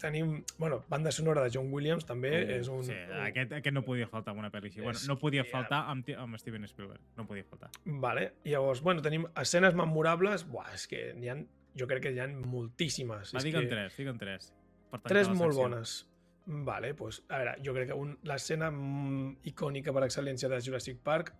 [0.00, 0.44] tenim...
[0.58, 2.84] Bueno, banda sonora de John Williams també Uh, és un...
[2.86, 2.94] Sí,
[3.26, 4.80] aquest, aquest no podia faltar en una pel·li així.
[4.84, 7.02] Bueno, no podia faltar amb, amb Steven Spielberg.
[7.18, 7.70] No podia faltar.
[7.84, 11.36] Vale, llavors, bueno, tenim escenes memorables, buah, és que n'hi ha,
[11.78, 13.34] jo crec que hi ha moltíssimes.
[13.34, 13.74] Va, és digue'm que...
[13.74, 14.52] tres, digue'm tres.
[14.92, 15.98] Per Tres molt bones.
[16.46, 20.98] Vale, doncs, a veure, jo crec que un, l'escena mm, icònica per excel·lència de Jurassic
[21.04, 21.30] Park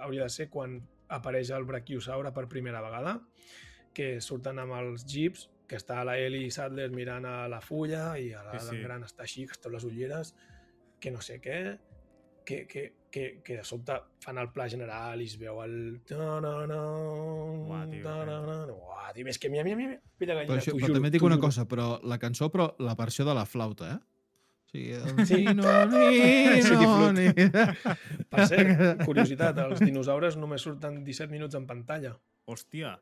[0.00, 0.80] hauria de ser quan
[1.14, 3.18] apareix el brachiosaure per primera vegada,
[3.94, 8.32] que surten amb els jeeps, que està la Ellie Sadler mirant a la fulla i
[8.32, 8.82] a la Sí, sí, sí.
[8.86, 10.34] gran està així, que les ulleres,
[10.98, 11.58] que no sé què,
[12.48, 13.92] que, que, que, que de sobte
[14.24, 16.00] fan el pla general i es veu el...
[16.08, 20.94] Uah, tio, Uah, tio, és que mira, mira, mira Però, gallina, això, t'ho però juro,
[20.98, 24.00] també dic una cosa, però la cançó, però la versió de la flauta, eh?
[24.68, 25.44] Sigui, el Sí.
[26.64, 27.22] City Flute.
[27.22, 27.62] nino.
[28.28, 32.14] Per cert, curiositat, els dinosaures només surten 17 minuts en pantalla.
[32.48, 32.98] Hòstia,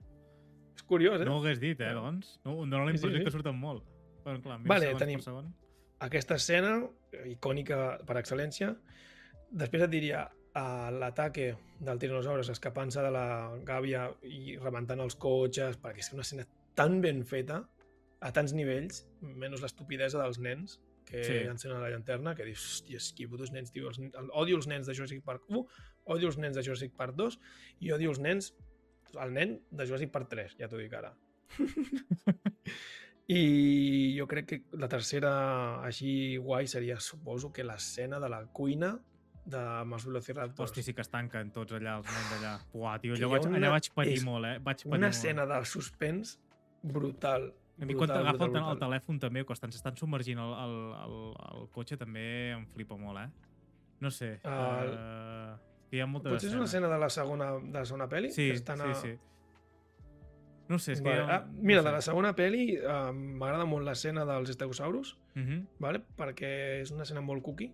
[0.76, 1.24] És curiós, eh?
[1.24, 2.36] no ho hagués dit, eh, doncs?
[2.44, 3.24] No, dóna la Sí, sí, impressió sí.
[3.24, 3.84] que surten molt.
[4.24, 5.54] Bueno, clar, Vale, tenim- per segon.
[6.04, 6.74] Aquesta escena,
[7.12, 8.74] eh, icònica per excel·lència,
[9.50, 10.26] després et diria
[10.56, 16.22] a l'ataque del tiranosaurus escapant-se de la gàbia i rebentant els cotxes, perquè és una
[16.22, 17.62] escena tan ben feta,
[18.20, 21.32] a tants nivells, menys l'estupidesa dels nens que Sí.
[21.32, 21.46] sí.
[21.46, 24.86] encenen la llanterna, que dius, hòstia, que putos nens, tio, els, el, odio els nens
[24.88, 25.66] de Jurassic Park 1,
[26.04, 27.38] odio els nens de Jurassic Park 2
[27.80, 28.54] i odio els nens,
[29.22, 31.14] el nen de Jurassic Park 3, ja t'ho dic ara.
[33.28, 35.30] I jo crec que la tercera
[35.82, 38.92] així guai seria, suposo, que l'escena de la cuina
[39.46, 40.70] de, amb els Velociraptors.
[40.70, 42.52] Hosti, sí que es tanquen tots allà, els nens allà.
[42.72, 44.56] Buah, tio, ha vaig, una- allà vaig patir molt, eh?
[44.62, 45.14] Vaig patir Una molt.
[45.14, 46.36] escena de suspens
[46.82, 47.50] brutal.
[47.82, 51.16] A mi quan t'agafa el, el telèfon també, quan estan- s'estan submergint el, el, el,
[51.58, 53.30] el cotxe també em flipa molt, eh?
[54.00, 54.36] No sé.
[54.44, 55.56] El- Uh,
[55.92, 58.30] hi ha moltes Potser és una escena de la segona, de la segona pel·li?
[58.34, 58.94] Sí, que estan sí, a...
[59.02, 59.14] sí.
[60.68, 61.22] No sé, és que Vale.
[61.22, 61.36] ha...
[61.36, 65.66] Ah, mira, no de la segona pel·li uh, m'agrada molt l'escena dels Stegosaurus, Uh -huh.
[65.78, 66.00] vale?
[66.16, 67.70] perquè és una escena molt cookie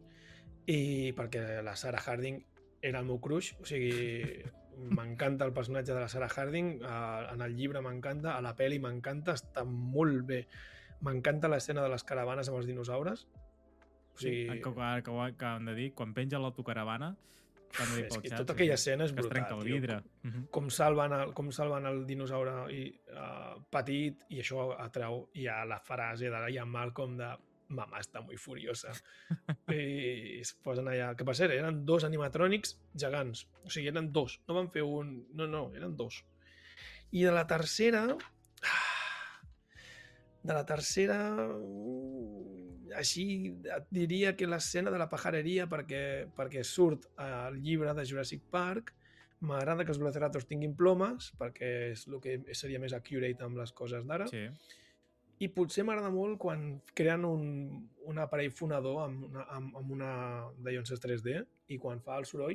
[0.66, 2.42] i perquè la Sarah Harding
[2.82, 4.42] era el meu crush, o sigui,
[4.96, 8.80] m'encanta el personatge de la Sarah Harding, uh, en el llibre m'encanta, a la pel·li
[8.80, 10.46] m'encanta, està molt bé.
[11.00, 13.26] M'encanta l'escena de les caravanes amb els dinosaures.
[14.14, 17.16] O Sí, sigui, que, que, que, que han de dir, quan penja l'autocaravana,
[17.94, 19.74] dir és que xat, tota aquella escena és es brutal, trenca el tio.
[19.76, 19.96] vidre.
[20.22, 20.42] Uh -huh.
[20.50, 22.82] com salven el, com salven el dinosaure i,
[23.12, 27.30] uh, petit i això atrau i a la frase de Ian Malcolm de
[27.72, 28.92] mamà està muy furiosa
[29.72, 34.40] i es posen allà que per cert eren dos animatrònics gegants o sigui eren dos,
[34.48, 36.24] no van fer un no, no, eren dos
[37.12, 38.04] i de la tercera
[40.42, 42.51] de la tercera mm,
[42.98, 43.24] així
[43.76, 48.92] et diria que l'escena de la pajareria perquè, perquè surt al llibre de Jurassic Park
[49.42, 53.72] m'agrada que els Velociraptors tinguin plomes perquè és el que seria més accurate amb les
[53.72, 54.46] coses d'ara Sí.
[55.42, 56.60] I potser m'agrada molt quan
[56.94, 57.42] creen un,
[58.06, 60.10] un aparell fonador amb una, amb, amb una
[60.62, 61.40] Dionces 3D
[61.74, 62.54] i quan fa el soroll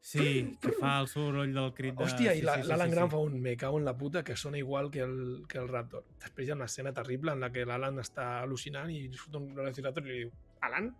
[0.00, 2.04] sí, que fa el soroll del crit de...
[2.06, 3.16] Hòstia, sí, i la- sí, sí, l'Alan sí, Grant sí.
[3.16, 6.04] fa un me cago en la puta que sona igual que el, que el Raptor.
[6.22, 9.50] Després hi ha una escena terrible en la que l'Alan està al·lucinant i surt un
[9.56, 10.32] velociraptor i li diu
[10.64, 10.94] Alan?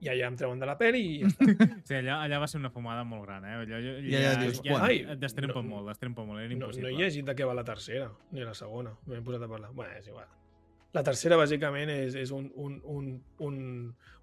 [0.00, 1.44] I allà em treuen de la peli i ja està.
[1.90, 3.54] Sí, allà, allà va ser una fumada molt gran, eh?
[3.60, 4.86] Allò, allò, I allà dius, ja, quan?
[4.86, 6.88] Ai, et destrempa no- molt, destrempa molt, era No, impossible.
[6.88, 8.94] no he llegit de què va la tercera, ni la segona.
[9.10, 9.74] M'he posat a parlar.
[9.76, 10.24] Bé, és igual.
[10.92, 13.04] La tercera, bàsicament, és, és un, un, un,
[13.46, 13.58] un,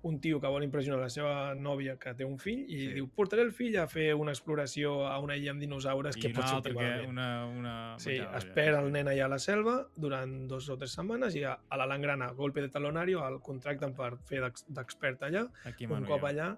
[0.04, 2.88] un tio que vol impressionar la seva nòvia que té un fill i Sí.
[2.98, 6.28] diu, portaré el fill a fer una exploració a una illa amb dinosaures I que
[6.34, 7.08] una pot sortir malament.
[7.10, 11.36] una, una Sí, espera el nen allà a la selva durant dos o tres setmanes
[11.40, 15.48] i a, a la Langrana, golpe de talonario, el contracten per fer d'ex- d'expert allà.
[15.72, 16.50] Aquí Un cop allà,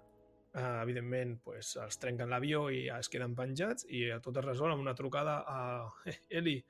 [0.56, 4.72] eh, evidentment, pues, els trenquen l'avió i es queden penjats i a tot es resol
[4.73, 5.61] amb una trucada a
[6.10, 6.64] eh, Eli,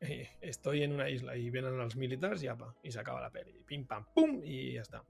[0.40, 3.52] estoy en una isla i venen els militars i apa, i s'acaba la pel·li.
[3.68, 5.02] Pim, pam, pum, i ja està.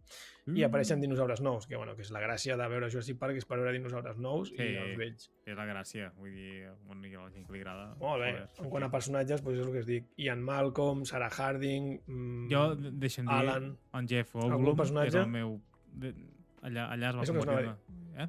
[0.47, 0.57] Mm.
[0.59, 3.47] I apareixen dinosaures nous, que, bueno, que és la gràcia de veure Jurassic Park és
[3.47, 4.57] per veure dinosaures nous Sí.
[4.59, 5.29] i els vells.
[5.47, 7.95] És la gràcia, vull dir, bueno, a la gent que li agrada.
[8.01, 8.33] Molt bé.
[8.33, 10.11] joder, En quant a personatges, doncs és el que es dic.
[10.17, 12.01] Ian Malcolm, Sarah Harding...
[12.07, 13.77] Mm, Jo, de- deixa'm dir, Alan...
[13.95, 15.09] en Jeff Goldblum personatge?
[15.09, 15.61] és el meu...
[15.93, 16.15] De,
[16.63, 17.77] allà, allà es va És convertir...
[18.19, 18.29] Eh?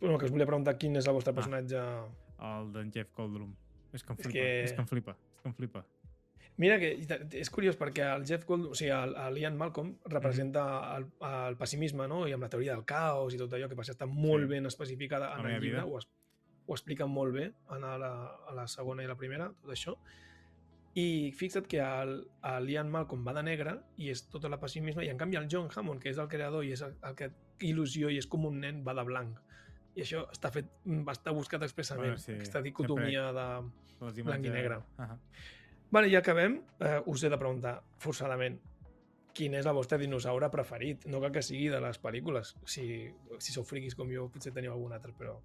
[0.00, 1.36] Bueno, que us volia preguntar quin és el vostre Ah.
[1.40, 1.80] personatge...
[2.38, 3.54] El d'en Jeff Goldblum.
[3.92, 5.84] És que em És flipa, que- és que em flipa, és que em flipa.
[6.58, 6.88] Mira que
[7.38, 10.64] és curiós perquè el Jeff Goldblum, o sigui, el, el Ian Malcolm representa
[10.96, 12.24] el, el pessimisme, no?
[12.26, 14.48] I amb la teoria del caos i tot allò que passa està molt Sí.
[14.56, 15.84] ben especificada en el llibre, vida.
[15.86, 16.08] ho, es,
[16.66, 18.10] ho explica molt bé en la,
[18.48, 19.94] a la segona i la primera, tot això.
[20.98, 25.04] I fixa't que el, el Ian Malcolm va de negre i és tot el pessimisme,
[25.06, 27.30] i en canvi el John Hammond, que és el creador i és el, el que
[27.62, 29.38] il·lusió i és com un nen, va de blanc.
[29.98, 33.46] I això està fet, va estar buscat expressament, Bueno, sí, aquesta dicotomia de...
[34.04, 34.76] Les Blanc i negre.
[35.02, 35.16] Ah
[35.90, 36.58] Vale, ja acabem.
[36.84, 38.58] Eh, us he de preguntar, forçadament,
[39.34, 41.06] quin és el vostre dinosaure preferit?
[41.08, 42.50] No cal que sigui de les pel·lícules.
[42.68, 42.84] Si,
[43.40, 45.38] si sou friquis com jo, potser teniu algun altre, però...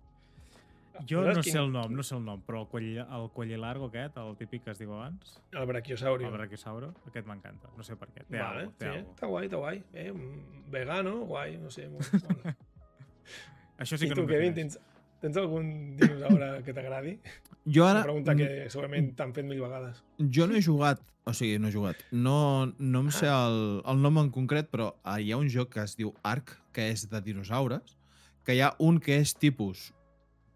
[1.09, 3.55] Jo no quin- sé el nom, no sé el nom, però el cuell, el cuell
[3.57, 6.27] largo aquest, el típic que es diu abans, El brachiosauri.
[6.27, 7.71] el brachiosauro, aquest m'encanta.
[7.79, 8.27] No sé per què.
[8.27, 9.15] Té vale, algo, té sí, algo.
[9.15, 9.81] està guai, està guai.
[9.93, 11.87] Eh, mm, vegano, guai, no sé.
[11.89, 12.67] Molt, molt.
[13.79, 14.77] Això sí I que tu, no Kevin, tens,
[15.21, 17.17] tens algun dinosaure que t'agradi?
[17.65, 18.03] Jo Una ara...
[18.03, 20.03] pregunta que segurament t'han fet mil vegades.
[20.19, 22.01] Jo no he jugat, o sigui, no he jugat.
[22.11, 25.71] No, no em sé el, el nom en concret, però ah, hi ha un joc
[25.73, 27.97] que es diu Ark, que és de dinosaures,
[28.43, 29.91] que hi ha un que és tipus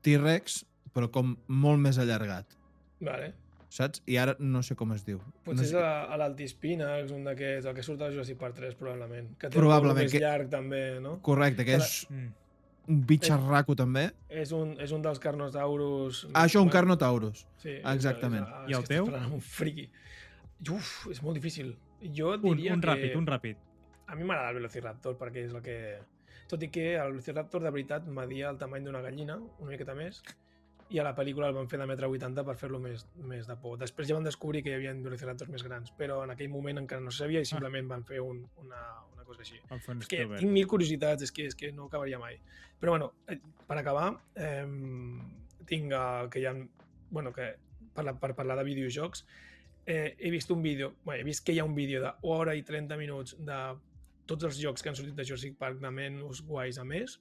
[0.03, 0.63] T-Rex,
[0.93, 2.55] però com molt més allargat,
[3.03, 3.31] Vale.
[3.69, 4.01] saps?
[4.09, 5.19] I ara no sé com es diu.
[5.45, 5.79] Potser no és sé.
[5.81, 9.31] a, a l'Altispinax, un d'aquests, el que surt a Jurassic Park 3, probablement.
[9.39, 11.17] Que té Probablement, un més que- llarg, també, no?
[11.21, 12.33] Correcte, que és Mm.
[12.87, 14.07] Un bitxarraco també.
[14.29, 16.25] És un, és un dels Carnotaurus...
[16.33, 17.45] Ah, això, un Carnotaurus.
[17.61, 18.45] Sí, Exactament.
[18.47, 19.09] És, és, I el és teu?
[19.37, 19.89] un friqui.
[20.71, 21.75] Uf, és molt difícil.
[22.15, 22.87] Jo et Un, diria un que...
[22.91, 23.63] ràpid, un ràpid.
[24.07, 25.77] A mi m'agrada el Velociraptor perquè és el que...
[26.47, 30.21] Tot i que el Velociraptor de veritat media el tamany d'una gallina, una miqueta més,
[30.87, 33.55] i a la pel·lícula el van fer de metre 80 per fer-lo més, més de
[33.59, 33.75] por.
[33.81, 37.03] Després ja van descobrir que hi havia velociraptors més grans, però en aquell moment encara
[37.03, 38.79] no se sabia i simplement van fer un, una,
[39.11, 39.59] una cosa així.
[39.59, 42.39] És que tinc mil curiositats, és que, és que no acabaria mai.
[42.79, 44.65] Però bueno, eh, per acabar, eh,
[45.67, 46.55] tinc uh, que hi ha...
[47.09, 47.53] Bueno, que
[47.95, 49.23] per, la, per parlar de videojocs,
[49.87, 52.55] eh, he vist un vídeo, bueno, he vist que hi ha un vídeo de hora
[52.55, 53.59] i 30 minuts de
[54.27, 57.17] tots els jocs que han sortit de Jurassic Park de menys guais a més.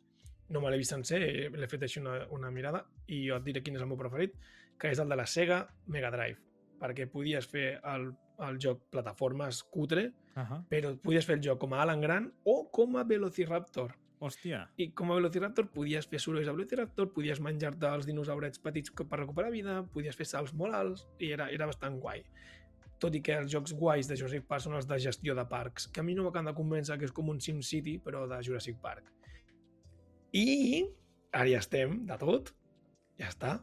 [0.51, 3.47] No me l'he vist sencer, eh, l'he fet així una, una mirada i jo et
[3.47, 4.35] diré quin és el meu preferit,
[4.79, 5.63] que és el de la Sega
[5.95, 6.43] Mega Drive,
[6.83, 8.11] perquè podies fer el,
[8.49, 10.65] el joc plataformes cutre, Uh -huh.
[10.69, 13.95] però podies fer el joc com a Alan Grant o com a Velociraptor.
[14.19, 14.69] Hòstia.
[14.77, 19.19] I com a Velociraptor podies fer sorolls a Velociraptor, podies menjar-te els dinosaurets petits per
[19.19, 22.25] recuperar vida, podies fer salts molt alts, i era, era bastant guai.
[22.99, 25.87] Tot i que els jocs guais de Jurassic Park són els de gestió de parcs,
[25.89, 28.81] que a mi no m'acaben de convèncer que és com un SimCity, però de Jurassic
[28.81, 29.13] Park.
[30.33, 30.87] I
[31.33, 32.55] ara ja estem, de tot,
[33.19, 33.61] ja està.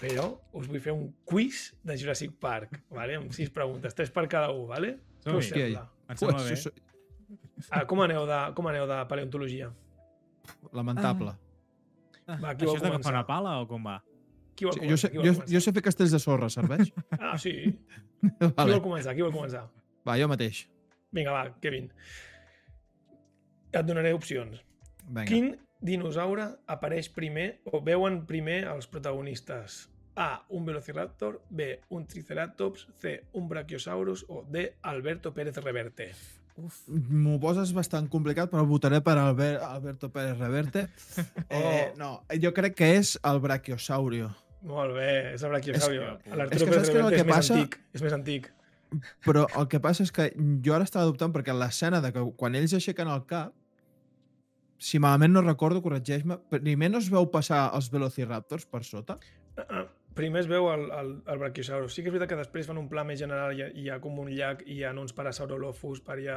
[0.00, 0.24] Però
[0.58, 3.16] us vull fer un quiz de Jurassic Park, vale?
[3.20, 4.96] amb sis preguntes, tres per cada un, vale?
[5.24, 5.84] Què us sembla?
[6.10, 6.56] Em sembla bé.
[7.70, 9.68] Ah, com, aneu de, com aneu de paleontologia?
[10.74, 11.36] Lamentable.
[12.26, 13.12] Va, qui Això és d'agafar començar?
[13.14, 14.00] una pala o com va?
[14.56, 16.90] Qui vol Sí, jo, sé, Qui vol jo, jo sé fer castells de sorra, serveix?
[17.20, 17.54] Ah, sí.
[18.22, 18.74] Qui vale.
[18.74, 19.14] vol començar?
[19.14, 19.64] Qui vol començar?
[20.06, 20.64] Va, jo mateix.
[21.14, 21.88] Vinga, va, Kevin.
[23.72, 24.58] Et donaré opcions.
[25.06, 25.24] Vinga.
[25.30, 25.52] Quin
[25.82, 29.88] dinosaure apareix primer o veuen primer els protagonistes?
[30.14, 30.44] A.
[30.52, 31.40] Un Velociraptor.
[31.50, 31.80] B.
[31.90, 32.86] Un Triceratops.
[33.00, 33.24] C.
[33.32, 34.26] Un Brachiosaurus.
[34.28, 34.74] O D.
[34.82, 36.10] Alberto Pérez Reverte.
[36.86, 40.86] M'ho poses bastant complicat, però votaré per Albert, Alberto Pérez Reverte.
[41.48, 44.28] Eh, no, jo crec que és el Brachiosaurio.
[44.68, 46.10] Molt bé, és el Brachiosaurio.
[46.18, 47.54] És que- L'Arturo és que Pérez saps què és el Reverte és que més passa?
[47.56, 47.78] antic.
[47.96, 48.50] És més antic.
[49.24, 50.28] Però el que passa és que
[50.64, 53.54] jo ara estava dubtant perquè l'escena de que quan ells aixequen el cap,
[54.82, 59.18] si malament no recordo, corregeix-me, primer no es veu passar els Velociraptors per sota?
[59.56, 61.94] Ah, ah, Primer es veu el, el, el Brachiosaurus.
[61.94, 63.96] Sí que és veritat que després fan un pla més general i hi hi ha
[64.04, 66.34] com un llac i hi ha uns Parasaurolophus per allà...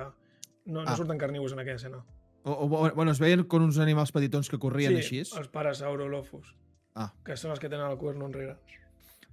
[0.65, 0.95] No, no Ah.
[0.95, 1.99] surten carnívors en aquella escena.
[2.45, 5.19] O, o, bueno, es veien com uns animals petitons que corrien sí, així.
[5.41, 6.53] els Parasaurolophus,
[6.95, 8.55] Ah, que són els que tenen el cuerno enrere.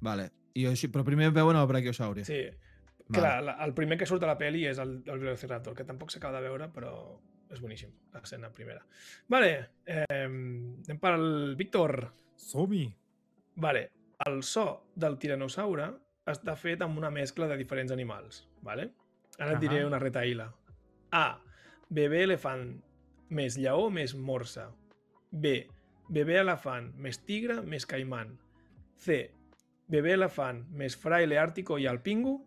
[0.01, 0.31] vale.
[0.59, 2.25] I així, però primer veuen el Brachiosaurio.
[2.27, 2.43] Sí.
[3.09, 3.21] Vale.
[3.21, 6.11] Clar, la, el primer que surt a la peli és el, el Velociraptor, que tampoc
[6.11, 6.91] s'acaba de veure, però
[7.53, 8.83] és boníssim, l'escena primera.
[9.29, 9.51] Vale,
[9.87, 11.99] eh, anem pel Víctor.
[12.37, 12.87] Som-hi.
[13.63, 13.91] Vale,
[14.27, 14.67] el so
[14.97, 15.91] del tiranosaure
[16.33, 18.89] està fet amb una mescla de diferents animals, vale?
[19.39, 20.49] Ara et diré una retaïla.
[21.13, 21.27] A.
[21.93, 22.67] Bebè elefant
[23.33, 24.69] més lleó més morsa.
[25.31, 25.67] B.
[26.13, 28.37] Bebè elefant més tigre més caimán.
[28.97, 29.25] C.
[29.93, 32.39] Bebè elefant més fraile àrtico i alpingo.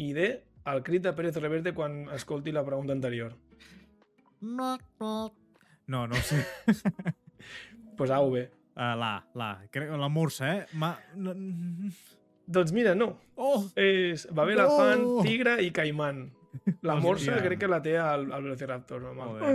[0.00, 0.28] I D.
[0.72, 3.34] El crit de Pérez Reverte quan escolti la pregunta anterior.
[5.86, 6.44] No, no ho sé.
[7.96, 8.40] Pues A o B.
[8.74, 9.48] Uh, la, la.
[9.70, 10.66] Crec, la morsa, eh?
[10.80, 10.94] Ma...
[11.14, 11.34] No...
[12.46, 13.18] Doncs mira, no.
[13.36, 13.66] Oh!
[13.76, 14.62] És bebè No!
[14.64, 16.22] elefant, tigre i caimán.
[16.82, 19.04] La morsa crec que la té al, al Velociraptor.
[19.04, 19.28] No?
[19.28, 19.52] Joder.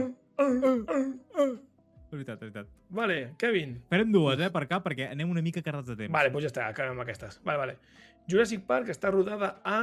[2.11, 2.69] Veritat, veritat.
[2.89, 3.73] Vale, Kevin.
[3.89, 6.13] Farem dues, eh, per cap, perquè anem una mica carregats de temps.
[6.13, 7.41] Vale, doncs ja està, acabem amb aquestes.
[7.43, 7.77] Vale, vale.
[8.29, 9.81] Jurassic Park està rodada a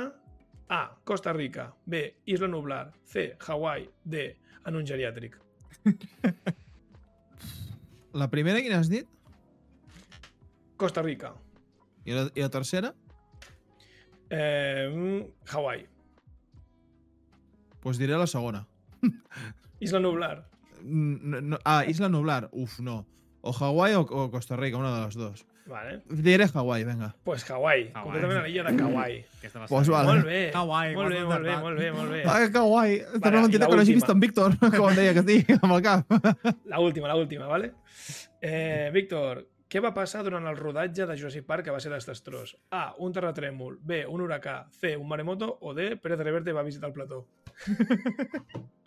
[0.73, 0.81] A.
[1.05, 1.69] Costa Rica.
[1.85, 2.07] B.
[2.25, 2.87] Isla Nublar.
[3.05, 3.35] C.
[3.47, 3.91] Hawaii.
[4.03, 4.31] D.
[4.66, 5.36] En un geriàtric.
[8.20, 9.09] La primera, quina has dit?
[10.78, 11.32] Costa Rica.
[12.05, 12.93] I la, i la tercera?
[14.31, 15.85] Eh, mm, Hawaii.
[15.85, 18.62] Doncs pues diré la segona.
[19.85, 20.47] Isla Nublar.
[20.82, 22.49] No, no, ah, Isla Nublar.
[22.53, 23.05] Uf, no.
[23.43, 25.47] O Hawaii o, o Costa Rica, una de les dos.
[25.66, 26.03] Vale.
[26.11, 27.15] Diré Hawaii, vinga.
[27.24, 27.91] Pues Hawaii.
[27.95, 28.03] Hawaii.
[28.03, 30.09] Completament a l'illa de va Pues ser- vale.
[30.09, 30.51] Molt bé.
[30.55, 32.23] Hawaii, molt bé, molt bé, molt bé, molt bé.
[32.27, 32.99] Ah, que guai.
[33.20, 35.73] Vale, una mentida que no hagi vist en Víctor, com em deia que sí, amb
[35.73, 36.05] el cap.
[36.66, 37.73] La última, la última, ¿vale?
[38.43, 42.57] Eh, Víctor, què va passar durant el rodatge de Jurassic Park que va ser desastrós?
[42.70, 42.95] A.
[42.99, 43.78] Un terratrèmol.
[43.81, 44.05] B.
[44.07, 44.66] Un huracà.
[44.70, 44.97] C.
[44.97, 45.59] Un maremoto.
[45.62, 45.97] O D.
[45.97, 47.27] Pérez Reverte va visitar el plató.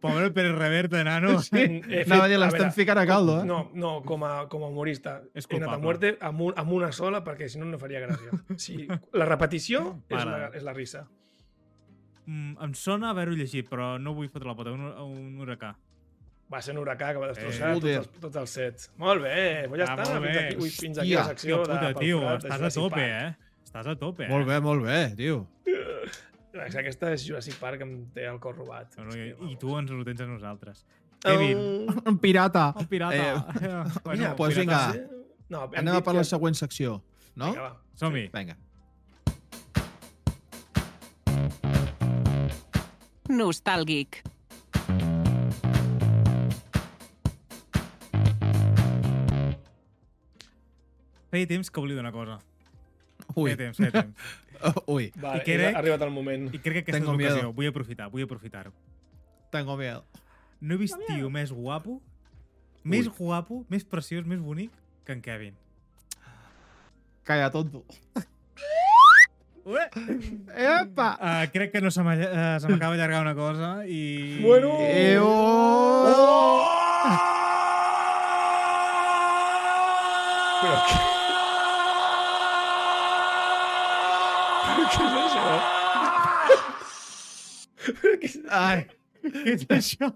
[0.00, 1.38] Pobre Pérez Reverte, nano.
[1.44, 1.82] Sí.
[1.88, 3.44] He Anava a dir, l'estan veure, ficant a caldo, eh?
[3.48, 5.18] No, no, com a, com a humorista.
[5.34, 8.00] És He anat a muerte amb, un, amb una sola perquè si no no faria
[8.06, 8.38] gràcia.
[8.56, 11.04] Sí, la repetició és la, és la risa.
[12.26, 14.72] Mm, em sona haver-ho llegit, però no vull fotre la pota.
[14.72, 15.74] Un, un huracà.
[16.52, 18.90] Va ser un huracà que va destrossar Eh, tots, els, tots els sets.
[19.00, 19.36] Molt bé,
[19.76, 20.08] ja Ah, està.
[20.12, 20.46] molt Fins bé.
[20.46, 23.34] aquí, ui, fins aquí la secció de puta, pel tio, de estàs a tope, eh?
[23.64, 24.28] Estàs a tope, eh?
[24.30, 25.38] Molt bé, molt bé, tio.
[26.54, 28.94] Aquesta és Jurassic Park que em té el cor robat.
[28.98, 30.84] No, no, i, I tu ens ho tens a nosaltres.
[30.84, 31.58] Um, Kevin,
[32.12, 32.72] Un pirata.
[32.78, 33.16] el pirata.
[33.16, 34.92] Eh, bueno, mira, pues pirata.
[34.92, 35.08] vinga.
[35.48, 37.00] No, Anem a per la que- següent secció,
[37.34, 37.50] no?
[37.52, 37.72] Vinga.
[37.96, 38.28] Som-hi.
[38.34, 38.56] Vinga.
[43.28, 44.22] Nostàlgic.
[51.30, 52.38] feia temps que oblido una cosa.
[53.36, 54.34] Ui, Feia temps, feia temps.
[54.94, 56.48] ui, Vale, I crec- ha arribat el moment.
[56.54, 57.36] I crec que aquesta Tengo és l'ocasió.
[57.42, 57.52] miedo.
[57.56, 58.72] Vull aprofitar, vull aprofitar-ho.
[59.54, 60.04] tengo miedo.
[60.60, 62.00] No he vist tio més guapo,
[62.82, 64.70] més guapo, més preciós, més bonic
[65.04, 65.54] que en Kevin.
[67.24, 67.84] Calla, tonto.
[69.64, 69.80] Ué!
[70.54, 71.06] Epa!
[71.20, 74.40] Uh, crec que no se eh, m'acaba d'allargar una cosa i...
[74.42, 74.74] Bueno.
[74.80, 76.04] Eh, oh!
[80.60, 80.68] Què?
[80.68, 80.84] Però què és això?
[80.84, 81.12] Però què és...
[88.50, 88.84] Ai,
[89.24, 90.08] Què és això?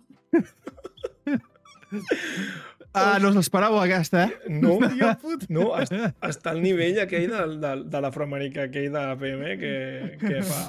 [2.93, 4.53] ah, no us l'esperàveu aquesta, eh?
[4.61, 5.49] No, Tia puta.
[5.53, 9.75] no, està, al nivell aquell de, de, de l'afroamericà aquell de PM que,
[10.25, 10.63] que fa...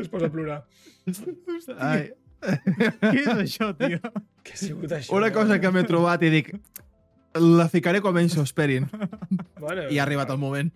[0.00, 0.60] Es posa a plorar.
[1.76, 2.10] Ai.
[2.40, 3.98] Què és això, tio?
[4.46, 5.12] Què ha sigut això?
[5.18, 6.54] Una cosa que m'he trobat i dic,
[7.38, 8.86] la ficaré quan menys s'ho esperin.
[9.60, 10.72] Bueno, I ha arribat el moment.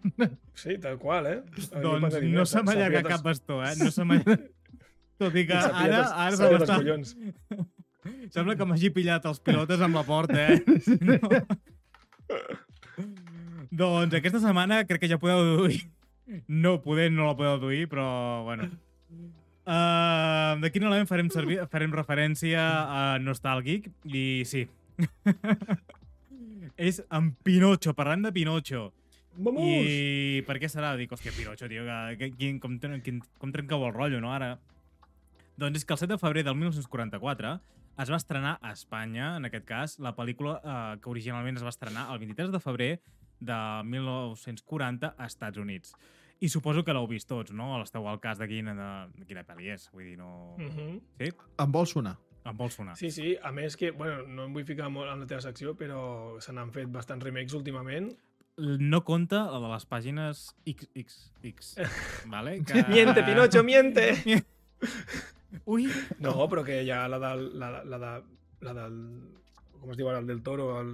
[0.55, 1.39] Sí, tal qual, eh?
[1.83, 3.75] Doncs no s'ha- se m'ha pillat cap bastó, eh?
[3.81, 4.21] No se m'ha...
[5.23, 6.77] Tot i que ara, ara se m'està...
[6.81, 7.15] collons.
[8.35, 10.63] Sembla que m'hagi pillat els pilotes amb la porta, eh?
[13.75, 13.89] No.
[13.99, 15.81] doncs aquesta setmana crec que ja podeu deduir.
[16.49, 18.07] No, poder no la podeu deduir, però,
[18.47, 18.69] bueno.
[19.65, 23.91] Uh, de quin element farem, servir, farem referència a Nostàlgic?
[24.07, 24.65] I sí.
[26.85, 28.91] És en Pinocho, parlant de Pinocho.
[29.41, 29.65] Vamos!
[29.65, 30.93] I per què serà?
[30.99, 34.59] Dic, hòstia, Pinocho, tio, que, que, quin, com, quin, com trencau el rotllo, no, ara?
[35.57, 37.55] Doncs és que el 7 de febrer del 1944
[38.05, 41.73] es va estrenar a Espanya, en aquest cas, la pel·lícula eh, que originalment es va
[41.73, 42.91] estrenar el 23 de febrer
[43.41, 43.59] de
[43.95, 45.95] 1940 a Estats Units.
[46.45, 47.73] I suposo que l'heu vist tots, no?
[47.79, 48.91] L'esteu al cas de quina, de,
[49.23, 49.89] de quina pel·li és.
[49.95, 50.59] Vull dir, no...
[50.61, 50.99] Mhm.
[51.23, 51.33] Sí?
[51.65, 52.19] Em vol sonar.
[52.45, 52.95] Em vol sonar.
[53.01, 55.73] Sí, sí, a més que, bueno, no em vull ficar molt en la teva secció,
[55.79, 58.11] però se n'han fet bastants remakes últimament.
[58.57, 61.73] No compta la de les pàgines XXX,
[62.35, 62.59] vale?
[62.69, 62.85] Que...
[62.91, 64.11] Miente, Pinocho, miente!
[65.71, 65.89] Ui!
[66.21, 67.47] No, però que hi ha la del...
[67.59, 68.13] La, la, de,
[68.67, 69.01] la del...
[69.81, 70.21] Com es diu ara?
[70.21, 70.93] El del Toro, el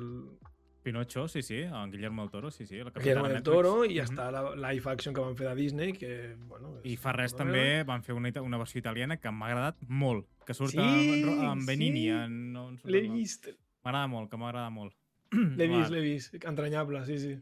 [0.82, 2.78] Pinocho, sí, sí, en Guillermo del Toro, sí, sí.
[2.78, 3.42] La Guillermo del.
[3.42, 4.04] Toro, i Mhm.
[4.08, 6.78] està la live action que van fer de Disney, que, bueno...
[6.84, 10.26] I és fa res també van fer una, una versió italiana que m'ha agradat molt,
[10.46, 12.04] que surt Sí, amb, amb Benini.
[12.04, 12.08] sí.
[12.08, 13.48] En, no, en surt L'he vist,
[13.84, 14.94] M'agrada molt, que m'agrada molt.
[15.32, 16.34] l'he vist, l'he vist.
[16.44, 17.36] Entranyable, sí, sí.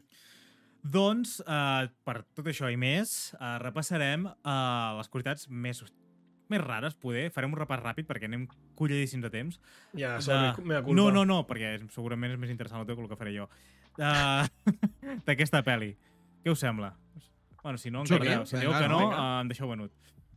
[0.81, 5.81] Doncs, eh, per tot això i més, eh, repassarem eh, les qualitats més,
[6.49, 7.29] més rares, poder.
[7.31, 9.59] Farem un repàs ràpid perquè anem colladíssims de temps.
[9.93, 10.95] Ja, de- meva culpa.
[10.97, 13.49] No, no, no, perquè segurament és més interessant el teu que el que faré jo.
[13.97, 14.49] De-
[15.27, 15.93] D'aquesta pel·li.
[16.43, 16.93] Què us sembla?
[17.63, 19.91] Bueno, si no, encara, si dieu que no, eh, em deixeu venut.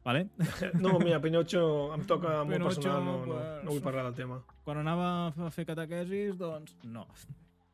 [0.05, 0.25] Vale?
[0.83, 4.41] No, mira, Pinocho em toca molt Pinocho, personal, no, no, no vull parlar del tema.
[4.67, 7.07] quan anava a fer catequesis, doncs no.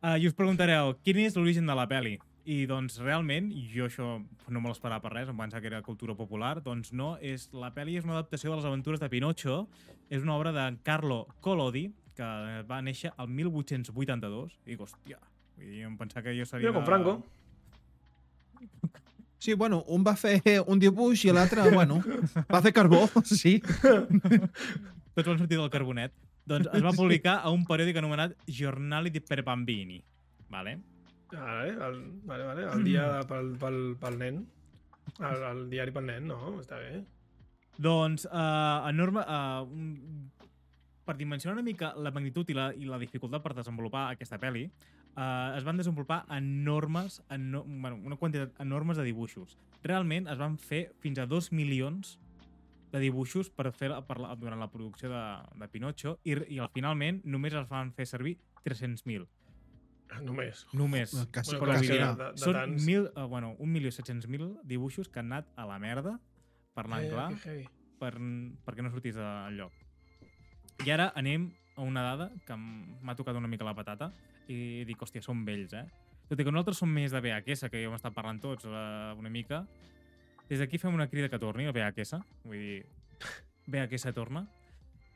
[0.03, 2.19] Uh, I us preguntareu, quin és l'origen de la peli?
[2.49, 4.07] I doncs realment, jo això
[4.49, 7.69] no me l'esperava per res, em pensava que era cultura popular, doncs no, és, la
[7.77, 9.59] peli és una adaptació de les aventures de Pinocho,
[10.09, 12.31] és una obra de Carlo Collodi, que
[12.71, 15.21] va néixer el 1882, i dic, hòstia,
[15.59, 16.71] vull dir, em pensava que jo seria...
[16.71, 17.19] Mira, com Franco.
[19.39, 22.01] Sí, bueno, un va fer un dibuix i l'altre, bueno,
[22.49, 23.59] va fer carbó, sí.
[23.63, 26.17] Tots van sortir del carbonet.
[26.49, 30.01] Doncs es va publicar a un periòdic anomenat Giornali di per Bambini,
[30.49, 30.79] vale?
[31.33, 34.43] Vale, el, vale, vale, el dia de, pel, pel, pel nen.
[35.19, 36.57] El, el diari pel nen, no?
[36.63, 37.05] Està bé.
[37.79, 39.25] Doncs, uh, enorme...
[39.25, 40.37] Uh,
[41.09, 44.67] per dimensionar una mica la magnitud i la, i la dificultat per desenvolupar aquesta pel·li,
[44.69, 49.57] uh, es van desenvolupar enormes, eno, bueno, una quantitat enormes de dibuixos.
[49.87, 52.19] Realment es van fer fins a dos milions
[52.93, 55.25] de dibuixos per fer per la, durant la producció de,
[55.61, 58.37] de Pinocho i, i al finalment només es van fer servir
[58.69, 59.25] 300.000.
[60.29, 60.67] Només.
[60.73, 61.13] Només.
[61.33, 62.85] Quasi, Bueno, dir, de, de, de Són tants.
[62.87, 66.19] mil, uh, bueno, 1.700.000 dibuixos que han anat a la merda,
[66.75, 67.29] parlant Eh, clar,
[67.99, 68.15] per,
[68.65, 69.73] perquè no sortís del lloc.
[70.87, 74.13] I ara anem a una dada que m'ha tocat una mica la patata
[74.49, 75.85] i dic, hòstia, són vells, eh?
[76.29, 79.15] Tot i que nosaltres som més de VHS, que ja hem estat parlant tots eh,
[79.19, 79.63] una mica,
[80.49, 82.21] des d'aquí fem una crida que torni, el VHS.
[82.45, 82.87] Vull dir,
[83.73, 84.47] VHS torna.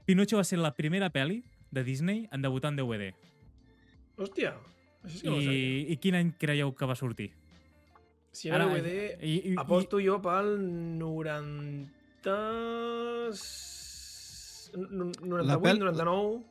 [0.04, 3.12] Pinocho va ser la primera pel·li de Disney en debutar en DVD.
[4.18, 4.54] Hòstia,
[5.04, 5.92] això sí que I.
[5.92, 7.30] I quin any creieu que va sortir?
[8.32, 10.54] Si era DVD, i, i, aposto jo pel
[10.98, 12.32] 90...
[14.74, 16.42] n- 98, La pel- 99...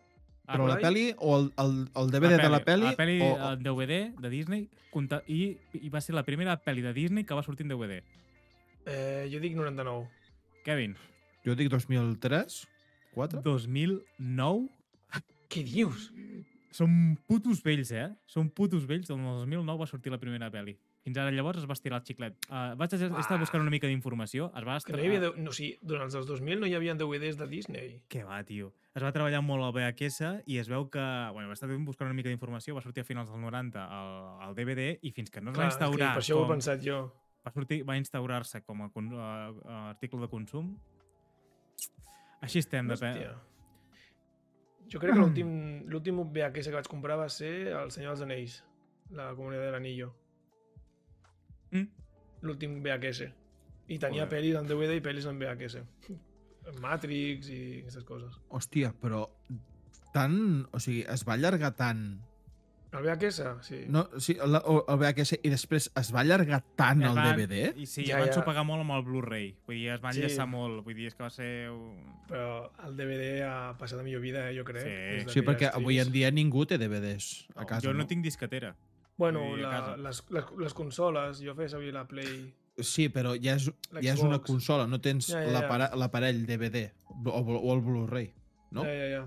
[0.52, 2.90] Però por la pel·li o el, el, el DVD de la pel·li...
[2.90, 6.84] La pel·li o, en DVD de Disney compta, i, i va ser la primera pel·li
[6.84, 8.02] de Disney que va sortir en DVD.
[8.84, 10.10] Eh, jo dic 99.
[10.66, 10.98] Kevin,
[11.46, 12.58] jo dic 2003,
[13.16, 13.42] 4?
[13.46, 14.68] 2009?
[15.52, 16.10] Què dius?
[16.72, 18.08] Som putos vells, eh?
[18.32, 19.10] Som putos vells.
[19.12, 20.78] El 2009 va sortir la primera pel·li.
[21.04, 22.38] Fins ara llavors es va estirar el xiclet.
[22.48, 24.52] Uh, vaig estar buscant una mica d'informació.
[24.56, 25.24] Es va Que no hi havia...
[25.26, 25.32] De...
[25.42, 27.98] No, sí, durant els 2000 no hi havia DVDs de Disney.
[28.08, 28.72] Què va, tio?
[28.96, 31.04] Es va treballar molt al VHS i es veu que...
[31.36, 34.16] Bueno, va estar buscant una mica d'informació, va sortir a finals dels 90 al,
[34.48, 36.48] al DVD i fins que no es va Clar, que instaurar per això ho he
[36.48, 37.04] com, pensat jo.
[37.44, 39.30] va, sortir, va instaurar-se com a, a,
[39.76, 40.76] a article de consum.
[42.42, 43.00] Així estem, de.
[43.00, 43.40] Hòstia.
[44.92, 45.52] Jo crec que l'últim
[45.92, 48.58] l'últim VHS que vaig comprar va ser El Senyor dels Anells,
[49.16, 50.10] la comunitat de l'Anillo.
[51.72, 51.88] Mm.
[52.48, 53.30] L'últim VHS.
[53.92, 54.32] I tenia Joder.
[54.34, 55.86] pel·lis en DVD i pel·lis en VHS.
[56.84, 58.36] Matrix i aquestes coses.
[58.54, 59.26] Hòstia, però
[60.16, 60.38] tant...
[60.72, 62.04] O sigui, es va allargar tant...
[62.92, 63.86] El VHS, sí.
[63.88, 67.70] No, sí, el, el VHS i després es va allargar tant el van- DVD?
[67.80, 68.34] I sí, Ja, ja, van ja.
[68.36, 69.46] sopegar molt amb el Blu-ray.
[69.66, 70.20] Vull dir, es van Sí.
[70.26, 70.84] lleçar molt.
[70.84, 71.70] Vull dir, és que va ser...
[71.72, 74.84] un- Però el DVD ha passat a millor vida, eh, jo crec.
[75.28, 75.32] Sí.
[75.38, 77.88] Sí, perquè avui en dia ningú té DVDs a casa.
[77.88, 78.76] jo no, tinc disquetera.
[79.18, 82.54] Bueno, dir, la, les, les, les consoles, jo feia servir la Play...
[82.82, 83.66] Sí, però ja és,
[84.02, 85.96] ja és una consola, no tens Ja, ja, ja.
[85.96, 88.34] l'aparell DVD o, o el Blu-ray,
[88.72, 88.84] no?
[88.84, 89.26] Ja, ja, ja.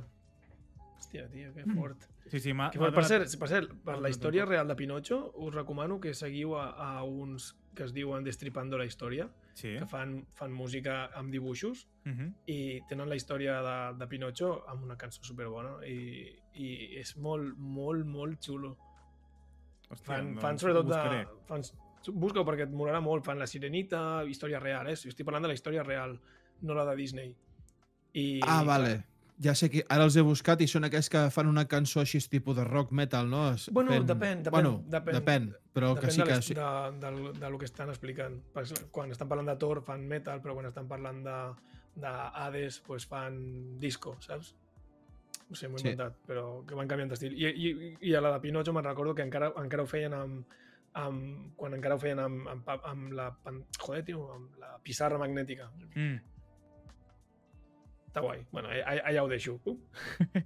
[0.98, 2.04] Hòstia, tio, que fort.
[2.30, 2.52] Sí, sí.
[2.72, 6.14] Que, per, per, cert, per cert, per la història real de Pinocho, us recomano que
[6.14, 9.74] seguiu a, a uns que es diuen Destripando la història, Sí.
[9.78, 12.32] que fan, fan música amb dibuixos Uh -huh.
[12.46, 17.56] i tenen la història de, de Pinocho amb una cançó superbona i, i és molt,
[17.58, 18.76] molt, molt xulo.
[19.90, 20.88] Hòstia, Fan, doncs fan sobretot de...
[20.94, 21.26] buscaré.
[21.46, 21.62] Fan,
[22.14, 23.24] busca perquè et molarà molt.
[23.24, 24.92] Fan la Sirenita, història real, eh?
[24.92, 26.18] Estic parlant de la història real,
[26.62, 27.34] no la de Disney.
[28.14, 29.04] I, Ah, vale.
[29.42, 32.20] Ja sé que ara els he buscat i són aquells que fan una cançó així
[32.30, 33.48] tipus de rock metal, no?
[33.54, 35.14] Es- Bueno, depèn, depèn, bueno, depèn.
[35.18, 36.42] depèn, però que Depèn sí de, que...
[36.42, 36.54] Sí.
[36.54, 36.68] de,
[37.02, 38.36] de, de, lo que estan explicant.
[38.92, 41.38] Quan estan parlant de Thor fan metal, però quan estan parlant de,
[41.96, 44.54] de Hades pues fan disco, saps?
[45.50, 45.88] No sé, m'ho he Sí.
[45.90, 47.34] inventat, però que van canviant d'estil.
[47.34, 50.46] I, i, I a la de Pinocho me'n recordo que encara, encara ho feien amb,
[50.94, 55.18] amb, quan encara ho feien amb, amb, amb la, pan- joder, tio, amb la pissarra
[55.18, 55.72] magnètica.
[55.96, 56.20] Mm.
[58.14, 58.44] Està guai.
[58.52, 59.56] Bueno, allà, ho deixo.
[59.66, 59.74] Uh,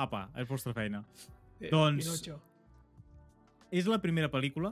[0.00, 1.02] Apa, és vostra feina.
[1.60, 2.38] eh, Doncs- Pinocho.
[3.70, 4.70] És la primera pel·lícula,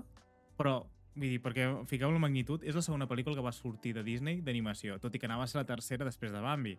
[0.57, 0.79] però,
[1.15, 4.41] vull dir, perquè fiqueu la magnitud, és la segona pel·lícula que va sortir de Disney
[4.41, 6.73] d'animació, tot i que anava a ser la tercera després de Bambi.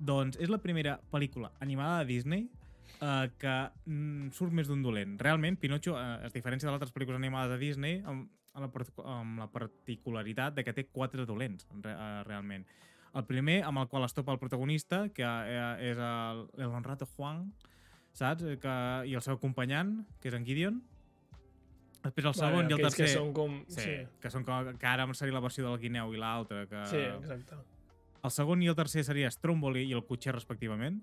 [0.00, 2.48] Doncs és la primera pel·lícula animada de Disney
[3.02, 3.54] eh, que
[3.84, 5.18] mm, surt més d'un dolent.
[5.20, 8.24] Realment, Pinocho, eh, es diferència d'altres pel·lícules animades de Disney amb,
[8.56, 12.64] amb, la, amb la particularitat de que té quatre dolents, re, eh, realment.
[13.14, 17.06] El primer, amb el qual es topa el protagonista, que eh, és el, el Honrato
[17.14, 17.46] Juan,
[18.12, 18.42] saps?
[18.42, 18.74] Eh, Que,
[19.06, 20.80] I el seu acompanyant, que és en Gideon.
[22.04, 23.06] Després el segon i el tercer...
[23.06, 23.60] Que són com...
[23.70, 26.66] Sí, Sí, que són com, que ara seria la versió del guineu i l'altra.
[26.68, 26.82] Que...
[26.90, 27.60] sí, exacte.
[28.24, 30.98] El segon i el tercer seria Stromboli i el cotxer, respectivament.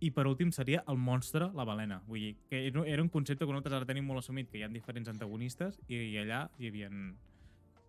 [0.00, 2.00] I per últim seria el monstre, la balena.
[2.08, 4.64] Vull dir, que era era un concepte que nosaltres ara tenim molt assumit, que hi
[4.64, 6.88] ha diferents antagonistes, i, i allà hi havia,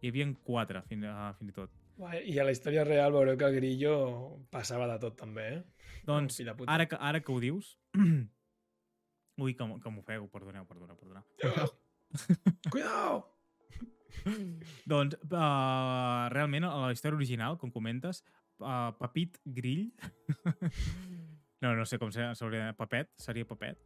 [0.02, 1.81] hi havia quatre, fins, a, fins i tot.
[2.00, 3.96] I a la història real veureu que el grillo
[4.54, 5.82] passava de tot també, eh?
[6.08, 7.76] Doncs, ara que, ara que ho dius...
[9.42, 11.70] Ui, que, que m'ofego, perdoneu, perdoneu, perdoneu.
[12.74, 13.22] Cuidao!
[14.92, 18.24] Doncs, uh, realment, a la història original, com comentes,
[18.60, 19.90] uh, Pepit Grill...
[21.64, 22.78] no, no sé com s'hauria de...
[22.78, 23.80] Papet, seria Papet.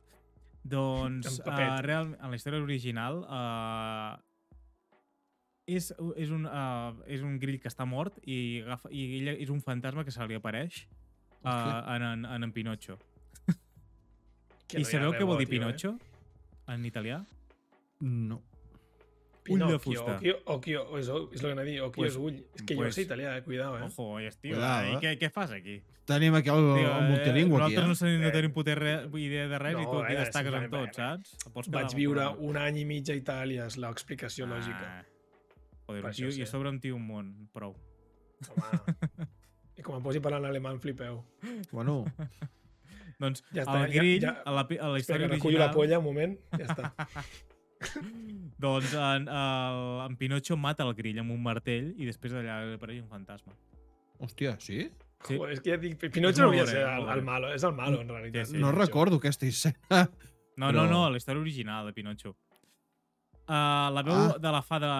[0.66, 4.35] Doncs, uh, real, en la història original, uh,
[5.68, 9.50] és, és, un, uh, és un grill que està mort i, agafa, i ella és
[9.50, 11.96] un fantasma que se li apareix uh, Hòstia.
[11.96, 13.00] en, en, en, en Pinocho.
[14.68, 15.96] Que I no sabeu què vol dir Pinocho?
[16.74, 17.20] En italià?
[18.02, 18.40] No.
[18.42, 18.52] Eh?
[19.54, 20.14] Ull de Pinocchio, fusta.
[20.16, 22.40] Occhio, occhio, és, és el que anava a dir, occhio Pues- és ull.
[22.58, 23.44] És que jo pues- sé italià, eh?
[23.46, 23.84] Cuidao, eh?
[23.86, 24.56] Ojo, ja estiu.
[24.56, 25.02] Cuidado, I eh?
[25.04, 25.76] què, què fas aquí?
[26.10, 27.96] Tenim aquí el, Tio, el multilingüe, aquí, nosaltres no, eh?
[28.00, 28.32] sabem, no Eh.
[28.34, 30.96] tenim poder re, idea de res i No, tu aquí eh, destaques amb simplement, tot,
[30.98, 31.54] saps?
[31.54, 35.06] Pots Vaig viure un any i mig a Itàlia, és l'explicació lògica.
[35.86, 36.52] Joder, Per un tio, això i a sí.
[36.52, 37.76] sobre un tio un món, prou.
[38.50, 39.28] Home.
[39.78, 41.22] I com em posi parlant alemany, flipeu.
[41.72, 42.06] Bueno,
[43.20, 45.36] Doncs Ja ja està, el ja- grill, ja- a, la, a la Espera, història que
[45.38, 45.76] recullo la original...
[45.78, 46.90] polla un moment, ja està.
[48.58, 49.80] Doncs en, el,
[50.10, 53.54] en Pinocho mata el grill amb un martell i després d'allà apareix un fantasma.
[54.20, 54.90] hòstia, sí?
[55.26, 55.38] Sí.
[55.38, 57.64] Joder, és que ja dic, Pinocho no hauria de ser molt el, el malo, és
[57.64, 58.48] el malo, en realitat.
[58.52, 58.80] Sí, no Pinocho.
[58.86, 60.10] recordo aquesta escena.
[60.58, 62.36] No, Però- no, no, la història original de Pinocho.
[63.46, 64.38] Uh, la veu Ah.
[64.42, 64.92] de la fada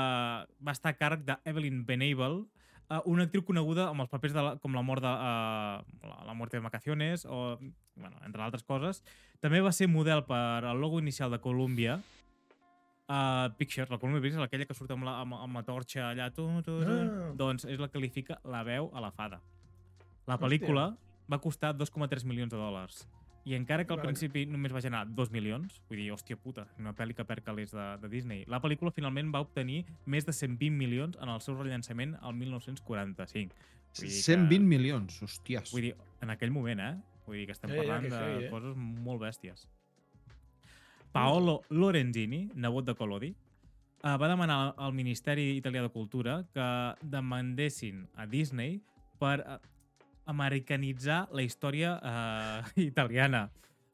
[0.62, 2.46] va estar a càrrec d'Evelyn Benable,
[2.92, 6.18] uh, una actriu coneguda amb els papers de la, com la mort de, uh, la,
[6.28, 7.58] la muerte de vacaciones o,
[7.96, 9.02] bueno, entre altres coses.
[9.42, 11.98] També va ser model per al logo inicial de Columbia,
[13.10, 16.30] uh, Pictures, la Columbia Pictures, aquella que surt amb la, amb, amb la torxa allà,
[16.34, 17.32] tu, tu, tu, Ah.
[17.36, 19.42] doncs és la que li fica la veu a la fada.
[20.28, 20.92] La pel·lícula
[21.32, 23.08] va costar 2,3 milions de dòlars.
[23.46, 24.10] I encara que al Vale.
[24.10, 27.76] principi només va generar 2 milions, vull dir, hòstia puta, una pel·li que perd calés
[27.78, 31.58] de, de Disney, la pel·lícula finalment va obtenir més de 120 milions en el seu
[31.60, 33.54] rellançament al 1945.
[34.00, 35.76] Vull dir 120 milions, hòsties.
[35.76, 35.94] Vull dir,
[36.26, 36.96] en aquell moment, eh?
[37.28, 38.50] Vull dir que estem Ja, ja, parlant que de heavy, eh?
[38.50, 39.68] coses molt bèsties.
[41.16, 46.68] Paolo Lorenzini, nebot de Collodi, eh, va demanar al Ministeri Italià de Cultura que
[47.02, 48.82] demandessin a Disney
[49.22, 49.60] per eh,
[50.26, 53.48] americanitzar la història eh, italiana.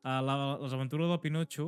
[0.04, 1.68] Eh, la, les aventures del Pinotxo,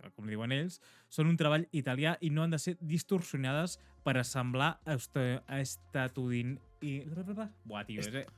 [0.00, 0.78] que com diuen ells,
[1.12, 5.24] són un treball italià i no han de ser distorsionades per assemblar esta,
[5.60, 6.54] estatudin...
[6.80, 7.02] I...
[7.68, 8.06] Buah, tio, és...
[8.08, 8.36] Estat,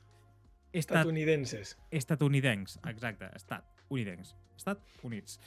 [0.73, 1.75] Estadounidenses.
[1.93, 5.37] estatunidencs, exacte, estat, unidencs, estat units.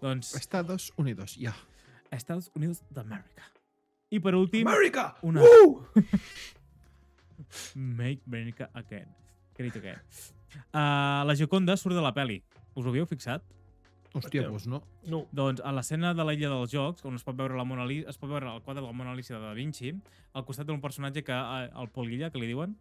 [0.00, 1.52] Doncs Estados Unidos, ja.
[2.10, 3.44] Estats Units d'Amèrica.
[4.10, 5.10] I per últim, America!
[5.22, 5.84] Una- Uh!
[7.76, 9.06] Make America Again.
[9.60, 10.00] Great Again.
[10.72, 12.40] Uh, la Gioconda surt de la peli.
[12.74, 13.44] Us ho havíeu fixat?
[14.16, 14.80] Hòstia, doncs no.
[15.06, 15.20] No.
[15.36, 18.18] Doncs a l'escena de l'illa dels jocs, on es pot veure la Mona Lisa, es
[18.18, 19.92] pot veure el quadre de la Mona Lisa de Da Vinci,
[20.34, 22.74] al costat d'un personatge que, eh, el Polilla, que li diuen,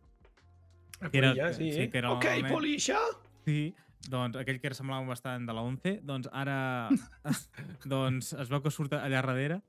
[1.12, 1.72] Que era- Polilla, sí.
[1.72, 2.52] sí, que era ok, el nen.
[2.52, 2.98] Polisha!
[3.46, 3.76] Sí,
[4.10, 6.90] doncs aquell que era semblava bastant de la 11, doncs ara
[7.86, 9.62] doncs es veu que surt allà darrere,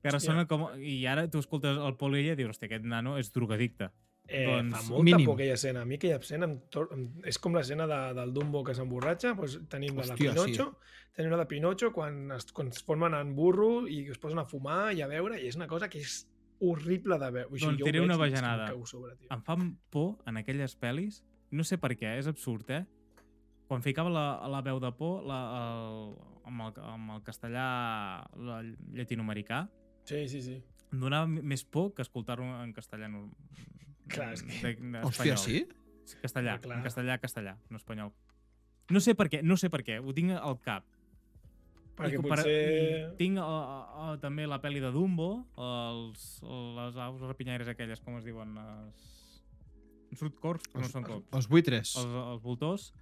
[0.00, 0.32] que ara Hòstia.
[0.32, 0.66] sona com...
[0.80, 3.90] I ara tu escoltes el Pol i ella i dius, hòstia, aquest nano és drogadicte.
[4.26, 5.26] Eh, Doncs, fa molta mínim.
[5.26, 5.82] por aquella escena.
[5.82, 6.88] A mi aquella escena em tor-
[7.28, 10.78] és com l'escena de, del Dumbo que s'emborratxa, doncs tenim la de Hòstia, Pinocho,
[11.12, 14.46] tenim la de Pinocho quan es, quan es formen en burro i es posen a
[14.48, 16.22] fumar i a veure, i és una cosa que és
[16.60, 17.58] horrible de veure.
[17.60, 18.70] Doncs diré una bajanada.
[18.70, 19.28] Em, cau a sobre, tio.
[19.30, 21.20] Em fan por en aquelles pel·lis,
[21.50, 22.84] no sé per què, és absurd, eh?
[23.68, 26.16] Quan ficava la, la veu de por la, el,
[26.48, 29.66] amb, el, amb el castellà la, llatinoamericà,
[30.04, 30.62] Sí, sí, sí.
[30.92, 33.32] em donava més por que escoltar-ho en castellà norm-
[34.08, 35.38] Clar, és que- de, de, Hòstia, espanyol.
[35.38, 36.18] sí?
[36.20, 36.76] Castellà, Ah, clar.
[36.78, 38.12] en castellà, castellà, no espanyol.
[38.90, 40.84] No sé per què, no sé per què, ho tinc al cap.
[41.96, 42.52] Perquè potser...
[43.14, 48.18] i tinc uh, uh, també la pel·li de Dumbo, els, les aus rapinyaires aquelles, com
[48.18, 48.54] es diuen?
[48.58, 49.10] Les...
[50.10, 51.32] En surt corps, però no Els, són els, cops.
[51.38, 51.94] els buitres.
[52.02, 52.92] Els, els voltors.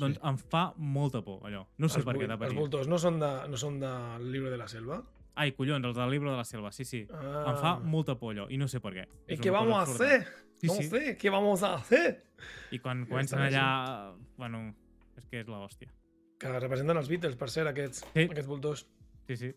[0.00, 1.66] Doncs em fa molta por, allò.
[1.76, 4.50] No sé els, per què de els voltors no són, de, no són del llibre
[4.50, 5.02] de la selva?
[5.40, 7.06] Ai, collons, els del llibre de la selva, sí, sí.
[7.16, 7.46] Ah.
[7.48, 9.06] Em fa molta por, allò, i no sé per què.
[9.28, 10.26] ¿Y És qué una cosa vamos a hacer?
[10.60, 10.82] Sí, no sí.
[10.90, 12.26] sé, ¿qué vamos a hacer?
[12.70, 13.64] I quan Ja comencen allà...
[14.36, 14.74] Bueno,
[15.16, 15.88] és que és l'hòstia.
[16.40, 18.26] Que representen els Beatles, per cert, aquests, Sí.
[18.28, 18.86] aquests voltors.
[19.26, 19.54] Sí, sí.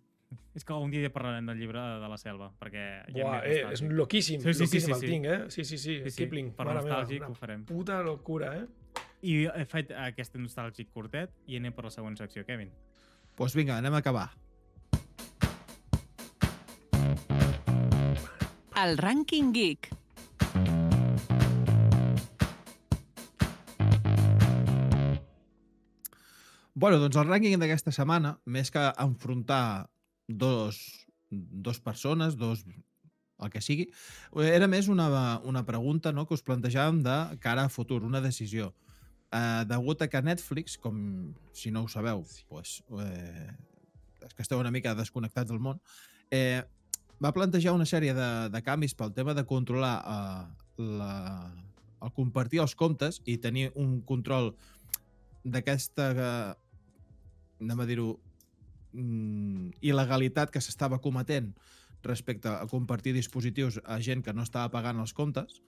[0.56, 2.86] És que un dia ja parlarem del llibre de la selva, perquè...
[3.12, 5.08] més eh, és loquíssim, Sí, sí, sí, loquíssim sí, el sí.
[5.12, 5.40] tinc, eh?
[5.50, 7.66] Sí, sí, sí, Sí, sí, Kipling, per mare meva, una ho farem.
[7.66, 8.66] puta locura, eh?
[9.22, 12.70] I he fet aquest nostàlgic curtet i anem per la següent secció, Kevin.
[12.72, 14.32] Doncs pues vinga, anem a acabar.
[18.76, 19.90] El Rànquing Geek.
[26.74, 29.92] Bueno, doncs el rànquing d'aquesta setmana, més que enfrontar
[30.28, 30.80] dos,
[31.30, 32.66] dos persones, dos
[33.44, 33.86] el que sigui,
[34.42, 35.08] era més una,
[35.46, 38.72] una pregunta no, que us plantejàvem de cara a futur, una decisió.
[39.30, 40.98] Eh, degut a que Netflix, com
[41.54, 43.52] si no ho sabeu, pues, eh,
[44.24, 45.82] és que esteu una mica desconnectats del món,
[46.32, 46.64] eh,
[47.24, 51.14] va plantejar una sèrie de, de canvis pel tema de controlar eh, la,
[52.04, 54.52] el compartir els comptes i tenir un control
[55.44, 58.10] d'aquesta, eh, anem a dir-ho,
[58.92, 61.54] mm, il·legalitat que s'estava cometent
[62.04, 65.62] respecte a compartir dispositius a gent que no estava pagant els comptes.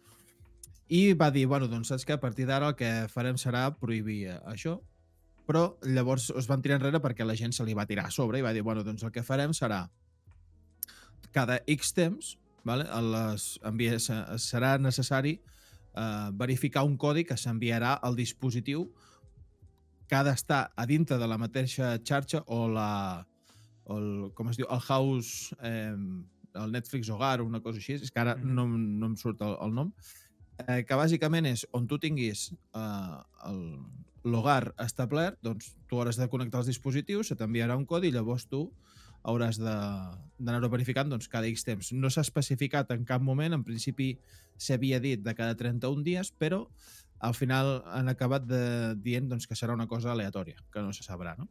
[0.92, 4.26] I va dir, bueno, doncs saps que a partir d'ara el que farem serà prohibir
[4.28, 4.82] eh, això.
[5.46, 8.42] Però llavors es van tirar enrere perquè la gent se li va tirar a sobre
[8.42, 9.86] i va dir, bueno, doncs el que farem serà
[11.34, 15.36] cada X temps vale, les envia, se- serà necessari
[15.96, 18.88] eh, verificar un codi que s'enviarà al dispositiu
[20.08, 23.26] que ha d'estar a dintre de la mateixa xarxa o la
[23.86, 25.94] o el, com es diu, el house eh,
[26.56, 28.54] el Netflix Hogar o una cosa així, és que ara Mhm.
[28.56, 29.92] no, no em surt el, el nom
[30.68, 33.84] eh, que bàsicament és on tu tinguis eh, el-
[34.26, 38.48] l'hogar establert, doncs tu hauràs de connectar els dispositius, se t'enviarà un codi i llavors
[38.50, 38.72] tu
[39.26, 41.92] hauràs d'anar-ho verificant doncs, cada X temps.
[41.98, 44.14] No s'ha especificat en cap moment, en principi
[44.62, 46.66] s'havia dit de cada 31 dies, però
[47.26, 48.64] al final han acabat de,
[49.02, 51.50] dient doncs, que serà una cosa aleatòria, que no se sabrà, no?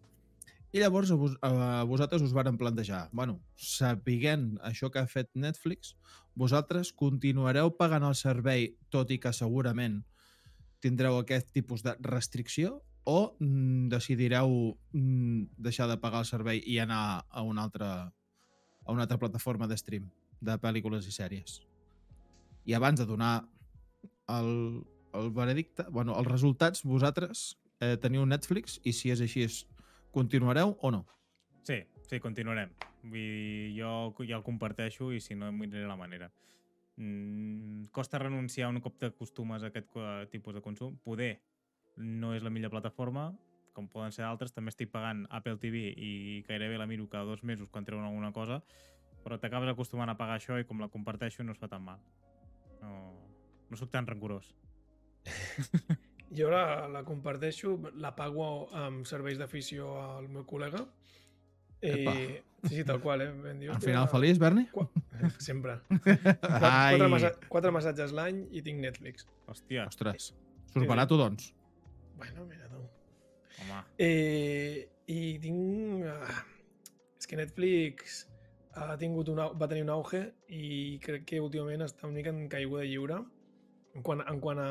[0.75, 5.31] I llavors a, vos, a vosaltres us varen plantejar, bueno, sapiguent això que ha fet
[5.39, 5.95] Netflix,
[6.35, 10.01] vosaltres continuareu pagant el servei, tot i que segurament
[10.83, 16.79] tindreu aquest tipus de restricció, o mm, decidireu mm, deixar de pagar el servei i
[16.81, 18.13] anar a una altra,
[18.85, 20.09] a una altra plataforma de stream
[20.41, 21.61] de pel·lícules i sèries.
[22.65, 23.45] I abans de donar
[24.29, 24.83] el,
[25.13, 29.65] el veredicte, bueno, els resultats, vosaltres eh, teniu Netflix i si és així, és,
[30.15, 31.05] continuareu o no?
[31.65, 32.73] Sí, sí, continuarem.
[33.05, 36.31] Vull dir, jo ja el comparteixo i si no, em miraré la manera.
[36.97, 39.99] Mm, costa renunciar un cop t'acostumes a aquest
[40.33, 40.97] tipus de consum.
[41.05, 41.35] Poder
[41.97, 43.29] no és la millor plataforma,
[43.75, 44.53] com poden ser altres.
[44.55, 48.33] També estic pagant Apple TV i gairebé la miro cada dos mesos quan treuen alguna
[48.33, 48.61] cosa,
[49.25, 52.01] però t'acabes acostumant a pagar això i com la comparteixo no es fa tan mal.
[52.83, 53.15] No,
[53.71, 54.53] no sóc tan rancorós.
[56.35, 60.83] Jo la, la comparteixo, la pago amb serveis d'afició al meu col·lega.
[61.85, 62.13] I, Epa.
[62.65, 63.31] sí, sí, tal qual, eh?
[63.45, 64.65] Ben dius, Al final feliç, Berni?
[64.73, 64.87] Qua...
[65.39, 65.79] Sempre.
[65.91, 67.31] Ai, Quatre, massa...
[67.53, 69.29] quatre massatges l'any i tinc Netflix.
[69.51, 70.31] Hòstia, ostres.
[70.73, 70.89] Surt Sí, sí.
[70.91, 71.51] barat, doncs.
[72.17, 72.81] Bueno, mira tu.
[73.63, 73.83] home.
[73.99, 76.05] Eh, I tinc...
[76.09, 76.45] ah,
[77.19, 78.25] és que Netflix
[78.75, 80.21] ha tingut una, va tenir un auge
[80.51, 83.21] i crec que últimament està una mica en caiguda lliure
[83.95, 84.71] en quant, en quant a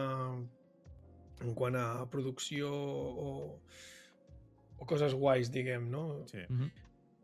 [1.43, 3.29] en quant a producció o,
[4.77, 6.23] o coses guais, diguem, no?
[6.31, 6.43] Sí.
[6.49, 6.71] Mhm.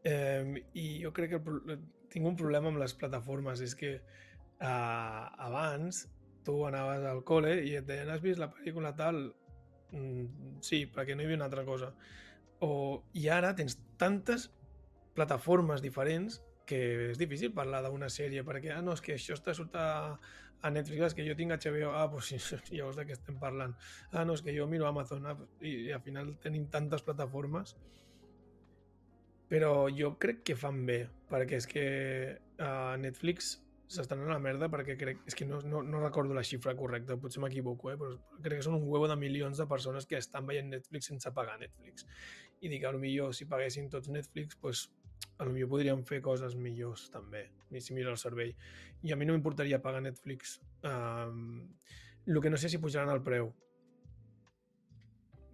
[0.10, 5.26] Eh, I jo crec que el, tinc un problema amb les plataformes, és que eh,
[5.50, 6.06] abans
[6.48, 9.30] tu anaves al col·le i et deien has vist la pel·lícula tal?
[9.92, 11.94] Mm, sí, perquè no hi havia una altra cosa.
[12.66, 14.50] O, I ara tens tantes
[15.16, 16.80] plataformes diferents que
[17.12, 19.88] és difícil parlar d'una sèrie perquè, ah, no, és que això està surt a,
[20.62, 23.74] a Netflix, és que jo tinc HBO, ah, doncs sí, llavors de què estem parlant?
[24.12, 27.76] Ah, no, és que jo miro Amazon, ah, i, i al final tenim tantes plataformes
[29.50, 31.00] però jo crec que fan bé,
[31.30, 31.86] perquè és que
[32.62, 33.56] uh, Netflix
[33.90, 37.18] s'estan a la merda perquè crec, és que no, no, no recordo la xifra correcta,
[37.18, 37.98] potser m'equivoco, eh?
[37.98, 41.32] però crec que són un huevo de milions de persones que estan veient Netflix sense
[41.34, 42.06] pagar Netflix.
[42.62, 44.86] I dic, a lo millor si paguessin tots Netflix, pues,
[45.42, 48.54] a lo millor podríem fer coses millors també, i si mira el servei.
[49.02, 50.60] I a mi no m'importaria pagar Netflix.
[50.86, 51.66] Um,
[52.28, 53.50] el que no sé si pujaran el preu.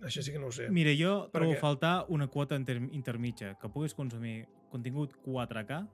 [0.03, 0.67] Això sí que no ho sé.
[0.75, 4.41] Mira, jo Per trobo faltar una quota inter intermitja, que puguis consumir
[4.73, 5.85] contingut 4K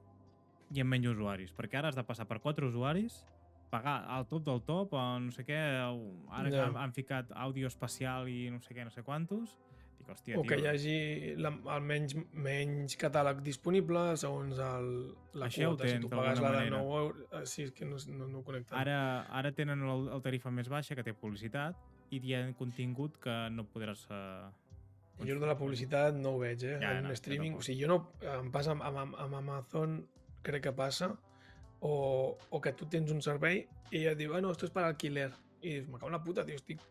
[0.72, 3.26] i amb menys usuaris, perquè ara has de passar per 4 usuaris,
[3.72, 6.66] pagar el top del top, o no sé què, ara que Ja.
[6.68, 9.58] han, han ficat àudio espacial i no sé què, no sé quantos,
[9.98, 10.96] dic, hòstia, o que tio, hi hagi
[11.40, 14.90] la, almenys menys catàleg disponible segons el,
[15.40, 15.88] la Això ho quota.
[15.88, 16.82] Si tens tu pagues la de manera.
[16.84, 17.28] 9 euros...
[17.32, 18.78] eh, Sí, és que no, no, no ho connecten.
[18.78, 18.98] ara,
[19.30, 21.76] ara tenen el, el tarifa més baixa, que té publicitat,
[22.12, 24.08] i hi ha contingut que no podràs...
[24.12, 24.52] Uh,
[25.22, 26.80] Jo de la publicitat no ho veig, eh?
[26.82, 27.54] Ja, en no, streaming.
[27.56, 28.00] O sigui, jo no...
[28.26, 30.00] Em passa amb, amb, amb Amazon,
[30.44, 31.12] crec que passa,
[31.82, 34.72] o, o que tu tens un servei i ella et diu, ah, no, esto es
[34.72, 35.32] para alquiler.
[35.62, 36.82] I dius, me cago en la puta, tio, estic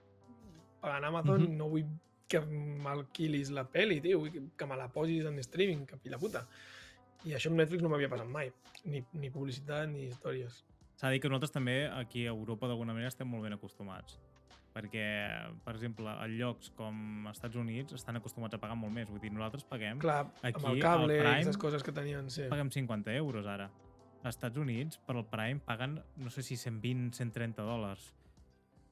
[0.81, 1.56] pagant Amazon, Mhm.
[1.59, 1.85] no vull
[2.31, 6.47] que m'alquilis la peli, tio, vull que, me la posis en streaming, que pila puta.
[7.24, 8.52] I això amb Netflix no m'havia passat mai.
[8.85, 10.64] Ni, ni publicitat ni històries.
[10.97, 14.18] S'ha de dir que nosaltres també aquí a Europa d'alguna manera estem molt ben acostumats
[14.74, 15.05] perquè,
[15.64, 19.10] per exemple, a llocs com als Estats Units estan acostumats a pagar molt més.
[19.10, 22.47] Vull dir, nosaltres paguem, Clar, Aquí, amb el cable, Prime, aquestes coses que tenien, sí.
[22.51, 23.70] paguem 50 euros ara.
[24.22, 28.10] Als Estats Units, per al Prime, paguen, no sé si 120, 130 dòlars.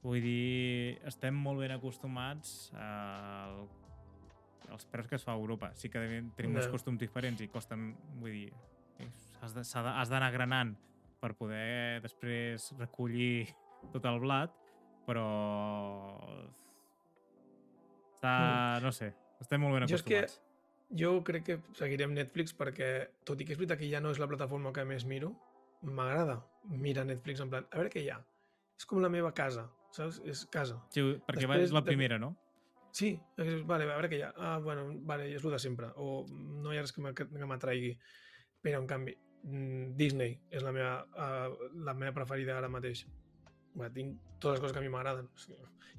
[0.02, 3.66] Vull dir, estem molt ben acostumats al,
[4.70, 5.72] als preus que es fa a Europa.
[5.74, 5.98] Sí que
[6.36, 6.70] tenim uns Ja.
[6.70, 8.52] costums diferents i costen, vull dir,
[9.42, 10.74] has d'anar granant
[11.20, 13.48] per poder després recollir
[13.92, 14.55] tot el blat,
[15.09, 15.24] però
[18.18, 18.35] està,
[18.85, 20.44] no sé, estem molt ben Jo és que- acostumats.
[20.98, 24.10] Jo crec que seguiré amb Netflix perquè, tot i que és veritat que ja no
[24.10, 25.35] és la plataforma que més miro,
[25.82, 28.18] m'agrada mirar Netflix en plan, a veure què hi ha.
[28.78, 30.22] És com la meva casa, saps?
[30.24, 30.78] És casa.
[30.94, 32.35] Sí, perquè Després és la primera, no?
[32.90, 34.32] Sí, és, vale, a veure què hi ha.
[34.36, 35.90] Ah, bueno, vale, és el de sempre.
[35.97, 37.93] O no hi ha res que m'atraigui.
[38.62, 39.12] Però, en canvi,
[39.44, 43.05] mm, Disney és la meva, uh, la meva preferida ara mateix.
[43.78, 45.28] Bueno, tinc totes les coses que a mi m'agraden.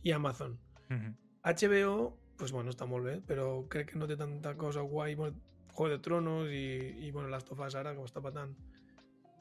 [0.03, 0.59] I Amazon.
[0.89, 1.15] Mhm.
[1.43, 5.15] HBO, pues bueno, està molt bé, però crec que no té tanta cosa guai.
[5.15, 5.39] Bueno,
[5.73, 8.51] Juego de Tronos i, i bueno, Last of Us ara, que ho està patant.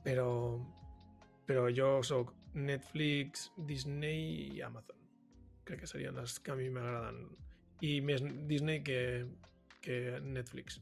[0.05, 0.29] Però,
[1.47, 4.97] però jo sóc Netflix, Disney i Amazon.
[5.65, 7.25] Crec que serien les que a mi m'agraden.
[7.83, 9.27] I més Disney que,
[9.83, 10.79] que Netflix.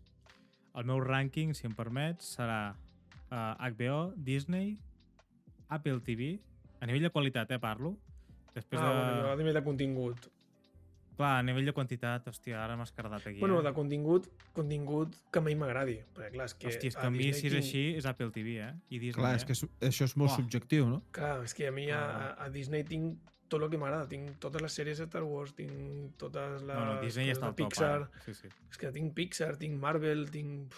[0.77, 2.77] El meu rànquing, si em permets, serà
[3.31, 4.77] uh, HBO, Disney,
[5.73, 6.37] Apple TV,
[6.81, 7.97] a nivell de qualitat, eh, parlo.
[8.55, 8.97] Després ah, de...
[8.97, 10.31] bueno, a nivell de contingut.
[11.16, 13.39] Clar, a nivell de quantitat, hòstia, ara m'has cardat aquí.
[13.40, 13.65] Bueno, eh?
[13.65, 15.94] de contingut, contingut que a mi m'agradi.
[16.16, 18.09] Perquè, clar, és que, Hòstia, és que a, mi, Disney si és tinc- així, és
[18.11, 18.74] Apple TV, eh?
[18.90, 19.40] I Disney, Clar, eh?
[19.40, 20.36] és que su- això és molt Uah.
[20.43, 21.01] subjectiu, no?
[21.16, 22.03] Clar, és que a mi a,
[22.36, 24.05] a Disney tinc tot el que m'agrada.
[24.11, 25.73] Tinc totes les sèries de Star Wars, tinc
[26.20, 27.90] totes les No, no, Disney està al top, Pixar.
[28.03, 28.11] ara.
[28.27, 28.53] Sí, sí.
[28.69, 30.77] És que tinc Pixar, tinc Marvel, tinc...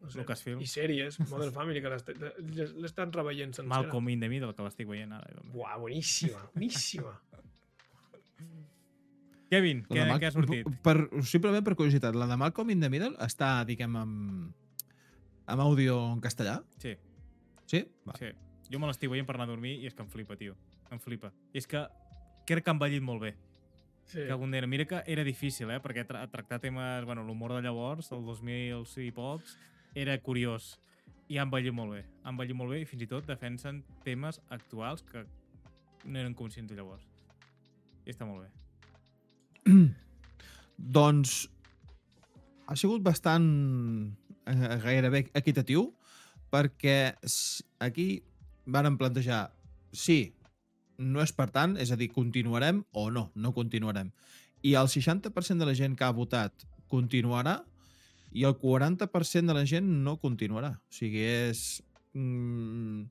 [0.00, 0.60] No sé, Lucasfilm.
[0.60, 2.10] I sèries, Modern Family, que l'est-
[2.56, 3.68] l'es- l'estan reveient sencera.
[3.82, 5.26] Malcolm in the Middle, que l'estic veient ara.
[5.52, 7.14] Buah, boníssima, boníssima.
[9.50, 10.66] Kevin, La què, Mal- què ha sortit?
[10.82, 14.54] Per, simplement per curiositat, la de Malcolm in the Middle està, diguem, amb,
[15.46, 16.58] amb àudio en castellà?
[16.82, 16.96] Sí,
[17.66, 17.84] Sí?
[18.06, 18.14] Va.
[18.18, 18.28] sí.
[18.70, 20.56] Jo me l'estic veient per anar a dormir i és que em flipa, tio.
[20.90, 21.30] Em flipa.
[21.54, 21.84] I és que
[22.46, 23.36] crec que ha envellit molt bé.
[24.06, 24.20] Sí.
[24.24, 24.66] Que algun dia...
[24.66, 25.78] Mira que era difícil, eh?
[25.82, 27.04] Perquè tra tractar temes...
[27.06, 29.56] Bueno, l'humor de llavors, el 2000 i pocs,
[29.96, 30.76] era curiós.
[31.26, 32.04] I ha envellit molt bé.
[32.22, 35.24] Ha envellit molt bé i fins i tot defensen temes actuals que
[36.04, 37.02] no eren conscients llavors.
[38.06, 39.72] I està molt bé.
[40.98, 41.46] Doncs
[42.68, 43.46] ha sigut bastant
[44.46, 45.88] eh, gairebé equitatiu
[46.52, 47.16] perquè
[47.82, 48.06] aquí
[48.66, 49.48] varen plantejar
[49.96, 50.36] sí,
[50.98, 54.12] no és per tant, és a dir, continuarem o no, no continuarem.
[54.62, 57.60] I el 60% de la gent que ha votat continuarà
[58.36, 60.74] i el 40% de la gent no continuarà.
[60.76, 61.82] O sigui, és...
[62.12, 63.06] Mm,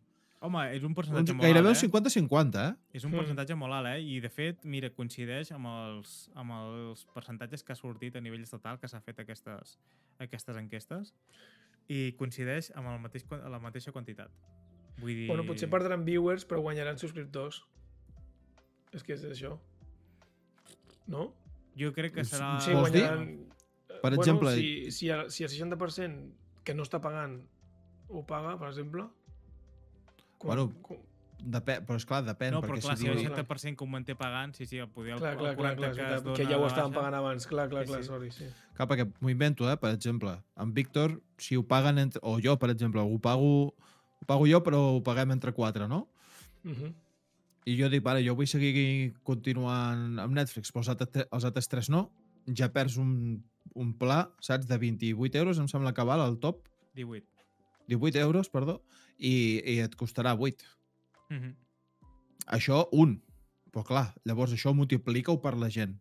[0.45, 1.87] Home, és un un, percentatge molt gairebé un alt, eh?
[1.87, 2.73] 50-50, eh?
[2.99, 3.17] És un Mm.
[3.23, 4.01] percentatge molt alt, eh?
[4.03, 8.43] I, de fet, mira, coincideix amb els, amb els percentatges que ha sortit a nivell
[8.45, 9.79] estatal que s'ha fet aquestes,
[10.21, 11.15] aquestes enquestes
[11.89, 14.29] i coincideix amb el mateix, la mateixa quantitat.
[14.99, 15.27] Vull dir...
[15.31, 17.63] Bueno, potser perdran viewers, però guanyaran subscriptors.
[18.93, 19.55] És que és això.
[21.07, 21.31] No?
[21.75, 22.59] Jo crec que serà...
[22.61, 23.54] Sí, guanyaran...
[24.05, 27.39] Per bueno, exemple- Si, si, el, si el 60% que no està pagant
[28.09, 29.07] ho paga, per exemple...
[30.37, 30.97] Com, Bueno, com,
[31.45, 32.53] Depèn, però esclar, depèn.
[32.55, 34.87] No, però clar, si si el dius- 60% que ho manté pagant, sí, sí, el
[34.89, 36.95] poder el, clar, el clar, clar, 40 clar, que, que ja ho estaven baixa.
[36.95, 37.45] pagant abans.
[37.45, 38.07] Clar, clar, Sí, clar, sí.
[38.07, 38.45] sorry, sí.
[38.73, 39.75] Clar, perquè m'ho invento, eh?
[39.77, 42.19] Per exemple, amb Víctor, si ho paguen entre...
[42.23, 46.07] O jo, per exemple, ho pago, ho pago jo, però ho paguem entre quatre, no?
[46.63, 46.93] Uh -huh.
[47.65, 51.67] I jo dic, vale, jo vull seguir continuant amb Netflix, però els altres, els altres
[51.67, 52.11] tres no,
[52.57, 53.43] ja perds un,
[53.75, 56.63] un pla, saps, de 28 euros, em sembla que val al top,
[56.95, 57.27] 18.
[57.91, 58.79] 18 euros, perdó,
[59.19, 60.65] i, i et costarà 8.
[61.29, 61.55] Mm -hmm.
[62.57, 63.21] Això, un.
[63.71, 65.99] Però clar, llavors això multiplica-ho per la gent.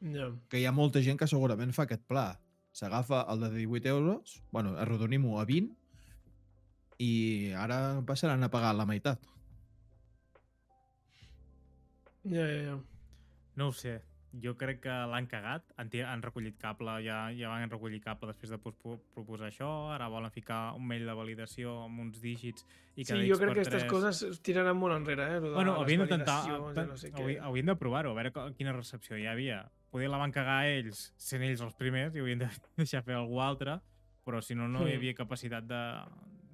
[0.00, 0.30] Ja.
[0.48, 2.40] que hi ha molta gent que segurament fa aquest pla.
[2.72, 5.76] S'agafa el de 18 euros, bueno, arrodonim-ho a 20,
[7.00, 9.20] i ara passaran a pagar la meitat.
[12.24, 12.78] Ja, ja, ja.
[13.56, 14.00] No ho sé.
[14.30, 18.52] Jo crec que l'han cagat, han, han recollit cable, ja, ja van recollir cable després
[18.54, 18.76] de pos-
[19.10, 22.62] proposar això, ara volen ficar un mail de validació amb uns dígits
[22.94, 25.40] i Sí, cada jo X crec que aquestes coses es tiraran molt enrere, eh?
[25.42, 26.38] de Bueno, haurien d'intentar...
[26.86, 27.40] no sé què.
[27.42, 29.64] haurien, de provar-ho, a veure quina recepció hi havia.
[29.90, 32.48] Poder la van cagar ells, sent ells els primers, i haurien de
[32.78, 33.80] deixar fer algú altre,
[34.22, 35.82] però si no, no hi havia capacitat de,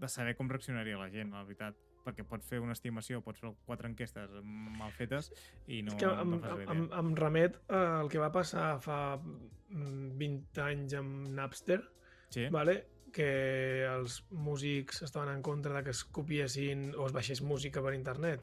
[0.00, 1.76] de saber com reaccionaria la gent, la veritat.
[2.06, 5.32] Perquè pots fer una estimació, pots fer quatre enquestes mal fetes
[5.66, 9.00] i no, és que em, no em, em, em remet al que va passar fa
[9.18, 11.82] mm, 20 anys amb Napster,
[12.30, 12.48] Sí?
[12.50, 12.84] vale?
[13.16, 17.94] que els músics estaven en contra de que es copiessin o es baixés música per
[17.96, 18.42] internet.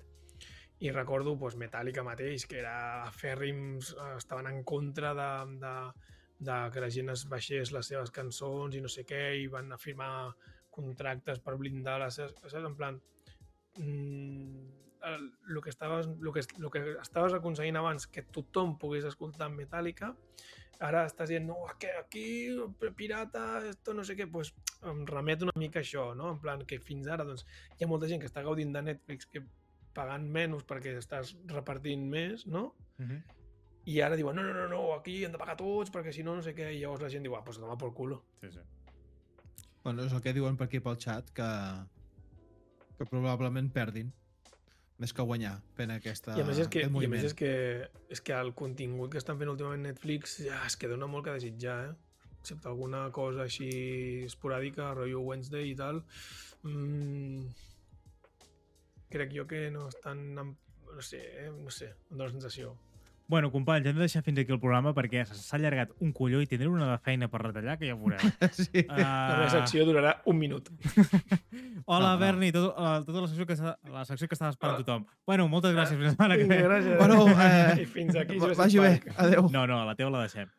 [0.81, 5.29] I recordo pues, Metallica mateix, que era fèrrims, eh, estaven en contra de,
[5.61, 5.73] de,
[6.49, 9.71] de que la gent es baixés les seves cançons i no sé què, i van
[9.77, 10.33] afirmar
[10.73, 12.33] contractes per blindar les seves...
[12.41, 12.65] Saps?
[12.65, 13.12] En plan, mm,
[13.77, 19.49] el, el, que estaves, el, que, el que estaves aconseguint abans que tothom pogués escoltar
[19.51, 20.13] Metallica
[20.83, 22.25] ara estàs dient, no, és que aquí
[22.97, 24.53] pirata, esto no sé què, pues
[24.89, 26.33] em remet una mica això, no?
[26.35, 27.45] En plan que fins ara doncs,
[27.77, 29.43] hi ha molta gent que està gaudint de Netflix que
[29.95, 32.73] pagant menys perquè estàs repartint més, no?
[32.99, 33.21] Uh -huh.
[33.85, 36.35] I ara diuen, no, no, no, no, aquí hem de pagar tots perquè si no,
[36.35, 38.23] no sé què, i llavors la gent diu, ah, pues toma por culo.
[38.41, 38.59] sí, sí.
[39.83, 41.47] Bueno, és el que diuen per aquí pel xat, que,
[42.97, 44.11] que probablement perdin
[45.01, 47.51] més que guanyar fent aquesta, I a més és que, i a més és que,
[48.13, 51.35] és que el contingut que estan fent últimament Netflix ja es que dona molt que
[51.35, 52.13] desitjar, eh?
[52.43, 53.69] excepte alguna cosa així
[54.27, 56.03] esporàdica, rotllo Wednesday i tal.
[56.67, 57.47] Mm,
[59.13, 60.25] crec jo que no estan...
[60.93, 61.49] No sé, eh?
[61.49, 62.75] no sé, em dóna la sensació.
[63.33, 66.45] Bueno, companys, hem de deixar fins aquí el programa perquè s'ha allargat un colló i
[66.45, 68.19] tindré una de feina per retallar que ja veureu.
[68.53, 68.83] Sí.
[68.85, 70.69] La Uh, secció durarà un minut.
[71.89, 72.19] hola, No, no.
[72.21, 73.57] Berni, tot, uh, tota la secció, que
[73.89, 75.07] la secció que estava esperant tothom.
[75.25, 75.97] Bueno, moltes gràcies.
[75.97, 76.59] Fins la que ve.
[76.67, 76.97] gràcies.
[77.01, 78.37] Bueno, eh, I fins aquí.
[78.37, 79.49] Va- Vagi bé, adeu.
[79.49, 80.51] No, no, la teva la deixem.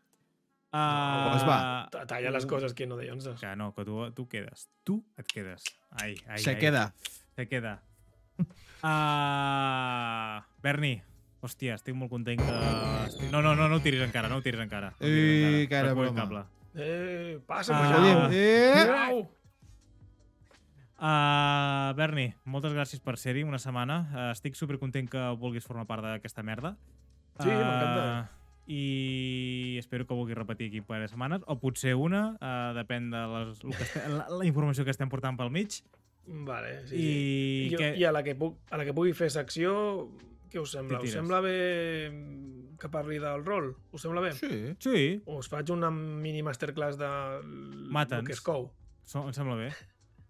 [0.75, 1.59] Uh, Doncs va.
[1.95, 3.37] Ta- Talla les coses que no de 11.
[3.39, 4.67] Que no, que tu, tu quedes.
[4.83, 5.63] Tu et quedes.
[6.03, 6.59] Ai, ai, Se ai.
[6.59, 6.89] queda.
[7.39, 7.77] Se queda.
[8.83, 10.97] Uh, Berni,
[11.45, 12.57] hòstia, estic molt content que...
[13.09, 13.31] Estic...
[13.33, 14.91] No, no, no, no ho tiris encara, no ho tiris encara.
[14.97, 15.69] No ho tiris Ei, encara.
[15.69, 16.21] que era Recull el broma.
[16.25, 16.45] cable.
[16.75, 17.95] Eh, passa, Ah.
[17.95, 18.91] ah, Oye, eh?
[19.09, 19.25] Au!
[21.05, 23.97] Uh, Berni, moltes gràcies per ser-hi una setmana.
[24.15, 26.77] Uh, estic supercontent que vulguis formar part d'aquesta merda.
[27.41, 28.31] Sí, m'encanta.
[28.71, 33.59] I espero que vulguis repetir aquí per setmanes, o potser una, uh, depèn de les,
[33.61, 35.83] que este, la, la informació que estem portant pel mig.
[36.25, 37.11] Vale, sí, I, sí.
[37.67, 37.91] I, jo, que...
[38.01, 39.75] I a la, que puc, a la que pugui fer secció,
[40.55, 41.01] què us sembla?
[41.03, 41.57] Us sembla bé
[42.79, 43.73] que parli del rol?
[43.95, 44.31] Us sembla bé?
[44.39, 44.61] Sí.
[44.83, 45.03] Sí,
[45.35, 47.11] Us faig una mini masterclass de
[47.91, 48.23] Mata'ns.
[48.23, 48.71] el que és cou.
[49.05, 49.73] so, em sembla bé.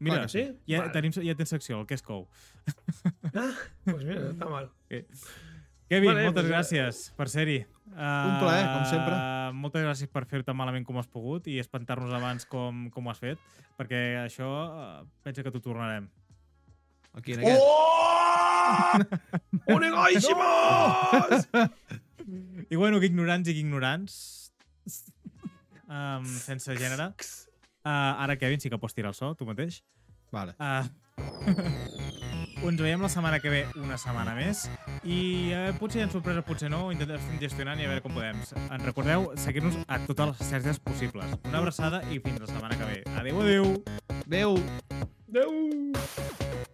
[0.01, 0.43] Mira, que sí?
[0.67, 0.93] ja, Vale.
[0.93, 2.27] tenim, ja tens secció, el que és cou.
[3.35, 3.53] Ah,
[3.87, 4.71] doncs mira, està mal.
[4.91, 7.61] Kevin, Vale, moltes doncs, gràcies per ser-hi.
[7.93, 9.15] Un plaer, com sempre.
[9.15, 13.13] Uh, moltes gràcies per fer-te malament com has pogut i espantar-nos abans com, com ho
[13.13, 13.41] has fet,
[13.79, 16.09] perquè això uh, pensa que t'ho tornarem.
[17.15, 17.63] Aquí en aquest.
[17.63, 18.99] ¡Oh!
[19.67, 21.49] ¡Onegaishimasu!
[22.71, 24.15] I bueno, que ignorants i que ignorants,
[25.87, 27.13] um, sense gènere.
[27.85, 29.83] Uh, ara, Kevin, sí que pots tirar el so, tu mateix.
[30.33, 30.57] Vale.
[30.59, 30.89] Uh,
[32.69, 34.65] ens veiem la setmana que ve una setmana més
[35.05, 38.17] i uh, potser hi ha sorpresa, potser no, ho intentem gestionant i a veure com
[38.17, 38.41] podem.
[38.65, 41.37] En recordeu seguir-nos a totes les xarxes possibles.
[41.45, 43.03] Una abraçada i fins la setmana que ve.
[43.21, 43.75] Adéu, adéu!
[44.25, 44.57] Adéu!
[45.29, 46.74] Adéu!